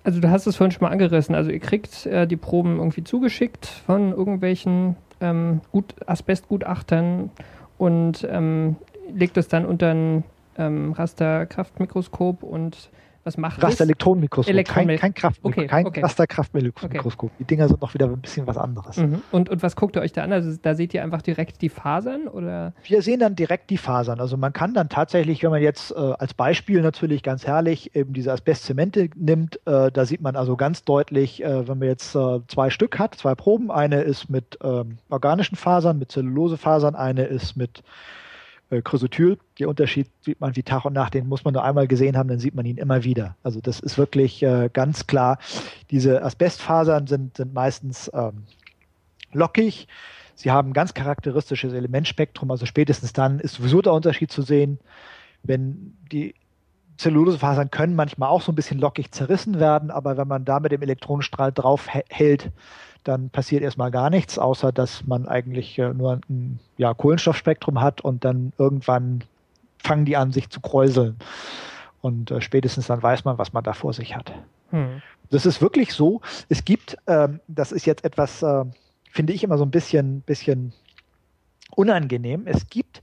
also 0.04 0.20
du 0.20 0.30
hast 0.30 0.46
es 0.46 0.56
vorhin 0.56 0.70
schon 0.70 0.82
mal 0.82 0.92
angerissen. 0.92 1.34
Also 1.34 1.50
ihr 1.50 1.60
kriegt 1.60 2.06
äh, 2.06 2.26
die 2.26 2.36
Proben 2.36 2.78
irgendwie 2.78 3.04
zugeschickt 3.04 3.66
von 3.66 4.12
irgendwelchen 4.12 4.96
ähm, 5.20 5.60
Gut 5.72 5.94
Asbestgutachtern 6.06 7.30
und 7.78 8.26
ähm, 8.30 8.76
legt 9.12 9.36
es 9.36 9.48
dann 9.48 9.66
unter 9.66 9.90
ein 9.90 10.24
ähm, 10.56 10.92
Rasterkraftmikroskop 10.92 12.42
und 12.42 12.90
was 13.24 13.36
macht 13.36 13.62
Rasterelektronenmikroskop, 13.62 14.52
Elektron 14.52 14.86
kein, 14.86 14.98
kein 14.98 15.14
Kraftmikroskop, 15.14 15.58
okay, 15.58 15.66
kein 15.66 15.86
okay. 15.86 16.00
Rasterkraftmikroskop. 16.00 17.30
Okay. 17.30 17.36
Die 17.38 17.44
Dinger 17.44 17.68
sind 17.68 17.80
noch 17.80 17.92
wieder 17.92 18.06
ein 18.06 18.20
bisschen 18.20 18.46
was 18.46 18.56
anderes. 18.56 18.96
Mhm. 18.96 19.22
Und, 19.30 19.48
und 19.50 19.62
was 19.62 19.76
guckt 19.76 19.96
ihr 19.96 20.02
euch 20.02 20.12
da 20.12 20.24
an? 20.24 20.32
Also 20.32 20.58
da 20.60 20.74
seht 20.74 20.94
ihr 20.94 21.02
einfach 21.02 21.22
direkt 21.22 21.60
die 21.62 21.68
Fasern 21.68 22.28
oder? 22.28 22.72
Wir 22.84 23.02
sehen 23.02 23.20
dann 23.20 23.36
direkt 23.36 23.70
die 23.70 23.76
Fasern. 23.76 24.20
Also 24.20 24.36
man 24.36 24.52
kann 24.52 24.74
dann 24.74 24.88
tatsächlich, 24.88 25.42
wenn 25.42 25.50
man 25.50 25.62
jetzt 25.62 25.92
äh, 25.92 25.96
als 25.96 26.34
Beispiel 26.34 26.80
natürlich 26.80 27.22
ganz 27.22 27.46
herrlich 27.46 27.94
eben 27.94 28.12
diese 28.12 28.32
Asbestzemente 28.32 29.10
nimmt, 29.14 29.60
äh, 29.66 29.90
da 29.90 30.04
sieht 30.04 30.22
man 30.22 30.36
also 30.36 30.56
ganz 30.56 30.84
deutlich, 30.84 31.44
äh, 31.44 31.68
wenn 31.68 31.78
man 31.78 31.88
jetzt 31.88 32.14
äh, 32.14 32.40
zwei 32.48 32.70
Stück 32.70 32.98
hat, 32.98 33.14
zwei 33.14 33.34
Proben, 33.34 33.70
eine 33.70 34.02
ist 34.02 34.30
mit 34.30 34.58
ähm, 34.62 34.98
organischen 35.10 35.56
Fasern, 35.56 35.98
mit 35.98 36.10
Zellulosefasern, 36.10 36.94
eine 36.94 37.24
ist 37.24 37.56
mit 37.56 37.82
äh, 38.70 38.82
Chrysotyl. 38.82 39.38
Der 39.58 39.68
Unterschied 39.68 40.08
sieht 40.22 40.40
man 40.40 40.56
wie 40.56 40.62
Tag 40.62 40.84
und 40.84 40.92
Nacht, 40.92 41.14
den 41.14 41.28
muss 41.28 41.44
man 41.44 41.54
nur 41.54 41.64
einmal 41.64 41.86
gesehen 41.86 42.16
haben, 42.16 42.28
dann 42.28 42.38
sieht 42.38 42.54
man 42.54 42.66
ihn 42.66 42.78
immer 42.78 43.04
wieder. 43.04 43.36
Also 43.42 43.60
das 43.60 43.80
ist 43.80 43.98
wirklich 43.98 44.42
äh, 44.42 44.70
ganz 44.72 45.06
klar. 45.06 45.38
Diese 45.90 46.22
Asbestfasern 46.22 47.06
sind, 47.06 47.36
sind 47.36 47.52
meistens 47.52 48.10
ähm, 48.14 48.44
lockig. 49.32 49.88
Sie 50.34 50.50
haben 50.50 50.70
ein 50.70 50.74
ganz 50.74 50.94
charakteristisches 50.94 51.74
Elementspektrum, 51.74 52.50
also 52.50 52.64
spätestens 52.64 53.12
dann 53.12 53.40
ist 53.40 53.56
sowieso 53.56 53.82
der 53.82 53.92
Unterschied 53.92 54.32
zu 54.32 54.40
sehen, 54.42 54.78
wenn 55.42 55.96
die 56.10 56.34
Zellulosefasern 57.00 57.70
können 57.70 57.94
manchmal 57.94 58.28
auch 58.28 58.42
so 58.42 58.52
ein 58.52 58.54
bisschen 58.54 58.78
lockig 58.78 59.10
zerrissen 59.10 59.58
werden, 59.58 59.90
aber 59.90 60.18
wenn 60.18 60.28
man 60.28 60.44
da 60.44 60.60
mit 60.60 60.70
dem 60.70 60.82
Elektronenstrahl 60.82 61.50
drauf 61.50 61.88
hält, 61.88 62.50
dann 63.04 63.30
passiert 63.30 63.62
erstmal 63.62 63.90
gar 63.90 64.10
nichts, 64.10 64.38
außer 64.38 64.70
dass 64.70 65.06
man 65.06 65.26
eigentlich 65.26 65.78
äh, 65.78 65.94
nur 65.94 66.20
ein 66.28 66.60
ja, 66.76 66.92
Kohlenstoffspektrum 66.92 67.80
hat 67.80 68.02
und 68.02 68.26
dann 68.26 68.52
irgendwann 68.58 69.24
fangen 69.78 70.04
die 70.04 70.18
an, 70.18 70.30
sich 70.32 70.50
zu 70.50 70.60
kräuseln. 70.60 71.16
Und 72.02 72.30
äh, 72.30 72.42
spätestens 72.42 72.88
dann 72.88 73.02
weiß 73.02 73.24
man, 73.24 73.38
was 73.38 73.54
man 73.54 73.64
da 73.64 73.72
vor 73.72 73.94
sich 73.94 74.14
hat. 74.14 74.32
Hm. 74.68 75.00
Das 75.30 75.46
ist 75.46 75.62
wirklich 75.62 75.94
so. 75.94 76.20
Es 76.50 76.66
gibt, 76.66 76.98
ähm, 77.06 77.40
das 77.48 77.72
ist 77.72 77.86
jetzt 77.86 78.04
etwas, 78.04 78.42
äh, 78.42 78.64
finde 79.10 79.32
ich 79.32 79.42
immer 79.42 79.56
so 79.56 79.64
ein 79.64 79.70
bisschen, 79.70 80.20
bisschen 80.20 80.74
unangenehm. 81.74 82.46
Es 82.46 82.68
gibt 82.68 83.00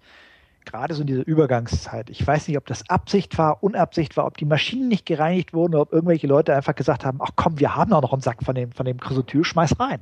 gerade 0.72 0.94
so 0.94 1.02
in 1.02 1.08
dieser 1.08 1.26
Übergangszeit. 1.26 2.10
Ich 2.10 2.26
weiß 2.26 2.48
nicht, 2.48 2.58
ob 2.58 2.66
das 2.66 2.90
Absicht 2.90 3.38
war, 3.38 3.64
Unabsicht 3.64 4.16
war, 4.18 4.26
ob 4.26 4.38
die 4.38 4.46
Maschinen 4.46 4.88
nicht 4.88 5.06
gereinigt 5.06 5.54
wurden 5.54 5.74
oder 5.74 5.84
ob 5.84 5.94
irgendwelche 5.94 6.28
Leute 6.28 6.56
einfach 6.56 6.76
gesagt 6.76 7.06
haben, 7.06 7.20
ach 7.22 7.32
komm, 7.36 7.60
wir 7.60 7.76
haben 7.76 7.94
auch 7.94 8.02
noch 8.02 8.14
einen 8.14 8.22
Sack 8.22 8.44
von 8.44 8.56
dem, 8.56 8.72
von 8.72 8.86
dem 8.86 9.00
Chrysotyl, 9.00 9.44
schmeiß 9.44 9.80
rein. 9.80 10.00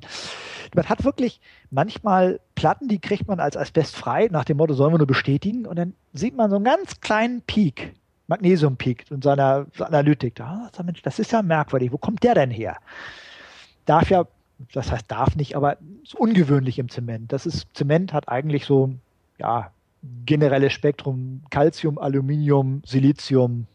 Man 0.76 0.90
hat 0.90 1.04
wirklich 1.04 1.40
manchmal 1.72 2.40
Platten, 2.56 2.88
die 2.88 3.00
kriegt 3.00 3.28
man 3.28 3.40
als 3.40 3.56
Asbest 3.56 3.96
frei, 3.96 4.28
nach 4.32 4.46
dem 4.46 4.58
Motto, 4.58 4.74
sollen 4.74 4.94
wir 4.94 4.98
nur 4.98 5.08
bestätigen 5.08 5.66
und 5.66 5.78
dann 5.78 5.94
sieht 6.14 6.36
man 6.36 6.50
so 6.50 6.58
einen 6.58 6.66
ganz 6.66 7.00
kleinen 7.00 7.42
Peak, 7.42 7.94
Magnesium-Peak 8.28 9.12
in 9.12 9.22
seiner 9.22 9.68
Analytik. 9.80 10.36
Da, 10.36 10.70
Mensch, 10.84 11.02
das 11.02 11.20
ist 11.20 11.32
ja 11.32 11.42
merkwürdig, 11.42 11.92
wo 11.92 11.98
kommt 11.98 12.24
der 12.24 12.34
denn 12.34 12.52
her? 12.52 12.78
Darf 13.86 14.10
ja 14.10 14.26
das 14.74 14.92
heißt 14.92 15.12
darf 15.12 15.36
nicht, 15.36 15.56
aber 15.56 15.78
ist 16.04 16.16
ungewöhnlich 16.16 16.80
im 16.80 16.90
Zement. 16.90 17.32
Das 17.32 17.46
ist, 17.46 17.68
Zement 17.74 18.14
hat 18.14 18.30
eigentlich 18.30 18.66
so, 18.66 18.94
ja, 19.38 19.72
generelles 20.26 20.74
Spektrum 20.74 21.42
Calcium, 21.50 21.98
Aluminium, 21.98 22.82
Silizium, 22.86 23.68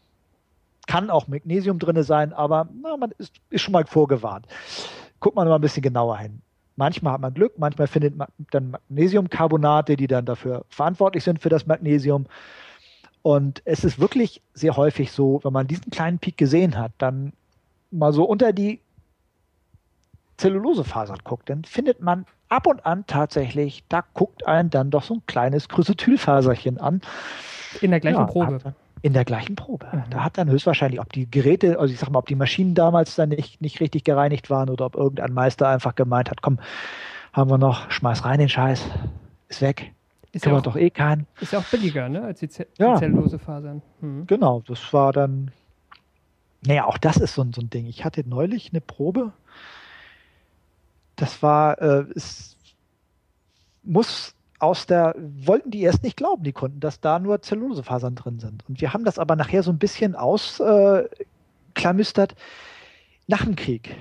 kann 0.87 1.09
auch 1.09 1.27
Magnesium 1.27 1.79
drin 1.79 2.01
sein, 2.03 2.33
aber 2.33 2.67
na, 2.81 2.97
man 2.97 3.11
ist, 3.17 3.33
ist 3.49 3.61
schon 3.61 3.71
mal 3.71 3.85
vorgewarnt. 3.85 4.47
Guckt 5.19 5.35
man 5.35 5.47
mal 5.47 5.55
ein 5.55 5.61
bisschen 5.61 5.83
genauer 5.83 6.17
hin. 6.17 6.41
Manchmal 6.75 7.13
hat 7.13 7.21
man 7.21 7.33
Glück, 7.33 7.57
manchmal 7.57 7.87
findet 7.87 8.15
man 8.15 8.27
dann 8.51 8.71
Magnesiumcarbonate, 8.71 9.95
die 9.95 10.07
dann 10.07 10.25
dafür 10.25 10.65
verantwortlich 10.69 11.23
sind 11.23 11.41
für 11.41 11.49
das 11.49 11.67
Magnesium. 11.67 12.25
Und 13.21 13.61
es 13.65 13.83
ist 13.83 13.99
wirklich 13.99 14.41
sehr 14.53 14.75
häufig 14.77 15.11
so, 15.11 15.39
wenn 15.43 15.53
man 15.53 15.67
diesen 15.67 15.91
kleinen 15.91 16.17
Peak 16.17 16.37
gesehen 16.37 16.77
hat, 16.77 16.91
dann 16.97 17.33
mal 17.91 18.13
so 18.13 18.23
unter 18.23 18.51
die 18.51 18.81
Zellulosefasern 20.37 21.19
guckt, 21.23 21.49
dann 21.49 21.63
findet 21.63 22.01
man 22.01 22.25
ab 22.51 22.67
und 22.67 22.85
an 22.85 23.05
tatsächlich, 23.07 23.83
da 23.89 24.03
guckt 24.13 24.45
einen 24.45 24.69
dann 24.69 24.91
doch 24.91 25.03
so 25.03 25.15
ein 25.15 25.21
kleines 25.25 25.69
Chrysotylfaserchen 25.69 26.79
an. 26.79 27.01
In 27.81 27.91
der 27.91 27.99
gleichen 27.99 28.19
ja, 28.19 28.25
Probe. 28.25 28.59
In 29.01 29.13
der 29.13 29.25
gleichen 29.25 29.55
Probe. 29.55 29.87
Mhm. 29.91 30.03
Da 30.11 30.23
hat 30.23 30.37
dann 30.37 30.49
höchstwahrscheinlich, 30.49 30.99
ob 30.99 31.11
die 31.13 31.29
Geräte, 31.29 31.79
also 31.79 31.93
ich 31.93 31.99
sag 31.99 32.09
mal, 32.11 32.19
ob 32.19 32.27
die 32.27 32.35
Maschinen 32.35 32.75
damals 32.75 33.15
dann 33.15 33.29
nicht, 33.29 33.61
nicht 33.61 33.79
richtig 33.79 34.03
gereinigt 34.03 34.49
waren 34.49 34.69
oder 34.69 34.85
ob 34.85 34.95
irgendein 34.95 35.33
Meister 35.33 35.67
einfach 35.69 35.95
gemeint 35.95 36.29
hat, 36.29 36.41
komm, 36.41 36.59
haben 37.33 37.49
wir 37.49 37.57
noch, 37.57 37.89
schmeiß 37.89 38.25
rein 38.25 38.39
den 38.39 38.49
Scheiß, 38.49 38.83
ist 39.47 39.61
weg. 39.61 39.91
Ist 40.33 40.43
Kann 40.43 40.51
ja 40.51 40.55
man 40.55 40.59
auch- 40.61 40.73
doch 40.73 40.77
eh 40.77 40.89
keinen. 40.89 41.27
Ist 41.39 41.53
ja 41.53 41.59
auch 41.59 41.63
billiger, 41.65 42.07
ne? 42.09 42.21
Als 42.23 42.39
die, 42.39 42.47
Ze 42.49 42.67
Ja. 42.77 42.93
die 42.93 42.99
Zellulosefasern. 42.99 43.81
Hm. 44.01 44.27
Genau, 44.27 44.61
das 44.67 44.93
war 44.93 45.11
dann. 45.13 45.51
Naja, 46.65 46.85
auch 46.85 46.97
das 46.97 47.17
ist 47.17 47.33
so, 47.33 47.43
so 47.53 47.59
ein 47.61 47.69
Ding. 47.69 47.85
Ich 47.87 48.05
hatte 48.05 48.23
neulich 48.27 48.69
eine 48.71 48.79
Probe. 48.81 49.33
Das 51.21 51.41
war, 51.43 51.79
äh, 51.79 52.05
es 52.15 52.57
muss 53.83 54.33
aus 54.57 54.87
der, 54.87 55.13
wollten 55.19 55.69
die 55.69 55.81
erst 55.81 56.01
nicht 56.01 56.17
glauben, 56.17 56.43
die 56.43 56.51
Kunden, 56.51 56.79
dass 56.79 56.99
da 56.99 57.19
nur 57.19 57.43
Zellulosefasern 57.43 58.15
drin 58.15 58.39
sind. 58.39 58.67
Und 58.67 58.81
wir 58.81 58.91
haben 58.91 59.05
das 59.05 59.19
aber 59.19 59.35
nachher 59.35 59.61
so 59.61 59.69
ein 59.69 59.77
bisschen 59.77 60.15
ausklamüstert 60.15 62.33
nach 63.27 63.45
dem 63.45 63.55
Krieg. 63.55 63.95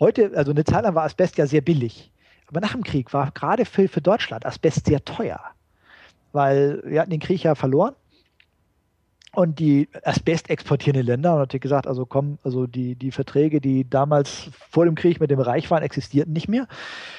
Heute, 0.00 0.32
also 0.34 0.52
eine 0.52 0.64
Zeit 0.64 0.84
lang 0.84 0.94
war 0.94 1.04
Asbest 1.04 1.36
ja 1.36 1.46
sehr 1.46 1.60
billig. 1.60 2.10
Aber 2.46 2.62
nach 2.62 2.72
dem 2.72 2.84
Krieg 2.84 3.12
war 3.12 3.30
gerade 3.32 3.66
für, 3.66 3.86
für 3.86 4.00
Deutschland 4.00 4.46
Asbest 4.46 4.86
sehr 4.86 5.04
teuer. 5.04 5.42
Weil 6.32 6.82
wir 6.86 7.02
hatten 7.02 7.10
den 7.10 7.20
Krieg 7.20 7.42
ja 7.42 7.54
verloren. 7.54 7.94
Und 9.32 9.58
die 9.58 9.88
Asbest 10.04 10.48
exportierenden 10.48 11.06
Länder 11.06 11.30
haben 11.30 11.38
natürlich 11.38 11.62
gesagt, 11.62 11.86
also 11.86 12.06
komm, 12.06 12.38
also 12.44 12.66
die, 12.66 12.94
die 12.94 13.10
Verträge, 13.10 13.60
die 13.60 13.88
damals 13.88 14.50
vor 14.70 14.86
dem 14.86 14.94
Krieg 14.94 15.20
mit 15.20 15.30
dem 15.30 15.38
Reich 15.38 15.70
waren, 15.70 15.82
existierten 15.82 16.32
nicht 16.32 16.48
mehr. 16.48 16.66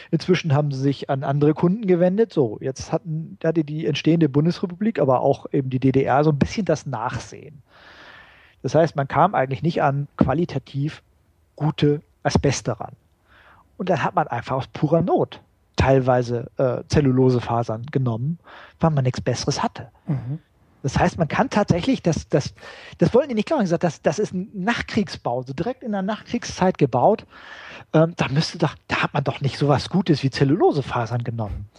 Inzwischen 0.09 0.53
haben 0.53 0.71
sie 0.71 0.81
sich 0.81 1.09
an 1.09 1.23
andere 1.23 1.53
Kunden 1.53 1.85
gewendet. 1.85 2.33
So, 2.33 2.57
jetzt 2.61 2.91
hatten, 2.91 3.37
hatte 3.43 3.63
die 3.63 3.85
entstehende 3.85 4.27
Bundesrepublik, 4.27 4.99
aber 4.99 5.21
auch 5.21 5.45
eben 5.51 5.69
die 5.69 5.79
DDR 5.79 6.23
so 6.23 6.31
ein 6.31 6.39
bisschen 6.39 6.65
das 6.65 6.87
Nachsehen. 6.87 7.61
Das 8.63 8.73
heißt, 8.75 8.95
man 8.95 9.07
kam 9.07 9.35
eigentlich 9.35 9.61
nicht 9.61 9.83
an 9.83 10.07
qualitativ 10.17 11.03
gute 11.55 12.01
Asbeste 12.23 12.79
ran. 12.79 12.93
Und 13.77 13.89
dann 13.89 14.03
hat 14.03 14.15
man 14.15 14.27
einfach 14.27 14.57
aus 14.57 14.67
purer 14.67 15.01
Not 15.01 15.41
teilweise 15.75 16.51
äh, 16.57 16.83
Zellulosefasern 16.89 17.85
genommen, 17.85 18.39
weil 18.81 18.89
man 18.89 19.05
nichts 19.05 19.21
Besseres 19.21 19.63
hatte. 19.63 19.89
Mhm. 20.07 20.39
Das 20.81 20.97
heißt, 20.97 21.17
man 21.17 21.27
kann 21.27 21.49
tatsächlich, 21.49 22.01
das, 22.01 22.29
das, 22.29 22.53
das 22.97 23.13
wollten 23.13 23.29
die 23.29 23.35
nicht 23.35 23.47
glauben, 23.47 23.63
gesagt, 23.63 23.83
das, 23.83 24.01
das 24.01 24.19
ist 24.19 24.33
ein 24.33 24.49
Nachkriegsbau, 24.53 25.43
so 25.43 25.53
direkt 25.53 25.83
in 25.83 25.91
der 25.91 26.01
Nachkriegszeit 26.01 26.77
gebaut. 26.77 27.25
Ähm, 27.93 28.13
da 28.15 28.27
müsste 28.29 28.57
doch, 28.57 28.75
da 28.87 29.03
hat 29.03 29.13
man 29.13 29.23
doch 29.23 29.41
nicht 29.41 29.57
so 29.57 29.67
was 29.67 29.89
Gutes 29.89 30.23
wie 30.23 30.29
Zellulosefasern 30.29 31.23
genommen. 31.23 31.69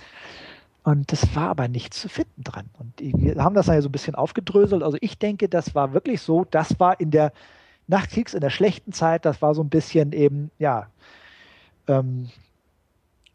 Und 0.83 1.13
das 1.13 1.35
war 1.35 1.49
aber 1.49 1.69
nicht 1.69 1.95
zu 1.95 2.09
finden 2.09 2.43
dran. 2.43 2.67
Und 2.79 2.93
wir 2.99 3.37
haben 3.43 3.55
das 3.55 3.67
ja 3.67 3.81
so 3.83 3.89
ein 3.89 3.93
bisschen 3.93 4.15
aufgedröselt. 4.15 4.83
Also 4.83 4.97
ich 5.01 5.19
denke, 5.19 5.49
das 5.49 5.75
war 5.75 5.93
wirklich 5.93 6.23
so, 6.23 6.45
das 6.51 6.81
war 6.81 6.99
in 7.01 7.11
der 7.11 7.33
Nachkriegs-, 7.87 8.35
in 8.35 8.41
der 8.41 8.51
schlechten 8.51 8.93
Zeit, 8.93 9.25
das 9.25 9.43
war 9.43 9.55
so 9.55 9.63
ein 9.63 9.69
bisschen 9.69 10.13
eben, 10.13 10.51
ja, 10.59 10.89
ähm, 11.87 12.31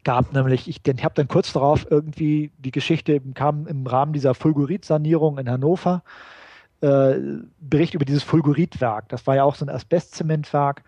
gab 0.06 0.32
nämlich, 0.32 0.68
ich, 0.68 0.80
ich 0.86 1.04
habe 1.04 1.14
dann 1.16 1.26
kurz 1.26 1.52
darauf 1.52 1.84
irgendwie 1.90 2.52
die 2.58 2.70
Geschichte 2.70 3.20
kam 3.34 3.66
im 3.66 3.84
Rahmen 3.88 4.12
dieser 4.12 4.36
Fulgurit-Sanierung 4.36 5.36
in 5.36 5.50
Hannover, 5.50 6.04
äh, 6.80 7.14
Bericht 7.58 7.94
über 7.94 8.04
dieses 8.04 8.22
Fulguritwerk. 8.22 9.08
Das 9.08 9.26
war 9.26 9.34
ja 9.34 9.42
auch 9.42 9.56
so 9.56 9.64
ein 9.64 9.68
Asbestzementwerk, 9.68 10.84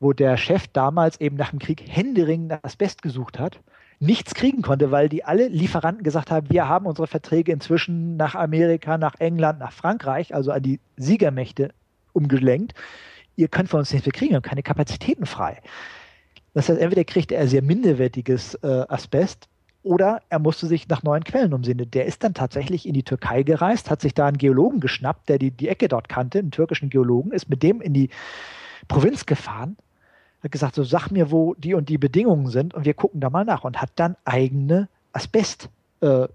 wo 0.00 0.14
der 0.14 0.38
Chef 0.38 0.68
damals 0.68 1.20
eben 1.20 1.36
nach 1.36 1.50
dem 1.50 1.58
Krieg 1.58 1.84
händeringend 1.86 2.64
Asbest 2.64 3.02
gesucht 3.02 3.38
hat, 3.38 3.60
nichts 3.98 4.34
kriegen 4.34 4.62
konnte, 4.62 4.90
weil 4.90 5.10
die 5.10 5.22
alle 5.22 5.48
Lieferanten 5.48 6.02
gesagt 6.02 6.30
haben, 6.30 6.48
wir 6.48 6.66
haben 6.66 6.86
unsere 6.86 7.08
Verträge 7.08 7.52
inzwischen 7.52 8.16
nach 8.16 8.34
Amerika, 8.34 8.96
nach 8.96 9.16
England, 9.18 9.58
nach 9.58 9.72
Frankreich, 9.72 10.34
also 10.34 10.50
an 10.50 10.62
die 10.62 10.80
Siegermächte 10.96 11.74
umgelenkt. 12.14 12.72
Ihr 13.36 13.48
könnt 13.48 13.68
von 13.68 13.80
uns 13.80 13.92
nichts 13.92 14.06
mehr 14.06 14.14
kriegen, 14.14 14.30
wir 14.30 14.36
haben 14.36 14.42
keine 14.42 14.62
Kapazitäten 14.62 15.26
frei. 15.26 15.60
Das 16.54 16.68
heißt, 16.68 16.80
entweder 16.80 17.04
kriegte 17.04 17.36
er 17.36 17.46
sehr 17.46 17.62
minderwertiges 17.62 18.54
äh, 18.56 18.84
Asbest 18.88 19.48
oder 19.82 20.20
er 20.28 20.38
musste 20.38 20.66
sich 20.66 20.88
nach 20.88 21.02
neuen 21.02 21.24
Quellen 21.24 21.54
umsehen. 21.54 21.90
Der 21.90 22.04
ist 22.04 22.22
dann 22.22 22.34
tatsächlich 22.34 22.86
in 22.86 22.92
die 22.92 23.02
Türkei 23.02 23.42
gereist, 23.42 23.90
hat 23.90 24.00
sich 24.00 24.14
da 24.14 24.26
einen 24.26 24.38
Geologen 24.38 24.80
geschnappt, 24.80 25.28
der 25.28 25.38
die, 25.38 25.50
die 25.50 25.68
Ecke 25.68 25.88
dort 25.88 26.08
kannte, 26.08 26.38
einen 26.38 26.50
türkischen 26.50 26.90
Geologen, 26.90 27.32
ist 27.32 27.48
mit 27.48 27.62
dem 27.62 27.80
in 27.80 27.94
die 27.94 28.10
Provinz 28.88 29.24
gefahren, 29.24 29.76
hat 30.42 30.52
gesagt, 30.52 30.74
so 30.74 30.84
sag 30.84 31.10
mir, 31.10 31.30
wo 31.30 31.54
die 31.54 31.74
und 31.74 31.88
die 31.88 31.98
Bedingungen 31.98 32.48
sind 32.48 32.74
und 32.74 32.84
wir 32.84 32.94
gucken 32.94 33.20
da 33.20 33.30
mal 33.30 33.44
nach 33.44 33.64
und 33.64 33.80
hat 33.80 33.90
dann 33.96 34.16
eigene 34.24 34.88
Asbestquellen 35.12 36.30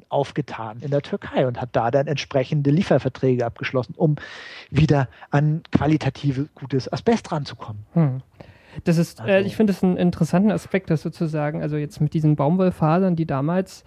äh, 0.00 0.04
aufgetan 0.08 0.80
in 0.80 0.90
der 0.90 1.02
Türkei 1.02 1.46
und 1.46 1.60
hat 1.60 1.70
da 1.72 1.90
dann 1.90 2.06
entsprechende 2.06 2.70
Lieferverträge 2.70 3.44
abgeschlossen, 3.44 3.94
um 3.96 4.16
wieder 4.70 5.08
an 5.30 5.62
qualitative 5.72 6.48
gutes 6.54 6.90
Asbest 6.90 7.32
ranzukommen. 7.32 7.84
Hm. 7.92 8.22
Das 8.84 8.98
ist, 8.98 9.20
äh, 9.20 9.22
Also- 9.22 9.46
ich 9.46 9.56
finde 9.56 9.72
das 9.72 9.82
einen 9.82 9.96
interessanten 9.96 10.50
Aspekt, 10.50 10.90
das 10.90 11.02
sozusagen, 11.02 11.62
also 11.62 11.76
jetzt 11.76 12.00
mit 12.00 12.14
diesen 12.14 12.36
Baumwollfasern, 12.36 13.16
die 13.16 13.26
damals 13.26 13.84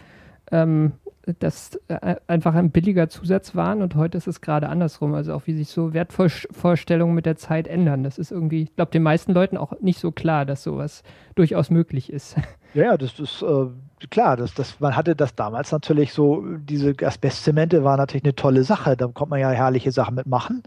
ähm, 0.52 0.94
das 1.38 1.80
äh, 1.90 2.16
einfach 2.26 2.56
ein 2.56 2.72
billiger 2.72 3.08
Zusatz 3.08 3.54
waren 3.56 3.84
und 3.84 3.94
heute 3.94 4.18
ist 4.18 4.26
es 4.26 4.42
gerade 4.42 4.68
andersrum. 4.68 5.14
Also 5.14 5.34
auch 5.36 5.44
wie 5.46 5.54
sich 5.54 5.70
so 5.70 5.94
Wertvorstellungen 5.94 7.14
mit 7.14 7.28
der 7.28 7.36
Zeit 7.36 7.68
ändern. 7.68 8.04
Das 8.04 8.18
ist 8.18 8.32
irgendwie, 8.32 8.64
ich 8.64 8.76
glaube, 8.76 8.90
den 8.92 9.04
meisten 9.04 9.34
Leuten 9.34 9.56
auch 9.58 9.74
nicht 9.80 10.00
so 10.00 10.12
klar, 10.12 10.46
dass 10.46 10.64
sowas 10.64 11.04
durchaus 11.36 11.70
möglich 11.70 12.12
ist. 12.12 12.36
Ja, 12.76 12.84
ja, 12.84 12.98
das 12.98 13.20
ist 13.20 13.42
äh, 13.42 13.66
klar. 14.12 14.38
Das, 14.38 14.54
das, 14.54 14.80
man 14.80 14.96
hatte 14.96 15.16
das 15.16 15.34
damals 15.34 15.72
natürlich 15.72 16.14
so, 16.14 16.46
diese 16.60 16.94
Asbestzemente 17.02 17.84
war 17.84 17.98
natürlich 17.98 18.24
eine 18.26 18.36
tolle 18.36 18.64
Sache. 18.64 18.96
Da 18.96 19.08
konnte 19.08 19.32
man 19.32 19.40
ja 19.40 19.50
herrliche 19.50 19.92
Sachen 19.92 20.14
mitmachen. 20.14 20.62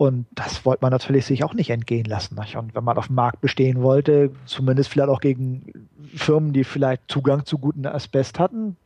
Und 0.00 0.24
das 0.34 0.64
wollte 0.64 0.78
man 0.80 0.92
natürlich 0.92 1.26
sich 1.26 1.44
auch 1.44 1.52
nicht 1.52 1.68
entgehen 1.68 2.06
lassen. 2.06 2.34
Nicht? 2.40 2.56
Und 2.56 2.74
wenn 2.74 2.84
man 2.84 2.96
auf 2.96 3.08
dem 3.08 3.16
Markt 3.16 3.42
bestehen 3.42 3.82
wollte, 3.82 4.30
zumindest 4.46 4.88
vielleicht 4.88 5.10
auch 5.10 5.20
gegen 5.20 5.66
Firmen, 6.14 6.54
die 6.54 6.64
vielleicht 6.64 7.02
Zugang 7.08 7.44
zu 7.44 7.58
guten 7.58 7.84
Asbest 7.84 8.38
hatten, 8.38 8.76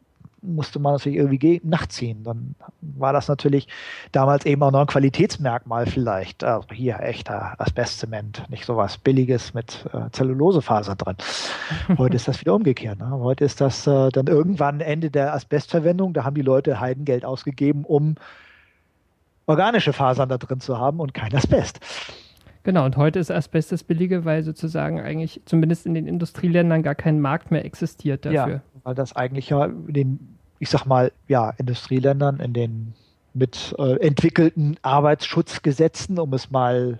musste 0.43 0.81
man 0.81 0.95
natürlich 0.95 1.19
irgendwie 1.19 1.39
ge- 1.39 1.61
nachziehen. 1.63 2.25
Dann 2.25 2.57
war 2.81 3.13
das 3.13 3.29
natürlich 3.29 3.69
damals 4.11 4.45
eben 4.45 4.61
auch 4.65 4.73
noch 4.73 4.81
ein 4.81 4.89
Qualitätsmerkmal 4.89 5.87
vielleicht. 5.87 6.43
Also 6.43 6.67
hier 6.73 6.99
echter 6.99 7.55
Asbestzement, 7.61 8.43
nicht 8.51 8.65
sowas 8.67 8.99
Billiges 8.99 9.55
mit 9.55 9.87
äh, 9.93 10.11
Zellulosefaser 10.11 10.97
drin. 10.97 11.15
Heute 11.97 12.17
ist 12.17 12.27
das 12.27 12.41
wieder 12.41 12.57
umgekehrt. 12.57 12.99
Ne? 12.99 13.09
Heute 13.09 13.45
ist 13.45 13.61
das 13.61 13.87
äh, 13.87 14.09
dann 14.09 14.27
irgendwann 14.27 14.81
Ende 14.81 15.13
der 15.13 15.33
Asbestverwendung. 15.33 16.13
Da 16.13 16.25
haben 16.25 16.35
die 16.35 16.43
Leute 16.43 16.81
Heidengeld 16.81 17.25
ausgegeben, 17.25 17.85
um 17.85 18.17
organische 19.47 19.93
Fasern 19.93 20.29
da 20.29 20.39
drin 20.39 20.61
zu 20.61 20.79
haben 20.79 21.01
und 21.01 21.15
kein 21.15 21.35
Asbest. 21.35 21.81
Genau, 22.63 22.87
und 22.87 22.97
heute 22.97 23.19
ist 23.19 23.31
Asbest 23.31 23.73
das 23.73 23.85
Billige, 23.85 24.25
weil 24.25 24.43
sozusagen 24.43 24.99
eigentlich 25.01 25.43
zumindest 25.45 25.85
in 25.85 25.95
den 25.95 26.07
Industrieländern 26.07 26.83
gar 26.83 26.95
kein 26.95 27.21
Markt 27.21 27.51
mehr 27.51 27.65
existiert 27.65 28.25
dafür. 28.25 28.55
Ja, 28.55 28.61
weil 28.85 28.95
das 28.95 29.15
eigentlich 29.15 29.51
ja 29.51 29.67
in 29.67 29.93
den, 29.93 30.39
ich 30.59 30.71
sag 30.71 30.87
mal, 30.87 31.13
ja, 31.29 31.51
Industrieländern, 31.59 32.41
in 32.41 32.55
den 32.55 32.95
mit 33.35 33.75
äh, 33.79 33.99
entwickelten 34.01 34.77
Arbeitsschutzgesetzen, 34.83 36.19
um 36.19 36.33
es 36.33 36.51
mal 36.51 36.99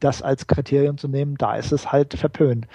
das 0.00 0.22
als 0.22 0.46
Kriterium 0.46 0.98
zu 0.98 1.08
nehmen, 1.08 1.36
da 1.36 1.56
ist 1.56 1.72
es 1.72 1.90
halt 1.92 2.14
verpönt. 2.14 2.66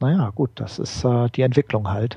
Naja, 0.00 0.30
gut, 0.34 0.50
das 0.56 0.78
ist 0.78 1.04
äh, 1.04 1.28
die 1.30 1.42
Entwicklung 1.42 1.88
halt. 1.88 2.16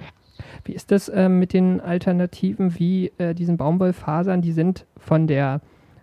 Wie 0.64 0.74
ist 0.74 0.91
das 0.91 1.10
äh, 1.10 1.30
mit 1.30 1.53
den 1.53 1.82
Alternativen 1.82 2.80
wie 2.80 3.12
äh, 3.18 3.34
diesen 3.34 3.58
Baumwollfasern? 3.58 4.41
Die 4.41 4.51
sind 4.51 4.86
von 4.97 5.28
der 5.28 5.62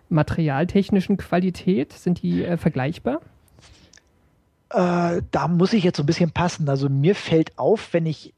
materialtechnischen 0.09 1.17
Qualität, 1.17 1.93
sind 1.93 2.21
die 2.21 2.43
äh, 2.43 2.57
vergleichbar? 2.57 3.21
Äh, 4.69 5.21
da 5.31 5.47
muss 5.47 5.73
ich 5.73 5.83
jetzt 5.83 5.97
so 5.97 6.03
ein 6.03 6.07
bisschen 6.07 6.31
passen. 6.31 6.69
Also 6.69 6.89
mir 6.89 7.15
fällt 7.15 7.57
auf, 7.57 7.93
wenn 7.93 8.05
ich 8.05 8.33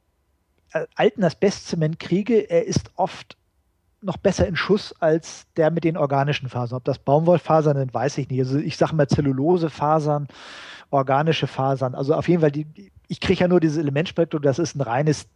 äh, 0.73 0.85
alten 0.95 1.23
Asbestzement 1.23 1.99
kriege, 1.99 2.49
er 2.49 2.65
ist 2.65 2.91
oft 2.95 3.37
noch 4.01 4.17
besser 4.17 4.47
in 4.47 4.55
Schuss 4.55 4.93
als 4.99 5.45
der 5.57 5.71
mit 5.71 5.83
den 5.83 5.97
organischen 5.97 6.49
Fasern. 6.49 6.77
Ob 6.77 6.83
das 6.83 6.99
Baumwollfasern 6.99 7.77
sind, 7.77 7.93
weiß 7.93 8.17
ich 8.19 8.29
nicht. 8.29 8.39
Also 8.39 8.57
ich 8.59 8.77
sage 8.77 8.95
mal 8.95 9.07
Zellulosefasern, 9.07 10.27
organische 10.91 11.47
Fasern. 11.47 11.95
Also 11.95 12.13
auf 12.13 12.27
jeden 12.27 12.41
Fall, 12.41 12.51
die, 12.51 12.91
ich 13.07 13.19
kriege 13.19 13.41
ja 13.41 13.47
nur 13.47 13.59
dieses 13.59 13.77
Elementspektrum, 13.77 14.41
das 14.41 14.59
ist 14.59 14.75
ein 14.75 14.81
reines 14.81 15.27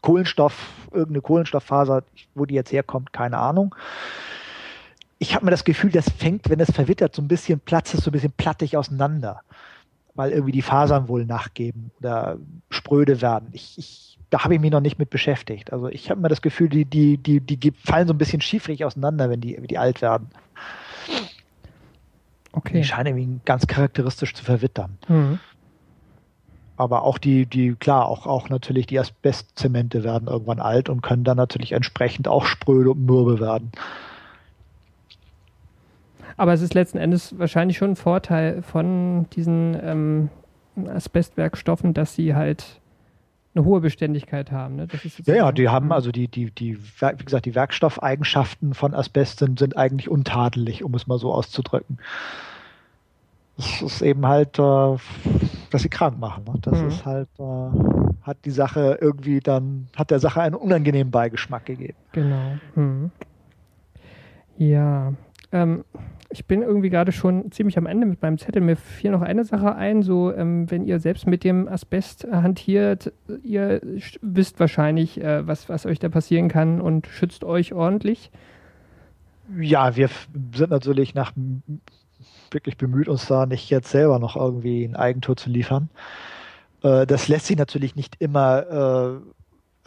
Kohlenstoff, 0.00 0.68
irgendeine 0.92 1.20
Kohlenstofffaser, 1.20 2.04
wo 2.34 2.46
die 2.46 2.54
jetzt 2.54 2.72
herkommt, 2.72 3.12
keine 3.12 3.38
Ahnung. 3.38 3.74
Ich 5.18 5.34
habe 5.34 5.44
mir 5.44 5.50
das 5.50 5.64
Gefühl, 5.64 5.90
das 5.90 6.08
fängt, 6.10 6.48
wenn 6.48 6.60
es 6.60 6.70
verwittert, 6.70 7.14
so 7.14 7.22
ein 7.22 7.28
bisschen 7.28 7.58
platzt 7.60 7.94
es 7.94 8.04
so 8.04 8.10
ein 8.10 8.12
bisschen 8.12 8.32
plattig 8.32 8.76
auseinander 8.76 9.42
weil 10.18 10.32
irgendwie 10.32 10.52
die 10.52 10.62
Fasern 10.62 11.06
wohl 11.06 11.24
nachgeben 11.24 11.92
oder 12.00 12.38
spröde 12.70 13.22
werden. 13.22 13.50
Ich, 13.52 13.78
ich, 13.78 14.18
da 14.30 14.42
habe 14.42 14.54
ich 14.54 14.60
mich 14.60 14.72
noch 14.72 14.80
nicht 14.80 14.98
mit 14.98 15.10
beschäftigt. 15.10 15.72
Also 15.72 15.86
ich 15.86 16.10
habe 16.10 16.20
mir 16.20 16.28
das 16.28 16.42
Gefühl, 16.42 16.68
die, 16.68 16.84
die, 16.84 17.18
die, 17.18 17.40
die 17.40 17.70
fallen 17.70 18.08
so 18.08 18.14
ein 18.14 18.18
bisschen 18.18 18.40
schiefrig 18.40 18.84
auseinander, 18.84 19.30
wenn 19.30 19.40
die, 19.40 19.56
wenn 19.56 19.68
die 19.68 19.78
alt 19.78 20.02
werden. 20.02 20.28
Okay. 22.50 22.78
Die 22.78 22.84
scheinen 22.84 23.16
irgendwie 23.16 23.40
ganz 23.44 23.68
charakteristisch 23.68 24.34
zu 24.34 24.44
verwittern. 24.44 24.98
Mhm. 25.06 25.38
Aber 26.78 27.02
auch 27.02 27.18
die, 27.18 27.44
die, 27.44 27.74
klar, 27.74 28.06
auch, 28.06 28.26
auch 28.26 28.48
natürlich 28.48 28.86
die 28.86 29.00
Asbestzemente 29.00 30.04
werden 30.04 30.28
irgendwann 30.28 30.60
alt 30.60 30.88
und 30.88 31.02
können 31.02 31.24
dann 31.24 31.36
natürlich 31.36 31.72
entsprechend 31.72 32.28
auch 32.28 32.46
spröde 32.46 32.92
und 32.92 33.04
mürbe 33.04 33.40
werden. 33.40 33.72
Aber 36.36 36.52
es 36.52 36.62
ist 36.62 36.74
letzten 36.74 36.98
Endes 36.98 37.36
wahrscheinlich 37.36 37.76
schon 37.76 37.90
ein 37.90 37.96
Vorteil 37.96 38.62
von 38.62 39.26
diesen 39.30 39.76
ähm, 39.82 40.30
Asbestwerkstoffen, 40.86 41.94
dass 41.94 42.14
sie 42.14 42.36
halt 42.36 42.80
eine 43.56 43.64
hohe 43.64 43.80
Beständigkeit 43.80 44.52
haben. 44.52 44.76
Ne? 44.76 44.86
ja, 45.24 45.34
ja, 45.34 45.52
die 45.52 45.68
haben 45.68 45.90
also 45.90 46.12
die, 46.12 46.28
die, 46.28 46.52
die, 46.52 46.78
wie 46.78 47.24
gesagt, 47.24 47.44
die 47.44 47.56
Werkstoffeigenschaften 47.56 48.74
von 48.74 48.94
Asbest 48.94 49.40
sind, 49.40 49.58
sind 49.58 49.76
eigentlich 49.76 50.08
untadelig, 50.08 50.84
um 50.84 50.94
es 50.94 51.08
mal 51.08 51.18
so 51.18 51.34
auszudrücken. 51.34 51.98
Das 53.56 53.82
ist 53.82 54.02
eben 54.02 54.24
halt, 54.26 54.60
äh, 54.60 54.96
dass 55.70 55.82
sie 55.82 55.88
krank 55.88 56.18
machen. 56.18 56.44
Und 56.46 56.66
das 56.66 56.80
mhm. 56.80 56.88
ist 56.88 57.04
halt, 57.04 57.28
äh, 57.38 58.22
hat 58.22 58.38
die 58.44 58.50
Sache 58.50 58.98
irgendwie 59.00 59.40
dann, 59.40 59.88
hat 59.96 60.10
der 60.10 60.18
Sache 60.18 60.40
einen 60.40 60.54
unangenehmen 60.54 61.10
Beigeschmack 61.10 61.66
gegeben. 61.66 61.98
Genau. 62.12 62.58
Mhm. 62.74 63.10
Ja, 64.56 65.12
ähm, 65.52 65.84
ich 66.30 66.44
bin 66.44 66.62
irgendwie 66.62 66.90
gerade 66.90 67.12
schon 67.12 67.50
ziemlich 67.52 67.78
am 67.78 67.86
Ende 67.86 68.06
mit 68.06 68.20
meinem 68.20 68.38
Zettel. 68.38 68.60
Mir 68.60 68.76
fiel 68.76 69.12
noch 69.12 69.22
eine 69.22 69.44
Sache 69.44 69.74
ein, 69.74 70.02
so 70.02 70.32
ähm, 70.34 70.70
wenn 70.70 70.84
ihr 70.84 71.00
selbst 71.00 71.26
mit 71.26 71.42
dem 71.42 71.68
Asbest 71.68 72.26
hantiert, 72.30 73.12
ihr 73.42 73.80
wisst 74.20 74.60
wahrscheinlich, 74.60 75.20
äh, 75.20 75.46
was, 75.46 75.68
was 75.68 75.86
euch 75.86 75.98
da 75.98 76.08
passieren 76.08 76.48
kann 76.48 76.80
und 76.80 77.06
schützt 77.06 77.44
euch 77.44 77.72
ordentlich. 77.72 78.30
Ja, 79.58 79.96
wir 79.96 80.10
sind 80.54 80.70
natürlich 80.70 81.14
nach 81.14 81.32
wirklich 82.54 82.76
bemüht, 82.76 83.08
uns 83.08 83.26
da 83.26 83.46
nicht 83.46 83.70
jetzt 83.70 83.90
selber 83.90 84.18
noch 84.18 84.36
irgendwie 84.36 84.84
ein 84.84 84.96
Eigentor 84.96 85.36
zu 85.36 85.50
liefern. 85.50 85.88
Äh, 86.82 87.06
das 87.06 87.28
lässt 87.28 87.46
sich 87.46 87.56
natürlich 87.56 87.96
nicht 87.96 88.16
immer 88.20 89.20
äh, 89.20 89.38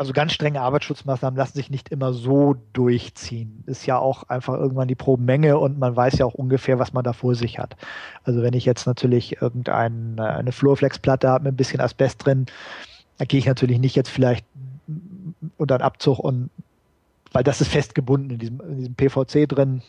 also 0.02 0.14
ganz 0.14 0.34
strenge 0.34 0.62
Arbeitsschutzmaßnahmen 0.62 1.38
lassen 1.38 1.54
sich 1.54 1.70
nicht 1.70 1.90
immer 1.90 2.12
so 2.12 2.56
durchziehen. 2.74 3.64
Ist 3.68 3.86
ja 3.86 4.00
auch 4.00 4.24
einfach 4.30 4.56
irgendwann 4.56 4.88
die 4.88 4.96
Probenmenge 4.96 5.60
und 5.60 5.78
man 5.78 5.96
weiß 5.96 6.18
ja 6.18 6.26
auch 6.26 6.34
ungefähr, 6.34 6.80
was 6.80 6.92
man 6.92 7.04
da 7.04 7.14
vor 7.14 7.36
sich 7.36 7.60
hat. 7.60 7.76
Also 8.24 8.42
wenn 8.42 8.56
ich 8.56 8.66
jetzt 8.66 8.88
natürlich 8.88 9.44
irgendeine 9.44 10.34
eine 10.34 10.52
Fluorflex-Platte 10.52 11.30
habe 11.30 11.44
mit 11.44 11.54
ein 11.54 11.58
bisschen 11.58 11.82
Asbest 11.82 12.26
drin, 12.26 12.48
da 13.20 13.26
gehe 13.26 13.38
ich 13.40 13.46
natürlich 13.46 13.78
nicht 13.78 13.96
jetzt 13.96 14.10
vielleicht 14.10 14.44
unter 15.58 15.76
einen 15.76 15.84
Abzug 15.84 16.18
und 16.18 16.50
weil 17.32 17.44
das 17.44 17.62
ist 17.62 17.68
festgebunden 17.68 18.32
in 18.32 18.40
diesem, 18.40 18.60
in 18.62 18.78
diesem 18.78 18.96
PVC 18.96 19.48
drin, 19.48 19.84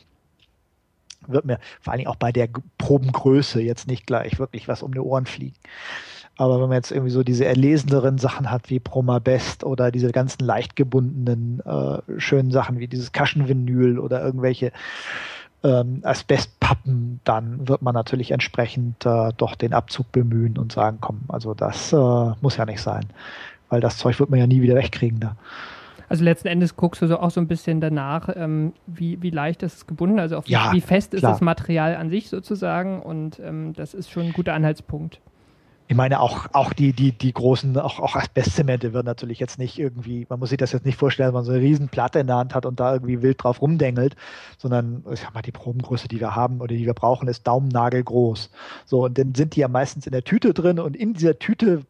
wird 1.29 1.45
mir 1.45 1.59
vor 1.81 1.93
allen 1.93 1.99
Dingen 1.99 2.11
auch 2.11 2.17
bei 2.17 2.33
der 2.33 2.49
Probengröße 2.79 3.61
jetzt 3.61 3.87
nicht 3.87 4.07
gleich 4.07 4.39
wirklich 4.39 4.69
was 4.69 4.83
um 4.83 4.93
die 4.93 5.01
Ohren 5.01 5.27
fliegen. 5.27 5.57
Aber 6.37 6.55
wenn 6.61 6.69
man 6.69 6.79
jetzt 6.79 6.91
irgendwie 6.91 7.11
so 7.11 7.23
diese 7.23 7.45
erleseneren 7.45 8.19
Sachen 8.19 8.51
hat 8.51 8.71
wie 8.71 8.81
Promabest 8.81 9.65
oder 9.65 9.91
diese 9.91 10.11
ganzen 10.13 10.45
leicht 10.45 10.77
gebundenen 10.77 11.61
äh, 11.61 11.99
schönen 12.19 12.51
Sachen 12.51 12.79
wie 12.79 12.89
dieses 12.89 13.13
Kaschenvinyl 13.13 13.99
oder 13.99 14.25
irgendwelche 14.25 14.73
ähm, 15.63 16.01
Asbestpappen, 16.03 17.21
dann 17.25 17.69
wird 17.69 17.83
man 17.83 17.95
natürlich 17.95 18.31
entsprechend 18.31 19.05
äh, 19.05 19.31
doch 19.37 19.55
den 19.55 19.75
Abzug 19.75 20.11
bemühen 20.11 20.59
und 20.59 20.73
sagen, 20.73 20.99
komm, 21.01 21.21
also 21.29 21.55
das 21.55 21.93
äh, 21.93 22.31
muss 22.41 22.57
ja 22.57 22.65
nicht 22.65 22.81
sein, 22.81 23.05
weil 23.69 23.81
das 23.81 23.99
Zeug 23.99 24.19
wird 24.19 24.31
man 24.31 24.41
ja 24.41 24.47
nie 24.47 24.63
wieder 24.63 24.75
wegkriegen 24.75 25.21
da. 25.21 25.37
Also 26.13 26.25
letzten 26.25 26.49
Endes 26.49 26.77
guckst 26.77 27.01
du 27.01 27.07
so 27.07 27.19
auch 27.19 27.31
so 27.31 27.41
ein 27.41 27.49
bisschen 27.49 27.81
danach, 27.81 28.29
ähm, 28.37 28.75
wie, 28.87 29.23
wie 29.23 29.31
leicht 29.31 29.63
ist 29.63 29.77
es 29.77 29.87
gebunden, 29.87 30.19
also 30.19 30.37
auf 30.37 30.47
ja, 30.47 30.71
wie 30.73 30.83
fest 30.83 31.13
klar. 31.13 31.17
ist 31.17 31.37
das 31.37 31.41
Material 31.41 31.97
an 31.97 32.11
sich 32.11 32.29
sozusagen 32.29 33.01
und 33.01 33.41
ähm, 33.41 33.73
das 33.73 33.95
ist 33.95 34.11
schon 34.11 34.27
ein 34.27 34.33
guter 34.35 34.53
Anhaltspunkt 34.53 35.23
ich 35.93 35.97
meine, 35.97 36.21
auch, 36.21 36.47
auch 36.55 36.73
die, 36.73 36.95
die, 36.95 37.13
die 37.13 37.35
großen, 37.35 37.77
auch, 37.77 38.01
auch 38.01 38.17
Asbestzemente 38.17 38.95
wird 38.95 39.05
natürlich 39.05 39.39
jetzt 39.39 39.59
nicht 39.59 39.79
irgendwie, 39.79 40.27
man 40.31 40.39
muss 40.39 40.49
sich 40.49 40.57
das 40.57 40.73
jetzt 40.73 40.87
nicht 40.87 40.99
vorstellen, 40.99 41.27
dass 41.27 41.35
man 41.35 41.45
so 41.45 41.53
eine 41.53 41.61
riesen 41.61 41.91
Platte 41.91 42.19
in 42.19 42.29
der 42.29 42.37
Hand 42.37 42.55
hat 42.55 42.65
und 42.65 42.81
da 42.81 42.95
irgendwie 42.95 43.21
wild 43.21 43.43
drauf 43.43 43.61
rumdengelt, 43.61 44.17
sondern 44.57 45.05
ich 45.13 45.21
sag 45.21 45.35
mal, 45.35 45.43
die 45.43 45.53
Probengröße, 45.53 46.09
die 46.09 46.19
wir 46.19 46.35
haben 46.35 46.63
oder 46.63 46.75
die 46.75 46.87
wir 46.87 46.95
brauchen, 46.95 47.29
ist 47.29 47.47
daumennagelgroß. 47.47 48.51
So, 48.87 49.05
und 49.05 49.19
dann 49.19 49.35
sind 49.35 49.55
die 49.55 49.61
ja 49.61 49.69
meistens 49.69 50.07
in 50.07 50.13
der 50.13 50.25
Tüte 50.25 50.55
drin 50.55 50.79
und 50.79 50.97
in 50.97 51.13
dieser 51.13 51.39
Tüte 51.39 51.83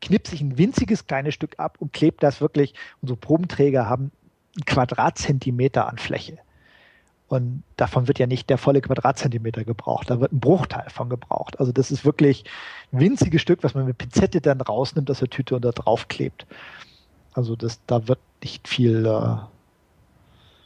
knippt 0.00 0.28
sich 0.28 0.40
ein 0.40 0.58
winziges 0.58 1.06
kleines 1.06 1.34
Stück 1.34 1.58
ab 1.58 1.76
und 1.80 1.92
klebt 1.92 2.22
das 2.22 2.40
wirklich, 2.40 2.74
unsere 3.02 3.18
Probenträger 3.18 3.88
haben 3.88 4.12
einen 4.56 4.64
Quadratzentimeter 4.64 5.88
an 5.88 5.98
Fläche. 5.98 6.38
Und 7.28 7.62
davon 7.76 8.08
wird 8.08 8.18
ja 8.18 8.26
nicht 8.26 8.48
der 8.48 8.56
volle 8.56 8.80
Quadratzentimeter 8.80 9.64
gebraucht, 9.64 10.08
da 10.08 10.18
wird 10.18 10.32
ein 10.32 10.40
Bruchteil 10.40 10.88
von 10.88 11.10
gebraucht. 11.10 11.60
Also 11.60 11.72
das 11.72 11.90
ist 11.90 12.04
wirklich 12.06 12.44
ein 12.92 13.00
winziges 13.00 13.42
Stück, 13.42 13.62
was 13.62 13.74
man 13.74 13.84
mit 13.84 13.98
Pinzette 13.98 14.40
dann 14.40 14.60
rausnimmt 14.60 15.10
aus 15.10 15.18
der 15.18 15.28
Tüte 15.28 15.54
und 15.54 15.64
da 15.64 15.72
drauf 15.72 16.08
klebt. 16.08 16.46
Also 17.34 17.54
das, 17.54 17.80
da 17.86 18.08
wird 18.08 18.18
nicht 18.42 18.66
viel 18.66 19.04
äh, 19.04 19.36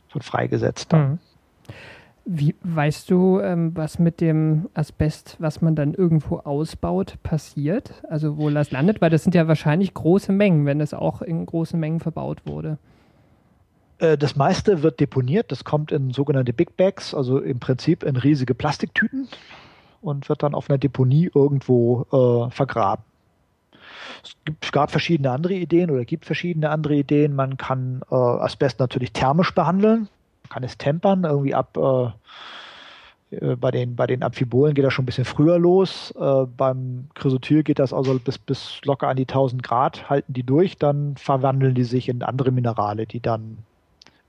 von 0.09 0.23
freigesetzt. 0.23 0.93
Mhm. 0.93 1.19
Wie 2.25 2.55
weißt 2.63 3.11
du, 3.11 3.41
ähm, 3.41 3.77
was 3.77 3.99
mit 3.99 4.21
dem 4.21 4.69
Asbest, 4.75 5.37
was 5.41 5.61
man 5.61 5.75
dann 5.75 5.93
irgendwo 5.93 6.39
ausbaut, 6.39 7.19
passiert? 7.25 7.95
Also 8.09 8.39
wo 8.39 8.49
das 8.51 8.71
landet? 8.71 9.01
Weil 9.01 9.11
das 9.11 9.25
sind 9.25 9.35
ja 9.35 9.49
wahrscheinlich 9.49 9.93
große 9.93 10.31
Mengen, 10.31 10.65
wenn 10.65 10.81
es 10.81 10.95
auch 10.95 11.23
in 11.23 11.45
großen 11.45 11.79
Mengen 11.79 11.99
verbaut 11.99 12.47
wurde. 12.47 12.79
Äh, 13.99 14.19
das 14.19 14.37
meiste 14.37 14.83
wird 14.83 15.01
deponiert, 15.01 15.51
das 15.51 15.65
kommt 15.65 15.93
in 15.93 16.11
sogenannte 16.11 16.53
Big 16.53 16.77
Bags, 16.77 17.15
also 17.15 17.39
im 17.39 17.61
Prinzip 17.61 18.03
in 18.03 18.17
riesige 18.17 18.55
Plastiktüten 18.55 19.29
und 20.01 20.29
wird 20.29 20.43
dann 20.43 20.55
auf 20.55 20.69
einer 20.69 20.79
Deponie 20.79 21.31
irgendwo 21.35 22.07
äh, 22.13 22.51
vergraben. 22.51 23.05
Es 24.61 24.73
gab 24.73 24.91
verschiedene 24.91 25.31
andere 25.31 25.55
Ideen 25.55 25.91
oder 25.91 26.05
gibt 26.05 26.25
verschiedene 26.25 26.71
andere 26.71 26.95
Ideen. 26.95 27.35
Man 27.35 27.57
kann 27.57 28.03
äh, 28.11 28.15
Asbest 28.15 28.79
natürlich 28.79 29.13
thermisch 29.13 29.55
behandeln, 29.55 30.09
kann 30.53 30.63
es 30.63 30.77
tempern, 30.79 31.25
irgendwie 31.25 31.55
ab 31.55 31.77
äh, 31.77 33.37
äh 33.37 33.57
bei 33.57 33.71
den, 33.71 33.97
bei 33.97 34.07
den 34.07 34.23
Amphibolen 34.23 34.75
geht 34.75 34.85
das 34.85 34.93
schon 34.93 35.05
ein 35.05 35.07
bisschen 35.07 35.25
früher 35.25 35.59
los. 35.59 36.13
Äh, 36.19 36.47
beim 36.57 37.09
Chrysotyl 37.15 37.63
geht 37.63 37.79
das 37.79 37.93
also 37.93 38.19
bis, 38.19 38.39
bis 38.39 38.81
locker 38.85 39.09
an 39.09 39.17
die 39.17 39.23
1000 39.23 39.63
Grad, 39.63 40.11
halten 40.11 40.33
die 40.33 40.43
durch, 40.43 40.77
dann 40.77 41.17
verwandeln 41.17 41.75
die 41.75 41.85
sich 41.85 42.09
in 42.09 42.23
andere 42.23 42.51
Minerale, 42.51 43.07
die 43.07 43.21
dann 43.21 43.59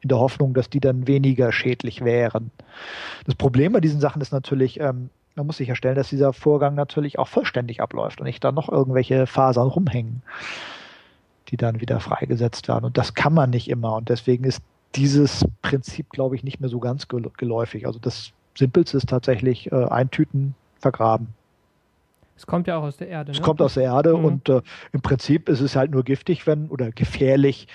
in 0.04 0.10
der 0.10 0.20
Hoffnung, 0.20 0.54
dass 0.54 0.70
die 0.70 0.80
dann 0.80 1.08
weniger 1.08 1.52
schädlich 1.52 2.04
wären. 2.04 2.52
Das 3.26 3.36
Problem 3.36 3.74
bei 3.74 3.80
diesen 3.80 4.02
Sachen 4.02 4.22
ist 4.22 4.32
natürlich, 4.34 4.80
ähm, 4.80 5.10
man 5.36 5.48
muss 5.48 5.58
sicherstellen, 5.58 5.96
dass 5.96 6.10
dieser 6.10 6.34
Vorgang 6.34 6.76
natürlich 6.76 7.18
auch 7.20 7.28
vollständig 7.28 7.82
abläuft 7.82 8.20
und 8.20 8.28
nicht 8.28 8.44
da 8.44 8.52
noch 8.52 8.70
irgendwelche 8.70 9.26
Fasern 9.28 9.68
rumhängen, 9.68 10.22
die 11.50 11.58
dann 11.58 11.82
wieder 11.82 12.00
freigesetzt 12.00 12.68
werden. 12.68 12.86
Und 12.86 12.98
das 12.98 13.14
kann 13.14 13.34
man 13.34 13.50
nicht 13.50 13.70
immer. 13.70 13.96
Und 13.96 14.10
deswegen 14.10 14.44
ist 14.44 14.62
dieses 14.96 15.46
Prinzip, 15.62 16.10
glaube 16.10 16.36
ich, 16.36 16.44
nicht 16.44 16.60
mehr 16.60 16.70
so 16.70 16.80
ganz 16.80 17.08
geläufig. 17.08 17.88
Also 17.88 18.00
das 18.00 18.32
Simpelste 18.56 18.98
ist 18.98 19.10
tatsächlich 19.10 19.72
äh, 19.72 19.86
eintüten, 19.86 20.56
vergraben. 20.80 21.30
Es 22.36 22.46
kommt 22.46 22.68
ja 22.68 22.78
auch 22.78 22.84
aus 22.84 22.98
der 22.98 23.08
Erde. 23.08 23.32
Es 23.32 23.40
ne? 23.40 23.44
kommt 23.44 23.62
aus 23.62 23.76
der 23.76 23.84
Erde 23.84 24.18
mhm. 24.18 24.26
und 24.26 24.50
äh, 24.50 24.62
im 24.92 25.02
Prinzip 25.02 25.50
ist 25.50 25.62
es 25.62 25.76
halt 25.76 25.92
nur 25.92 26.04
giftig, 26.04 26.46
wenn 26.48 26.68
oder 26.70 26.92
gefährlich, 26.92 27.68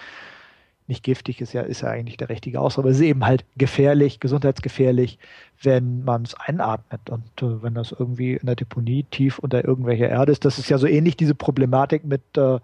nicht 0.89 1.03
giftig 1.03 1.41
ist 1.41 1.53
ja, 1.53 1.62
ist 1.62 1.83
ja 1.83 1.91
eigentlich 1.91 2.16
der 2.16 2.31
richtige 2.31 2.61
Ausdruck, 2.61 2.85
aber 2.85 2.91
es 2.91 2.97
ist 2.97 3.05
eben 3.05 3.27
halt 3.27 3.45
gefährlich, 3.57 4.21
gesundheitsgefährlich, 4.21 5.19
wenn 5.62 6.03
man 6.03 6.23
es 6.23 6.35
einatmet 6.35 7.11
und 7.11 7.43
äh, 7.43 7.62
wenn 7.62 7.75
das 7.75 7.93
irgendwie 7.93 8.35
in 8.35 8.47
der 8.47 8.57
Deponie 8.57 9.05
tief 9.11 9.39
unter 9.39 9.64
irgendwelcher 9.64 10.09
Erde 10.09 10.33
ist. 10.33 10.45
Das 10.45 10.59
ist 10.59 10.71
ja 10.71 10.79
so 10.79 10.87
ähnlich 10.87 11.16
diese 11.16 11.35
Problematik 11.35 12.05
mit, 12.05 12.23
äh, 12.37 12.59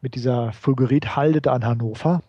mit 0.00 0.14
dieser 0.14 0.52
Fulgurithalde 0.52 1.40
da 1.42 1.54
in 1.54 1.64
Hannover. 1.64 2.22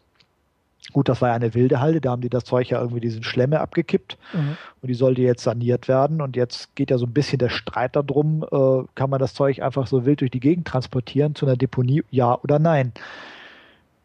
Gut, 0.93 1.09
das 1.09 1.21
war 1.21 1.29
ja 1.29 1.35
eine 1.35 1.53
wilde 1.53 1.81
Halde, 1.81 1.99
da 1.99 2.11
haben 2.11 2.21
die 2.21 2.29
das 2.29 2.45
Zeug 2.45 2.69
ja 2.69 2.79
irgendwie 2.79 3.01
diesen 3.01 3.23
Schlemme 3.23 3.59
abgekippt 3.59 4.17
mhm. 4.33 4.57
und 4.81 4.87
die 4.87 4.93
sollte 4.93 5.21
jetzt 5.21 5.43
saniert 5.43 5.87
werden 5.87 6.21
und 6.21 6.37
jetzt 6.37 6.75
geht 6.75 6.91
ja 6.91 6.97
so 6.97 7.05
ein 7.05 7.13
bisschen 7.13 7.39
der 7.39 7.49
Streit 7.49 7.95
darum, 7.95 8.43
äh, 8.43 8.87
kann 8.95 9.09
man 9.09 9.19
das 9.19 9.33
Zeug 9.33 9.61
einfach 9.61 9.87
so 9.87 10.05
wild 10.05 10.21
durch 10.21 10.31
die 10.31 10.39
Gegend 10.39 10.67
transportieren 10.67 11.35
zu 11.35 11.45
einer 11.45 11.57
Deponie, 11.57 12.03
ja 12.09 12.39
oder 12.41 12.57
nein. 12.57 12.93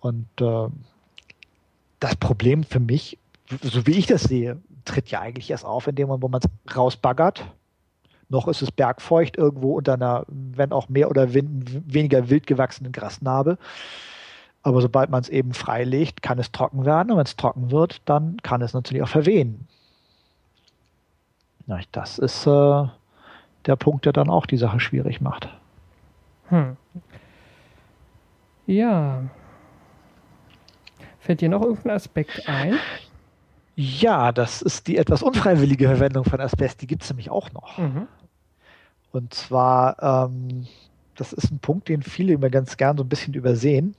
Und 0.01 0.27
äh, 0.41 0.69
das 2.01 2.17
Problem 2.17 2.65
für 2.65 2.81
mich, 2.81 3.17
so 3.63 3.87
wie 3.87 3.93
ich 3.93 4.07
das 4.07 4.25
sehe, 4.25 4.59
tritt 4.85 5.09
ja 5.09 5.21
eigentlich 5.21 5.51
erst 5.51 5.65
auf, 5.65 5.87
in 5.87 5.95
dem 5.95 6.09
Moment, 6.09 6.23
wo 6.23 6.29
man 6.29 6.41
es 6.43 6.77
rausbaggert. 6.77 7.45
Noch 8.29 8.49
ist 8.49 8.63
es 8.63 8.73
bergfeucht 8.73 9.37
irgendwo 9.37 9.77
unter 9.77 9.95
einer, 9.95 10.25
wenn 10.27 10.73
auch 10.73 10.89
mehr 10.89 11.11
oder 11.11 11.33
weniger 11.33 12.29
wild 12.31 12.47
gewachsenen 12.47 12.91
Grasnarbe. 12.91 13.59
Aber 14.63 14.81
sobald 14.81 15.11
man 15.11 15.21
es 15.21 15.29
eben 15.29 15.55
freilegt, 15.55 16.23
kann 16.23 16.39
es 16.39 16.53
trocken 16.53 16.85
werden. 16.85 17.11
Und 17.11 17.19
wenn 17.19 17.27
es 17.27 17.37
trocken 17.37 17.71
wird, 17.71 18.01
dann 18.05 18.37
kann 18.43 18.63
es 18.63 18.75
natürlich 18.75 19.03
auch 19.03 19.09
verwehen. 19.09 19.67
Ja, 21.67 21.81
das 21.93 22.19
ist 22.19 22.47
äh, 22.47 22.85
der 23.67 23.77
Punkt, 23.77 24.05
der 24.05 24.13
dann 24.13 24.31
auch 24.31 24.47
die 24.47 24.57
Sache 24.57 24.81
schwierig 24.81 25.21
macht. 25.21 25.49
Hm. 26.49 26.77
Ja, 28.67 29.23
Fällt 31.23 31.41
dir 31.41 31.49
noch 31.49 31.63
irgendein 31.63 31.93
Aspekt 31.93 32.49
ein? 32.49 32.75
Ja, 33.77 34.33
das 34.33 34.61
ist 34.61 34.89
die 34.89 34.97
etwas 34.97 35.23
unfreiwillige 35.23 35.87
Verwendung 35.87 36.25
von 36.25 36.41
Asbest. 36.41 36.83
Die 36.83 36.89
gibt 36.89 37.05
es 37.05 37.11
nämlich 37.11 37.31
auch 37.31 37.53
noch. 37.53 37.79
Mhm. 37.79 38.09
Und 39.13 39.33
zwar, 39.33 40.03
ähm, 40.03 40.67
das 41.15 41.33
ist 41.33 41.53
ein 41.53 41.61
Punkt, 41.61 41.89
den 41.89 42.03
viele 42.03 42.33
immer 42.33 42.51
ganz 42.51 42.77
gern 42.77 42.97
so 42.97 43.05
ein 43.05 43.09
bisschen 43.09 43.35
übersehen. 43.35 43.95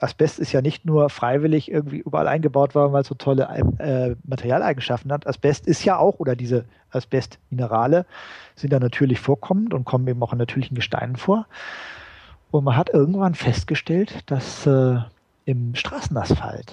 Asbest 0.00 0.38
ist 0.38 0.52
ja 0.52 0.60
nicht 0.60 0.84
nur 0.84 1.08
freiwillig 1.08 1.70
irgendwie 1.70 1.98
überall 1.98 2.28
eingebaut 2.28 2.74
worden, 2.74 2.92
weil 2.92 3.02
es 3.02 3.08
so 3.08 3.14
tolle 3.14 3.48
äh, 3.78 4.14
Materialeigenschaften 4.24 5.12
hat. 5.12 5.26
Asbest 5.26 5.66
ist 5.66 5.84
ja 5.84 5.98
auch, 5.98 6.18
oder 6.18 6.36
diese 6.36 6.64
Asbestminerale 6.90 8.04
sind 8.56 8.72
ja 8.72 8.80
natürlich 8.80 9.20
vorkommend 9.20 9.72
und 9.72 9.84
kommen 9.84 10.06
eben 10.08 10.22
auch 10.22 10.32
in 10.32 10.38
natürlichen 10.38 10.74
Gesteinen 10.74 11.16
vor. 11.16 11.46
Und 12.50 12.64
man 12.64 12.76
hat 12.76 12.90
irgendwann 12.90 13.34
festgestellt, 13.34 14.22
dass 14.26 14.66
äh, 14.66 14.98
im 15.46 15.74
Straßenasphalt 15.74 16.72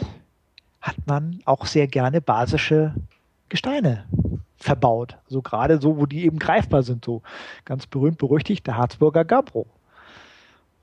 hat 0.81 0.95
man 1.05 1.39
auch 1.45 1.65
sehr 1.65 1.87
gerne 1.87 2.19
basische 2.19 2.93
Gesteine 3.47 4.05
verbaut. 4.57 5.11
So 5.11 5.17
also 5.25 5.41
gerade 5.41 5.81
so, 5.81 5.97
wo 5.97 6.05
die 6.05 6.25
eben 6.25 6.39
greifbar 6.39 6.83
sind, 6.83 7.05
so 7.05 7.21
ganz 7.65 7.85
berühmt 7.85 8.17
berüchtigt 8.17 8.67
der 8.67 8.77
Harzburger 8.77 9.25
Gabbro. 9.25 9.65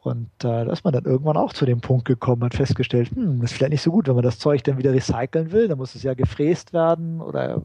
Und 0.02 0.30
äh, 0.42 0.64
da 0.64 0.72
ist 0.72 0.84
man 0.84 0.94
dann 0.94 1.04
irgendwann 1.04 1.36
auch 1.36 1.52
zu 1.52 1.66
dem 1.66 1.80
Punkt 1.80 2.06
gekommen, 2.06 2.42
hat 2.44 2.54
festgestellt, 2.54 3.10
hm, 3.10 3.40
das 3.40 3.50
ist 3.50 3.56
vielleicht 3.56 3.72
nicht 3.72 3.82
so 3.82 3.90
gut, 3.90 4.08
wenn 4.08 4.14
man 4.14 4.24
das 4.24 4.38
Zeug 4.38 4.64
dann 4.64 4.78
wieder 4.78 4.92
recyceln 4.92 5.52
will, 5.52 5.68
dann 5.68 5.78
muss 5.78 5.94
es 5.94 6.02
ja 6.02 6.14
gefräst 6.14 6.72
werden 6.72 7.20
oder 7.20 7.62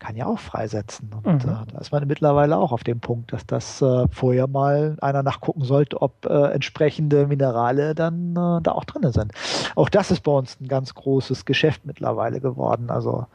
kann 0.00 0.16
ja 0.16 0.26
auch 0.26 0.38
freisetzen. 0.38 1.10
Und 1.22 1.44
mhm. 1.44 1.50
äh, 1.50 1.72
da 1.72 1.78
ist 1.78 1.92
man 1.92 2.06
mittlerweile 2.06 2.56
auch 2.56 2.72
auf 2.72 2.82
dem 2.82 3.00
Punkt, 3.00 3.32
dass 3.32 3.46
das 3.46 3.80
äh, 3.80 4.08
vorher 4.10 4.46
mal 4.46 4.96
einer 5.00 5.22
nachgucken 5.22 5.62
sollte, 5.62 6.02
ob 6.02 6.26
äh, 6.26 6.52
entsprechende 6.52 7.26
Minerale 7.26 7.94
dann 7.94 8.32
äh, 8.32 8.62
da 8.62 8.72
auch 8.72 8.84
drin 8.84 9.10
sind. 9.12 9.32
Auch 9.76 9.88
das 9.88 10.10
ist 10.10 10.22
bei 10.22 10.32
uns 10.32 10.58
ein 10.60 10.68
ganz 10.68 10.94
großes 10.94 11.44
Geschäft 11.44 11.84
mittlerweile 11.84 12.40
geworden. 12.40 12.90
Also 12.90 13.26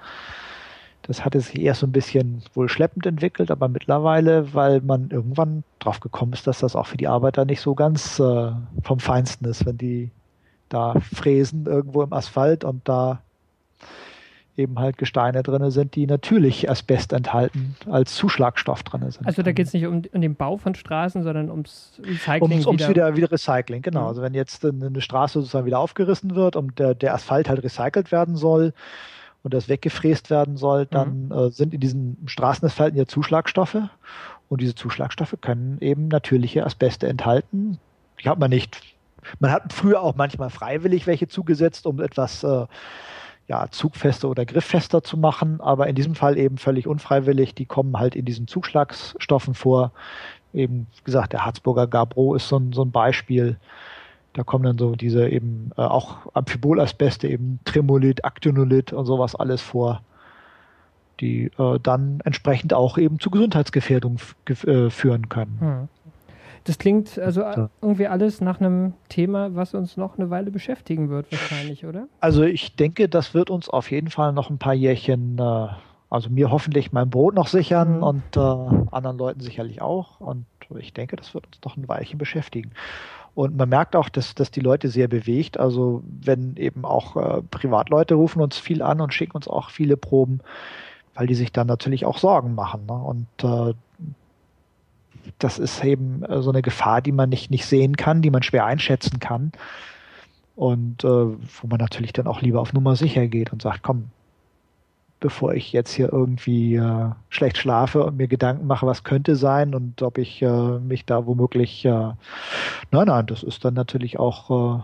das 1.08 1.24
hatte 1.24 1.39
sich 1.39 1.60
erst 1.62 1.82
so 1.82 1.88
ein 1.88 1.91
bisschen 1.91 2.41
wohl 2.53 2.70
schleppend 2.70 3.06
entwickelt, 3.06 3.51
aber 3.51 3.68
mittlerweile, 3.68 4.53
weil 4.53 4.82
man 4.82 5.10
irgendwann 5.12 5.64
drauf 5.80 5.99
gekommen 5.99 6.34
ist, 6.34 6.47
dass 6.47 6.60
das 6.60 6.76
auch 6.76 6.88
für 6.88 6.97
die 6.97 7.08
Arbeiter 7.08 7.45
nicht 7.45 7.62
so 7.62 7.76
ganz 7.76 8.20
äh, 8.20 8.51
vom 8.82 8.99
Feinsten 8.99 9.45
ist, 9.45 9.66
wenn 9.66 9.78
die 9.78 10.10
da 10.70 10.95
fräsen 10.99 11.68
irgendwo 11.68 12.01
im 12.01 12.12
Asphalt 12.12 12.64
und 12.64 12.88
da 12.89 13.22
eben 14.58 14.80
halt 14.80 14.97
Gesteine 14.97 15.43
drin 15.43 15.70
sind, 15.70 15.95
die 15.95 16.08
natürlich 16.08 16.70
Asbest 16.70 17.14
enthalten, 17.14 17.76
als 17.89 18.16
Zuschlagstoff 18.16 18.84
drin 18.84 19.10
sind. 19.12 19.28
Also 19.28 19.43
da 19.43 19.51
geht 19.51 19.68
es 19.68 19.74
nicht 19.74 19.86
um, 19.86 20.01
um, 20.12 20.22
den 20.22 20.36
Bau 20.36 20.58
von 20.58 20.76
Straßen, 20.76 21.24
sondern 21.24 21.51
ums 21.51 21.99
Recycling. 22.01 22.41
Ums, 22.41 22.66
ums 22.66 22.88
wieder, 22.88 23.16
wieder 23.16 23.32
Recycling, 23.32 23.82
genau. 23.82 24.03
Mhm. 24.03 24.08
Also 24.08 24.22
wenn 24.22 24.34
jetzt 24.34 24.66
eine 24.66 25.01
Straße 25.01 25.39
sozusagen 25.39 25.66
wieder 25.66 25.80
aufgerissen 25.80 26.36
wird 26.36 26.56
und 26.56 26.80
der, 26.80 26.95
der 26.95 27.14
Asphalt 27.14 27.49
halt 27.49 27.64
recycelt 27.64 28.12
werden 28.12 28.38
soll 28.38 28.74
und 29.46 29.54
das 29.54 29.70
weggefräst 29.70 30.32
werden 30.32 30.58
soll, 30.58 30.88
dann 30.88 31.28
mhm. 31.28 31.32
äh, 31.32 31.50
sind 31.52 31.76
in 31.76 31.80
diesen 31.80 32.18
Straßenasphalten 32.26 32.98
ja 32.98 33.06
Zuschlagstoffe 33.06 33.78
und 34.50 34.60
diese 34.60 34.74
Zuschlagstoffe 34.74 35.36
können 35.39 35.78
eben 35.82 36.08
natürliche 36.08 36.66
Asbeste 36.66 37.08
enthalten. 37.08 37.78
Die 38.20 38.28
hat 38.28 38.39
man 38.39 38.50
nicht. 38.50 38.82
Man 39.39 39.52
hat 39.52 39.72
früher 39.72 40.02
auch 40.02 40.16
manchmal 40.16 40.50
freiwillig 40.50 41.06
welche 41.06 41.28
zugesetzt, 41.28 41.86
um 41.86 42.02
etwas 42.02 42.43
äh, 42.43 42.66
ja, 43.48 43.68
zugfester 43.70 44.30
oder 44.30 44.46
grifffester 44.46 45.04
zu 45.04 45.16
machen, 45.16 45.62
aber 45.62 45.86
in 45.86 45.96
diesem 45.96 46.16
Fall 46.16 46.39
eben 46.39 46.58
völlig 46.58 46.88
unfreiwillig. 46.88 47.54
Die 47.54 47.68
kommen 47.68 48.00
halt 48.00 48.16
in 48.16 48.26
diesen 48.26 48.48
Zuschlagsstoffen 48.48 49.54
vor. 49.54 49.91
Eben 50.56 50.88
wie 50.98 51.04
gesagt, 51.04 51.34
der 51.34 51.46
Harzburger 51.46 51.86
Gabro 51.86 52.34
ist 52.34 52.48
so 52.48 52.58
ein, 52.58 52.74
so 52.74 52.84
ein 52.84 52.91
Beispiel. 52.91 53.58
Da 54.36 54.44
kommen 54.44 54.66
dann 54.66 54.78
so 54.78 54.96
diese 54.96 55.30
eben 55.30 55.72
äh, 55.78 55.82
auch 55.82 56.34
Amphibolasbeste, 56.34 57.28
eben 57.28 57.60
Tremolit, 57.64 58.26
Actinolit 58.26 58.92
und 58.92 59.06
sowas 59.06 59.34
alles 59.34 59.62
vor, 59.62 60.02
die 61.22 61.52
äh, 61.58 61.80
dann 61.82 62.20
entsprechend 62.26 62.74
auch 62.74 62.98
eben 62.98 63.20
zu 63.20 63.30
Gesundheitsgefährdung 63.30 64.18
äh, 64.48 64.90
führen 64.90 65.30
können. 65.30 65.58
Hm. 65.60 65.88
Das 66.66 66.78
klingt 66.80 67.18
also 67.18 67.42
ja. 67.42 67.70
irgendwie 67.82 68.08
alles 68.08 68.42
nach 68.42 68.60
einem 68.60 68.94
Thema, 69.08 69.56
was 69.56 69.74
uns 69.74 69.98
noch 69.98 70.18
eine 70.18 70.32
Weile 70.32 70.52
beschäftigen 70.52 71.10
wird, 71.10 71.32
wahrscheinlich, 71.32 71.86
oder? 71.86 72.08
Also 72.20 72.44
ich 72.44 72.76
denke, 72.76 73.08
das 73.08 73.34
wird 73.34 73.50
uns 73.50 73.70
auf 73.70 73.90
jeden 73.90 74.10
Fall 74.10 74.34
noch 74.34 74.50
ein 74.50 74.58
paar 74.58 74.74
Jährchen, 74.74 75.38
äh, 75.40 75.68
also 76.10 76.30
mir 76.30 76.52
hoffentlich 76.52 76.92
mein 76.92 77.10
Brot 77.10 77.36
noch 77.36 77.48
sichern 77.48 77.98
mhm. 77.98 78.04
und 78.04 78.36
äh, 78.36 78.40
anderen 78.92 79.18
Leuten 79.18 79.40
sicherlich 79.40 79.82
auch. 79.82 80.20
Und 80.20 80.46
ich 80.78 80.92
denke, 80.92 81.16
das 81.16 81.34
wird 81.36 81.46
uns 81.46 81.60
noch 81.64 81.78
ein 81.78 81.88
Weilchen 81.88 82.18
beschäftigen. 82.18 82.72
Und 83.36 83.58
man 83.58 83.68
merkt 83.68 83.98
auch, 83.98 84.08
dass, 84.08 84.34
dass 84.34 84.50
die 84.50 84.62
Leute 84.62 84.88
sehr 84.88 85.10
bewegt. 85.10 85.60
Also 85.60 86.04
wenn 86.22 86.56
eben 86.56 86.86
auch 86.86 87.18
äh, 87.18 87.42
Privatleute 87.52 88.16
rufen 88.16 88.42
uns 88.42 88.58
viel 88.58 88.82
an 88.82 89.02
und 89.02 89.14
schicken 89.14 89.36
uns 89.36 89.50
auch 89.50 89.70
viele 89.70 89.98
Proben, 89.98 90.40
weil 91.14 91.28
die 91.28 91.36
sich 91.36 91.52
dann 91.52 91.68
natürlich 91.68 92.06
auch 92.06 92.18
Sorgen 92.18 92.56
machen. 92.56 92.86
Ne? 92.88 92.94
Und 92.94 93.28
äh, 93.44 93.74
das 95.38 95.60
ist 95.60 95.84
eben 95.84 96.24
äh, 96.24 96.42
so 96.42 96.50
eine 96.50 96.62
Gefahr, 96.62 97.02
die 97.02 97.12
man 97.12 97.30
nicht, 97.30 97.52
nicht 97.52 97.66
sehen 97.66 97.98
kann, 97.98 98.22
die 98.22 98.30
man 98.30 98.42
schwer 98.42 98.66
einschätzen 98.66 99.20
kann. 99.20 99.52
Und 100.56 101.04
äh, 101.04 101.08
wo 101.08 101.68
man 101.68 101.80
natürlich 101.80 102.14
dann 102.14 102.28
auch 102.28 102.42
lieber 102.42 102.62
auf 102.62 102.72
Nummer 102.72 102.96
sicher 102.96 103.28
geht 103.28 103.52
und 103.52 103.62
sagt, 103.62 103.84
komm, 103.84 104.12
bevor 105.20 105.53
ich 105.53 105.72
jetzt 105.72 105.93
hier 105.93 106.11
irgendwie 106.11 106.76
äh, 106.76 107.09
schlecht 107.30 107.57
schlafe 107.57 108.03
und 108.03 108.18
mir 108.18 108.28
Gedanken 108.28 108.68
mache, 108.68 108.86
was 108.86 109.03
könnte 109.03 109.36
sein 109.36 109.74
und 109.74 110.01
ob 110.01 110.18
ich 110.18 110.41
äh, 110.41 110.80
mich 110.80 111.05
da 111.05 111.26
womöglich, 111.26 111.86
äh, 111.86 112.11
nein, 112.91 113.07
nein, 113.07 113.26
das 113.26 113.43
ist 113.43 113.66
dann 113.66 113.74
natürlich 113.74 114.20
auch 114.20 114.80
äh, 114.80 114.84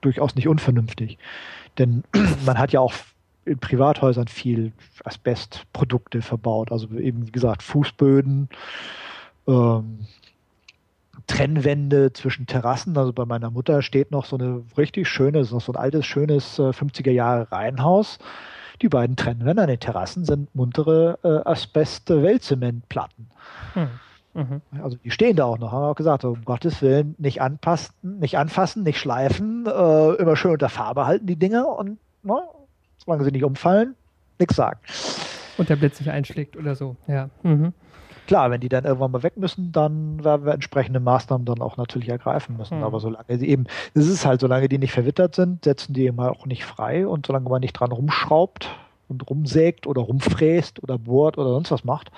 durchaus 0.00 0.34
nicht 0.34 0.48
unvernünftig. 0.48 1.18
Denn 1.78 2.04
man 2.46 2.58
hat 2.58 2.72
ja 2.72 2.80
auch 2.80 2.94
in 3.44 3.58
Privathäusern 3.58 4.26
viel 4.26 4.72
Asbestprodukte 5.04 6.20
verbaut, 6.20 6.72
also 6.72 6.88
eben 6.96 7.26
wie 7.26 7.32
gesagt 7.32 7.62
Fußböden, 7.62 8.48
ähm, 9.46 10.06
Trennwände 11.26 12.12
zwischen 12.12 12.46
Terrassen. 12.46 12.96
Also 12.96 13.12
bei 13.12 13.24
meiner 13.24 13.50
Mutter 13.50 13.82
steht 13.82 14.10
noch 14.10 14.24
so 14.24 14.36
eine 14.36 14.62
richtig 14.76 15.08
schöne, 15.08 15.44
so 15.44 15.58
ein 15.58 15.76
altes, 15.76 16.06
schönes 16.06 16.58
äh, 16.58 16.70
50er 16.70 17.10
Jahre 17.10 17.50
Reihenhaus. 17.50 18.18
Die 18.82 18.88
beiden 18.88 19.16
Trennwände 19.16 19.62
an 19.62 19.68
den 19.68 19.80
Terrassen 19.80 20.24
sind 20.24 20.54
muntere 20.54 21.18
äh, 21.22 21.48
Asbest-Wellzementplatten. 21.48 23.28
Hm. 23.74 23.88
Mhm. 24.34 24.60
Also 24.82 24.98
die 24.98 25.10
stehen 25.10 25.36
da 25.36 25.44
auch 25.44 25.58
noch, 25.58 25.72
haben 25.72 25.82
wir 25.82 25.88
auch 25.88 25.96
gesagt, 25.96 26.24
um 26.24 26.44
Gottes 26.44 26.82
Willen 26.82 27.14
nicht 27.18 27.40
anpassen, 27.40 27.94
nicht 28.02 28.36
anfassen, 28.36 28.82
nicht 28.82 28.98
schleifen, 28.98 29.66
äh, 29.66 30.12
immer 30.14 30.36
schön 30.36 30.52
unter 30.52 30.68
Farbe 30.68 31.06
halten 31.06 31.26
die 31.26 31.36
Dinger 31.36 31.66
und 31.68 31.98
ne, 32.22 32.42
solange 32.98 33.24
sie 33.24 33.30
nicht 33.30 33.44
umfallen, 33.44 33.94
nichts 34.38 34.56
sagen. 34.56 34.78
Und 35.56 35.70
der 35.70 35.76
Blitz 35.76 35.98
nicht 36.00 36.10
einschlägt 36.10 36.56
oder 36.56 36.74
so, 36.74 36.96
ja. 37.06 37.30
Mhm 37.42 37.72
klar, 38.26 38.50
wenn 38.50 38.60
die 38.60 38.68
dann 38.68 38.84
irgendwann 38.84 39.10
mal 39.10 39.22
weg 39.22 39.36
müssen, 39.36 39.72
dann 39.72 40.22
werden 40.24 40.46
wir 40.46 40.54
entsprechende 40.54 41.00
Maßnahmen 41.00 41.44
dann 41.44 41.60
auch 41.60 41.76
natürlich 41.76 42.08
ergreifen 42.08 42.56
müssen. 42.56 42.78
Mhm. 42.78 42.84
Aber 42.84 43.00
solange 43.00 43.38
sie 43.38 43.48
eben, 43.48 43.66
es 43.94 44.06
ist 44.06 44.26
halt, 44.26 44.40
solange 44.40 44.68
die 44.68 44.78
nicht 44.78 44.92
verwittert 44.92 45.34
sind, 45.34 45.64
setzen 45.64 45.94
die 45.94 46.04
eben 46.04 46.20
auch 46.20 46.46
nicht 46.46 46.64
frei 46.64 47.06
und 47.06 47.26
solange 47.26 47.48
man 47.48 47.60
nicht 47.60 47.72
dran 47.72 47.92
rumschraubt 47.92 48.68
und 49.08 49.28
rumsägt 49.28 49.86
oder 49.86 50.02
rumfräst 50.02 50.82
oder 50.82 50.98
bohrt 50.98 51.38
oder 51.38 51.50
sonst 51.50 51.70
was 51.70 51.84
macht, 51.84 52.10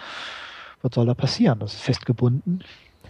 was 0.82 0.94
soll 0.94 1.06
da 1.06 1.14
passieren? 1.14 1.58
Das 1.58 1.74
ist 1.74 1.82
festgebunden. 1.82 2.62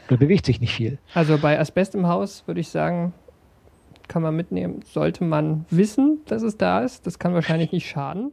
Da 0.08 0.16
bewegt 0.16 0.46
sich 0.46 0.60
nicht 0.60 0.72
viel. 0.72 0.98
Also 1.14 1.38
bei 1.38 1.58
Asbest 1.60 1.94
im 1.94 2.06
Haus 2.06 2.42
würde 2.46 2.60
ich 2.60 2.68
sagen, 2.68 3.12
kann 4.08 4.22
man 4.22 4.34
mitnehmen. 4.34 4.80
Sollte 4.86 5.22
man 5.22 5.66
wissen, 5.68 6.20
dass 6.26 6.42
es 6.42 6.56
da 6.56 6.80
ist. 6.80 7.06
Das 7.06 7.18
kann 7.18 7.34
wahrscheinlich 7.34 7.72
nicht 7.72 7.88
schaden 7.88 8.32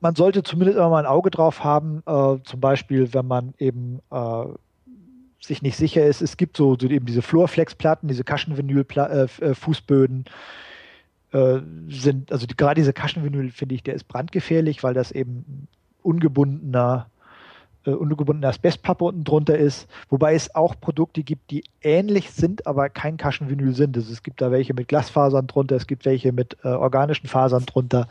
man 0.00 0.14
sollte 0.14 0.42
zumindest 0.42 0.78
immer 0.78 0.90
mal 0.90 1.04
ein 1.04 1.10
Auge 1.10 1.30
drauf 1.30 1.64
haben, 1.64 2.02
äh, 2.06 2.36
zum 2.44 2.60
Beispiel, 2.60 3.14
wenn 3.14 3.26
man 3.26 3.54
eben 3.58 4.00
äh, 4.10 4.44
sich 5.40 5.62
nicht 5.62 5.76
sicher 5.76 6.04
ist. 6.04 6.22
Es 6.22 6.36
gibt 6.36 6.56
so, 6.56 6.76
so 6.78 6.88
eben 6.88 7.06
diese 7.06 7.22
Flurflex-Platten, 7.22 8.08
diese 8.08 8.24
Kaschenvinyl-Fußböden. 8.24 10.24
Äh, 10.26 10.30
äh, 11.36 11.60
sind, 11.88 12.32
also 12.32 12.46
die, 12.46 12.56
gerade 12.56 12.80
diese 12.80 12.92
Kaschenvinyl 12.92 13.50
finde 13.50 13.74
ich, 13.74 13.82
der 13.82 13.94
ist 13.94 14.08
brandgefährlich, 14.08 14.82
weil 14.82 14.94
das 14.94 15.10
eben 15.10 15.68
ungebundener 16.02 17.10
äh, 17.84 17.90
ungebundene 17.90 18.48
Asbestpappe 18.48 19.04
unten 19.04 19.24
drunter 19.24 19.58
ist, 19.58 19.88
wobei 20.08 20.34
es 20.34 20.54
auch 20.54 20.80
Produkte 20.80 21.22
gibt, 21.22 21.50
die 21.50 21.64
ähnlich 21.82 22.30
sind, 22.30 22.66
aber 22.66 22.88
kein 22.88 23.16
Kaschenvinyl 23.16 23.74
sind. 23.74 23.96
Also 23.96 24.12
es 24.12 24.22
gibt 24.22 24.40
da 24.40 24.50
welche 24.50 24.72
mit 24.72 24.88
Glasfasern 24.88 25.46
drunter, 25.46 25.76
es 25.76 25.86
gibt 25.86 26.04
welche 26.04 26.32
mit 26.32 26.56
äh, 26.62 26.68
organischen 26.68 27.28
Fasern 27.28 27.66
drunter 27.66 28.08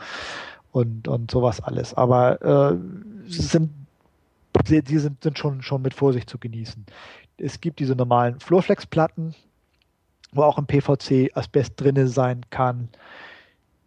und, 0.76 1.08
und 1.08 1.32
sowas 1.32 1.62
alles. 1.62 1.94
Aber 1.94 2.42
äh, 2.42 3.32
sind, 3.32 3.72
die, 4.68 4.82
die 4.82 4.98
sind, 4.98 5.24
sind 5.24 5.40
schon, 5.40 5.62
schon 5.62 5.82
mit 5.82 5.94
Vorsicht 5.94 6.30
zu 6.30 6.38
genießen. 6.38 6.86
Es 7.38 7.62
gibt 7.62 7.80
diese 7.80 7.96
normalen 7.96 8.42
Flurflex-Platten, 8.42 9.36
wo 10.34 10.44
auch 10.44 10.58
ein 10.58 10.68
PVC-Asbest 10.68 11.80
drinne 11.80 12.10
sein 12.10 12.42
kann. 12.50 12.90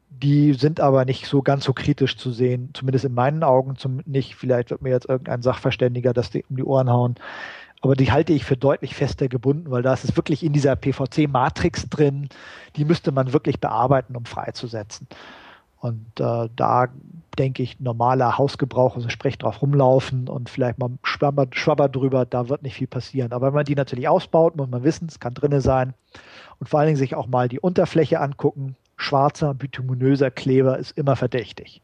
Die 0.08 0.54
sind 0.54 0.80
aber 0.80 1.04
nicht 1.04 1.26
so 1.26 1.42
ganz 1.42 1.64
so 1.64 1.74
kritisch 1.74 2.16
zu 2.16 2.30
sehen, 2.30 2.70
zumindest 2.72 3.04
in 3.04 3.12
meinen 3.12 3.42
Augen 3.42 3.76
zum, 3.76 4.00
nicht. 4.06 4.34
Vielleicht 4.34 4.70
wird 4.70 4.80
mir 4.80 4.88
jetzt 4.88 5.10
irgendein 5.10 5.42
Sachverständiger 5.42 6.14
das 6.14 6.30
um 6.48 6.56
die 6.56 6.64
Ohren 6.64 6.88
hauen. 6.88 7.16
Aber 7.82 7.96
die 7.96 8.10
halte 8.10 8.32
ich 8.32 8.46
für 8.46 8.56
deutlich 8.56 8.94
fester 8.94 9.28
gebunden, 9.28 9.70
weil 9.70 9.82
da 9.82 9.92
ist 9.92 10.04
es 10.04 10.16
wirklich 10.16 10.42
in 10.42 10.54
dieser 10.54 10.74
PVC-Matrix 10.74 11.90
drin. 11.90 12.30
Die 12.76 12.86
müsste 12.86 13.12
man 13.12 13.34
wirklich 13.34 13.60
bearbeiten, 13.60 14.16
um 14.16 14.24
freizusetzen. 14.24 15.06
Und 15.80 16.20
äh, 16.20 16.48
da 16.54 16.88
denke 17.38 17.62
ich, 17.62 17.78
normaler 17.78 18.36
Hausgebrauch, 18.36 18.96
also 18.96 19.08
sprich 19.08 19.38
drauf 19.38 19.62
rumlaufen 19.62 20.28
und 20.28 20.50
vielleicht 20.50 20.78
mal 20.78 20.90
schwabbert, 21.04 21.54
schwabbert 21.54 21.94
drüber, 21.94 22.26
da 22.26 22.48
wird 22.48 22.62
nicht 22.62 22.74
viel 22.74 22.88
passieren. 22.88 23.32
Aber 23.32 23.48
wenn 23.48 23.54
man 23.54 23.64
die 23.64 23.76
natürlich 23.76 24.08
ausbaut, 24.08 24.56
muss 24.56 24.68
man 24.68 24.82
wissen, 24.82 25.06
es 25.08 25.20
kann 25.20 25.34
drinne 25.34 25.60
sein. 25.60 25.94
Und 26.58 26.68
vor 26.68 26.80
allen 26.80 26.88
Dingen 26.88 26.98
sich 26.98 27.14
auch 27.14 27.28
mal 27.28 27.48
die 27.48 27.60
Unterfläche 27.60 28.20
angucken. 28.20 28.76
Schwarzer, 28.96 29.54
bituminöser 29.54 30.32
Kleber 30.32 30.78
ist 30.78 30.98
immer 30.98 31.14
verdächtig. 31.14 31.80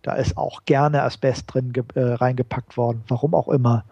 Da 0.00 0.14
ist 0.14 0.38
auch 0.38 0.64
gerne 0.64 1.02
Asbest 1.02 1.52
drin 1.52 1.72
äh, 1.94 2.00
reingepackt 2.00 2.78
worden, 2.78 3.02
warum 3.08 3.34
auch 3.34 3.48
immer. 3.48 3.84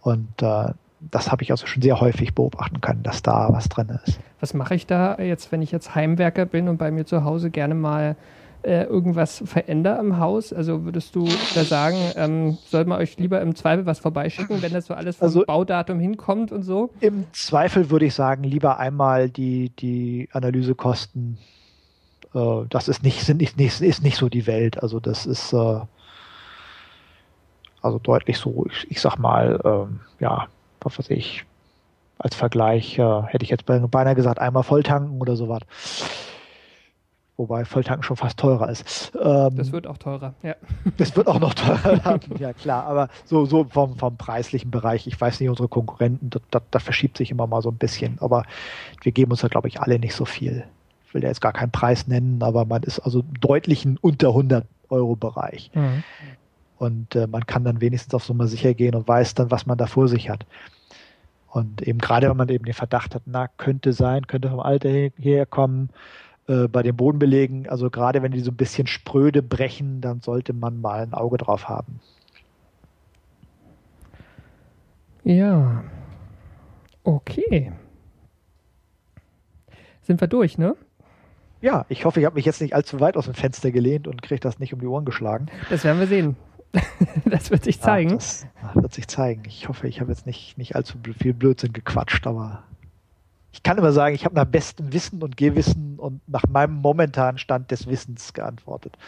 Und 0.00 0.42
äh, 0.42 0.72
das 1.10 1.30
habe 1.30 1.42
ich 1.42 1.50
also 1.50 1.66
schon 1.66 1.82
sehr 1.82 2.00
häufig 2.00 2.34
beobachten 2.34 2.80
können, 2.80 3.02
dass 3.02 3.22
da 3.22 3.48
was 3.52 3.68
drin 3.68 3.98
ist. 4.04 4.20
Was 4.40 4.54
mache 4.54 4.74
ich 4.74 4.86
da 4.86 5.18
jetzt, 5.18 5.52
wenn 5.52 5.62
ich 5.62 5.72
jetzt 5.72 5.94
Heimwerker 5.94 6.46
bin 6.46 6.68
und 6.68 6.76
bei 6.76 6.90
mir 6.90 7.06
zu 7.06 7.24
Hause 7.24 7.50
gerne 7.50 7.74
mal 7.74 8.16
äh, 8.64 8.84
irgendwas 8.84 9.42
verändere 9.44 9.98
im 10.00 10.18
Haus? 10.18 10.52
Also 10.52 10.84
würdest 10.84 11.14
du 11.14 11.28
da 11.54 11.64
sagen, 11.64 11.96
ähm, 12.16 12.58
soll 12.66 12.84
man 12.84 12.98
euch 12.98 13.18
lieber 13.18 13.40
im 13.40 13.54
Zweifel 13.54 13.86
was 13.86 13.98
vorbeischicken, 13.98 14.62
wenn 14.62 14.72
das 14.72 14.86
so 14.86 14.94
alles 14.94 15.16
vom 15.16 15.26
also, 15.26 15.44
Baudatum 15.46 15.98
hinkommt 16.00 16.52
und 16.52 16.62
so? 16.62 16.90
Im 17.00 17.26
Zweifel 17.32 17.90
würde 17.90 18.06
ich 18.06 18.14
sagen, 18.14 18.44
lieber 18.44 18.78
einmal 18.78 19.28
die, 19.28 19.70
die 19.70 20.28
Analysekosten. 20.32 21.38
Äh, 22.34 22.62
das 22.70 22.88
ist 22.88 23.02
nicht, 23.02 23.20
sind 23.24 23.40
nicht, 23.40 23.56
nicht, 23.56 23.80
ist 23.80 24.02
nicht 24.02 24.16
so 24.16 24.28
die 24.28 24.46
Welt. 24.46 24.82
Also 24.82 25.00
das 25.00 25.26
ist 25.26 25.52
äh, 25.52 25.80
also 27.82 27.98
deutlich 27.98 28.38
so, 28.38 28.66
ich, 28.70 28.90
ich 28.90 29.00
sag 29.00 29.18
mal, 29.18 29.60
ähm, 29.64 30.00
ja, 30.18 30.46
was 30.80 30.98
weiß 30.98 31.10
ich, 31.10 31.44
als 32.18 32.34
Vergleich 32.34 32.98
äh, 32.98 33.22
hätte 33.24 33.44
ich 33.44 33.50
jetzt 33.50 33.66
beinahe 33.66 34.14
gesagt, 34.14 34.38
einmal 34.38 34.62
volltanken 34.62 35.20
oder 35.20 35.36
sowas. 35.36 35.62
Wobei 37.36 37.64
Volltanken 37.64 38.04
schon 38.04 38.16
fast 38.16 38.38
teurer 38.38 38.68
ist. 38.68 39.12
Ähm, 39.20 39.56
das 39.56 39.72
wird 39.72 39.88
auch 39.88 39.98
teurer, 39.98 40.34
ja. 40.44 40.54
Das 40.98 41.16
wird 41.16 41.26
auch 41.26 41.40
noch 41.40 41.54
teurer, 41.54 42.20
ja 42.38 42.52
klar. 42.52 42.84
Aber 42.84 43.08
so, 43.24 43.44
so 43.44 43.64
vom, 43.64 43.96
vom 43.96 44.16
preislichen 44.16 44.70
Bereich, 44.70 45.08
ich 45.08 45.20
weiß 45.20 45.40
nicht, 45.40 45.48
unsere 45.48 45.68
Konkurrenten, 45.68 46.30
das 46.50 46.82
verschiebt 46.82 47.16
sich 47.16 47.32
immer 47.32 47.48
mal 47.48 47.60
so 47.60 47.70
ein 47.70 47.76
bisschen. 47.76 48.18
Aber 48.20 48.44
wir 49.02 49.10
geben 49.10 49.32
uns 49.32 49.40
da, 49.40 49.48
glaube 49.48 49.66
ich, 49.66 49.80
alle 49.80 49.98
nicht 49.98 50.14
so 50.14 50.24
viel. 50.24 50.64
Ich 51.06 51.14
will 51.14 51.22
ja 51.22 51.28
jetzt 51.28 51.40
gar 51.40 51.52
keinen 51.52 51.72
Preis 51.72 52.06
nennen, 52.06 52.40
aber 52.40 52.64
man 52.66 52.84
ist 52.84 53.00
also 53.00 53.24
deutlich 53.40 53.86
unter 54.00 54.28
100 54.28 54.64
Euro 54.90 55.16
Bereich. 55.16 55.72
Mhm. 55.74 56.04
Und 56.78 57.16
äh, 57.16 57.26
man 57.26 57.46
kann 57.46 57.64
dann 57.64 57.80
wenigstens 57.80 58.14
auf 58.14 58.24
so 58.24 58.34
mal 58.34 58.46
sicher 58.46 58.74
gehen 58.74 58.94
und 58.94 59.08
weiß 59.08 59.34
dann, 59.34 59.50
was 59.50 59.66
man 59.66 59.78
da 59.78 59.86
vor 59.86 60.06
sich 60.06 60.30
hat. 60.30 60.46
Und 61.48 61.82
eben 61.82 61.98
gerade, 61.98 62.28
wenn 62.28 62.36
man 62.36 62.48
eben 62.48 62.64
den 62.64 62.74
Verdacht 62.74 63.14
hat, 63.14 63.22
na, 63.26 63.48
könnte 63.48 63.92
sein, 63.92 64.26
könnte 64.26 64.50
vom 64.50 64.60
Alter 64.60 64.88
herkommen, 64.88 65.90
äh, 66.46 66.68
bei 66.68 66.82
den 66.82 66.96
Bodenbelegen, 66.96 67.68
also 67.68 67.90
gerade 67.90 68.22
wenn 68.22 68.32
die 68.32 68.40
so 68.40 68.50
ein 68.50 68.56
bisschen 68.56 68.86
spröde 68.86 69.42
brechen, 69.42 70.00
dann 70.00 70.20
sollte 70.20 70.52
man 70.52 70.80
mal 70.80 71.00
ein 71.00 71.14
Auge 71.14 71.38
drauf 71.38 71.68
haben. 71.68 72.00
Ja. 75.24 75.84
Okay. 77.02 77.72
Sind 80.02 80.20
wir 80.20 80.28
durch, 80.28 80.58
ne? 80.58 80.76
Ja, 81.62 81.86
ich 81.88 82.04
hoffe, 82.04 82.20
ich 82.20 82.26
habe 82.26 82.34
mich 82.34 82.44
jetzt 82.44 82.60
nicht 82.60 82.74
allzu 82.74 83.00
weit 83.00 83.16
aus 83.16 83.24
dem 83.24 83.32
Fenster 83.32 83.70
gelehnt 83.70 84.06
und 84.06 84.20
kriege 84.20 84.40
das 84.40 84.58
nicht 84.58 84.74
um 84.74 84.80
die 84.80 84.86
Ohren 84.86 85.06
geschlagen. 85.06 85.46
Das 85.70 85.82
werden 85.82 85.98
wir 85.98 86.06
sehen. 86.06 86.36
das 87.24 87.50
wird 87.50 87.64
sich 87.64 87.80
zeigen. 87.80 88.10
Ja, 88.10 88.16
das 88.16 88.46
wird 88.74 88.92
sich 88.92 89.08
zeigen. 89.08 89.44
Ich 89.46 89.68
hoffe, 89.68 89.88
ich 89.88 90.02
habe 90.02 90.10
jetzt 90.10 90.26
nicht, 90.26 90.58
nicht 90.58 90.76
allzu 90.76 90.98
viel 91.18 91.32
Blödsinn 91.32 91.72
gequatscht, 91.72 92.26
aber 92.26 92.64
ich 93.54 93.62
kann 93.62 93.78
immer 93.78 93.92
sagen, 93.92 94.16
ich 94.16 94.24
habe 94.24 94.34
nach 94.34 94.46
bestem 94.46 94.92
Wissen 94.92 95.22
und 95.22 95.36
Gewissen 95.36 95.94
und 95.96 96.20
nach 96.28 96.42
meinem 96.50 96.74
momentanen 96.74 97.38
Stand 97.38 97.70
des 97.70 97.86
Wissens 97.86 98.32
geantwortet. 98.32 98.98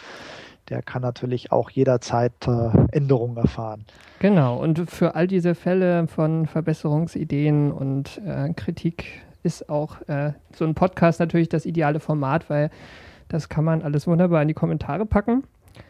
Der 0.68 0.82
kann 0.82 1.02
natürlich 1.02 1.50
auch 1.50 1.68
jederzeit 1.68 2.32
äh, 2.46 2.70
Änderungen 2.92 3.36
erfahren. 3.38 3.84
Genau, 4.20 4.56
und 4.56 4.88
für 4.88 5.16
all 5.16 5.26
diese 5.26 5.56
Fälle 5.56 6.06
von 6.06 6.46
Verbesserungsideen 6.46 7.72
und 7.72 8.20
äh, 8.24 8.52
Kritik 8.54 9.20
ist 9.42 9.68
auch 9.68 10.00
äh, 10.06 10.32
so 10.54 10.64
ein 10.64 10.76
Podcast 10.76 11.18
natürlich 11.18 11.48
das 11.48 11.66
ideale 11.66 11.98
Format, 11.98 12.48
weil 12.48 12.70
das 13.26 13.48
kann 13.48 13.64
man 13.64 13.82
alles 13.82 14.06
wunderbar 14.06 14.42
in 14.42 14.48
die 14.48 14.54
Kommentare 14.54 15.06
packen. 15.06 15.42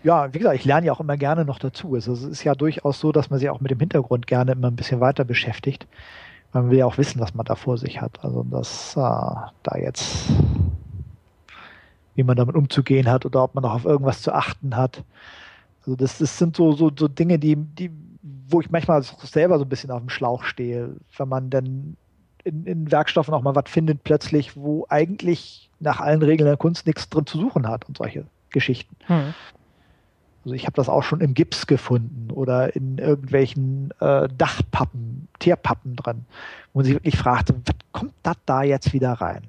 Ja, 0.02 0.32
wie 0.32 0.38
gesagt, 0.38 0.56
ich 0.56 0.64
lerne 0.64 0.86
ja 0.86 0.92
auch 0.94 1.00
immer 1.00 1.18
gerne 1.18 1.44
noch 1.44 1.58
dazu. 1.58 1.94
Also 1.94 2.14
es 2.14 2.22
ist 2.24 2.42
ja 2.42 2.54
durchaus 2.54 3.00
so, 3.00 3.12
dass 3.12 3.28
man 3.28 3.38
sich 3.38 3.50
auch 3.50 3.60
mit 3.60 3.70
dem 3.70 3.80
Hintergrund 3.80 4.26
gerne 4.26 4.52
immer 4.52 4.68
ein 4.68 4.76
bisschen 4.76 5.00
weiter 5.00 5.24
beschäftigt 5.24 5.86
man 6.52 6.70
will 6.70 6.78
ja 6.78 6.86
auch 6.86 6.98
wissen, 6.98 7.20
was 7.20 7.34
man 7.34 7.46
da 7.46 7.54
vor 7.54 7.78
sich 7.78 8.00
hat. 8.00 8.24
Also 8.24 8.42
dass 8.44 8.96
äh, 8.96 9.00
da 9.00 9.78
jetzt, 9.78 10.28
wie 12.14 12.22
man 12.22 12.36
damit 12.36 12.56
umzugehen 12.56 13.08
hat 13.08 13.26
oder 13.26 13.44
ob 13.44 13.54
man 13.54 13.62
noch 13.62 13.74
auf 13.74 13.84
irgendwas 13.84 14.22
zu 14.22 14.32
achten 14.32 14.76
hat. 14.76 15.04
Also 15.80 15.96
das, 15.96 16.18
das 16.18 16.38
sind 16.38 16.56
so, 16.56 16.72
so, 16.72 16.90
so 16.96 17.08
Dinge, 17.08 17.38
die, 17.38 17.56
die, 17.56 17.90
wo 18.48 18.60
ich 18.60 18.70
manchmal 18.70 19.02
selber 19.02 19.58
so 19.58 19.64
ein 19.64 19.68
bisschen 19.68 19.90
auf 19.90 20.00
dem 20.00 20.08
Schlauch 20.08 20.44
stehe, 20.44 20.96
wenn 21.16 21.28
man 21.28 21.50
dann 21.50 21.96
in, 22.44 22.64
in 22.64 22.90
Werkstoffen 22.90 23.34
auch 23.34 23.42
mal 23.42 23.54
was 23.54 23.68
findet 23.68 24.04
plötzlich, 24.04 24.56
wo 24.56 24.86
eigentlich 24.88 25.70
nach 25.80 26.00
allen 26.00 26.22
Regeln 26.22 26.46
der 26.46 26.56
Kunst 26.56 26.86
nichts 26.86 27.08
drin 27.08 27.26
zu 27.26 27.38
suchen 27.38 27.68
hat 27.68 27.86
und 27.86 27.98
solche 27.98 28.24
Geschichten. 28.50 28.96
Hm. 29.06 29.34
Also 30.46 30.54
ich 30.54 30.66
habe 30.66 30.76
das 30.76 30.88
auch 30.88 31.02
schon 31.02 31.20
im 31.20 31.34
Gips 31.34 31.66
gefunden 31.66 32.30
oder 32.30 32.76
in 32.76 32.98
irgendwelchen 32.98 33.90
äh, 33.98 34.28
Dachpappen, 34.38 35.26
Tierpappen 35.40 35.96
drin, 35.96 36.24
wo 36.72 36.78
man 36.78 36.84
sich 36.84 36.94
wirklich 36.94 37.18
fragte, 37.18 37.52
was 37.64 37.74
kommt 37.90 38.12
das 38.22 38.36
da 38.46 38.62
jetzt 38.62 38.92
wieder 38.92 39.14
rein? 39.14 39.42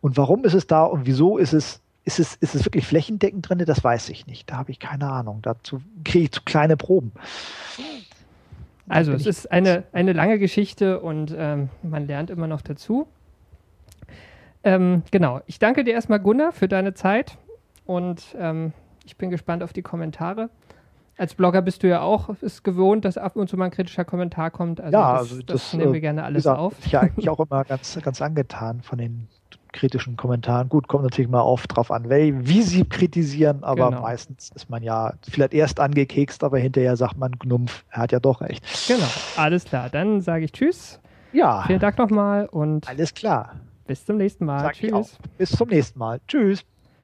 Und 0.00 0.16
warum 0.16 0.44
ist 0.44 0.54
es 0.54 0.68
da 0.68 0.84
und 0.84 1.04
wieso 1.06 1.36
ist 1.36 1.52
es, 1.52 1.80
ist 2.04 2.20
es, 2.20 2.36
ist 2.36 2.54
es 2.54 2.64
wirklich 2.64 2.86
flächendeckend 2.86 3.48
drin? 3.48 3.58
Das 3.66 3.82
weiß 3.82 4.10
ich 4.10 4.28
nicht. 4.28 4.48
Da 4.48 4.58
habe 4.58 4.70
ich 4.70 4.78
keine 4.78 5.10
Ahnung. 5.10 5.40
Dazu 5.42 5.82
kriege 6.04 6.26
ich 6.26 6.30
zu 6.30 6.42
kleine 6.44 6.76
Proben. 6.76 7.10
Also 8.88 9.10
es 9.10 9.26
ist 9.26 9.50
eine, 9.50 9.82
eine 9.90 10.12
lange 10.12 10.38
Geschichte 10.38 11.00
und 11.00 11.34
ähm, 11.36 11.70
man 11.82 12.06
lernt 12.06 12.30
immer 12.30 12.46
noch 12.46 12.62
dazu. 12.62 13.08
Ähm, 14.62 15.02
genau. 15.10 15.40
Ich 15.46 15.58
danke 15.58 15.82
dir 15.82 15.94
erstmal, 15.94 16.20
Gunnar, 16.20 16.52
für 16.52 16.68
deine 16.68 16.94
Zeit 16.94 17.36
und 17.84 18.22
ähm, 18.38 18.72
ich 19.08 19.16
bin 19.16 19.30
gespannt 19.30 19.62
auf 19.62 19.72
die 19.72 19.82
Kommentare. 19.82 20.50
Als 21.16 21.34
Blogger 21.34 21.62
bist 21.62 21.82
du 21.82 21.88
ja 21.88 22.00
auch 22.00 22.28
ist 22.42 22.62
gewohnt, 22.62 23.04
dass 23.04 23.18
ab 23.18 23.34
und 23.34 23.48
zu 23.48 23.56
mal 23.56 23.64
ein 23.64 23.70
kritischer 23.72 24.04
Kommentar 24.04 24.50
kommt. 24.50 24.80
Also 24.80 24.96
ja, 24.96 25.12
das, 25.12 25.20
also 25.20 25.42
das, 25.42 25.46
das 25.46 25.74
nehmen 25.74 25.92
wir 25.92 26.00
gerne 26.00 26.22
alles 26.22 26.44
gesagt, 26.44 26.58
auf. 26.58 26.74
Ich 26.84 26.92
ja 26.92 27.00
eigentlich 27.00 27.28
auch 27.28 27.40
immer 27.40 27.64
ganz, 27.64 27.98
ganz 28.02 28.22
angetan 28.22 28.82
von 28.82 28.98
den 28.98 29.26
kritischen 29.72 30.16
Kommentaren. 30.16 30.68
Gut, 30.68 30.86
kommt 30.86 31.04
natürlich 31.04 31.30
mal 31.30 31.40
oft 31.40 31.74
drauf 31.74 31.90
an, 31.90 32.08
wie 32.08 32.62
sie 32.62 32.84
kritisieren, 32.84 33.64
aber 33.64 33.90
genau. 33.90 34.02
meistens 34.02 34.50
ist 34.54 34.70
man 34.70 34.82
ja 34.82 35.14
vielleicht 35.28 35.54
erst 35.54 35.80
angekekst, 35.80 36.44
aber 36.44 36.58
hinterher 36.58 36.96
sagt 36.96 37.16
man, 37.16 37.32
Gnumpf, 37.32 37.84
er 37.90 38.02
hat 38.02 38.12
ja 38.12 38.20
doch 38.20 38.40
recht. 38.40 38.64
Genau, 38.86 39.08
alles 39.36 39.64
klar. 39.64 39.88
Dann 39.90 40.20
sage 40.20 40.44
ich 40.44 40.52
Tschüss. 40.52 41.00
Ja. 41.32 41.64
Vielen 41.66 41.80
Dank 41.80 41.98
nochmal 41.98 42.46
und 42.46 42.88
alles 42.88 43.12
klar. 43.12 43.56
Bis 43.86 44.04
zum 44.04 44.18
nächsten 44.18 44.44
Mal. 44.44 44.60
Sag 44.60 44.74
Tschüss. 44.74 45.18
Bis 45.36 45.50
zum 45.50 45.68
nächsten 45.68 45.98
Mal. 45.98 46.20
Tschüss. 46.28 46.64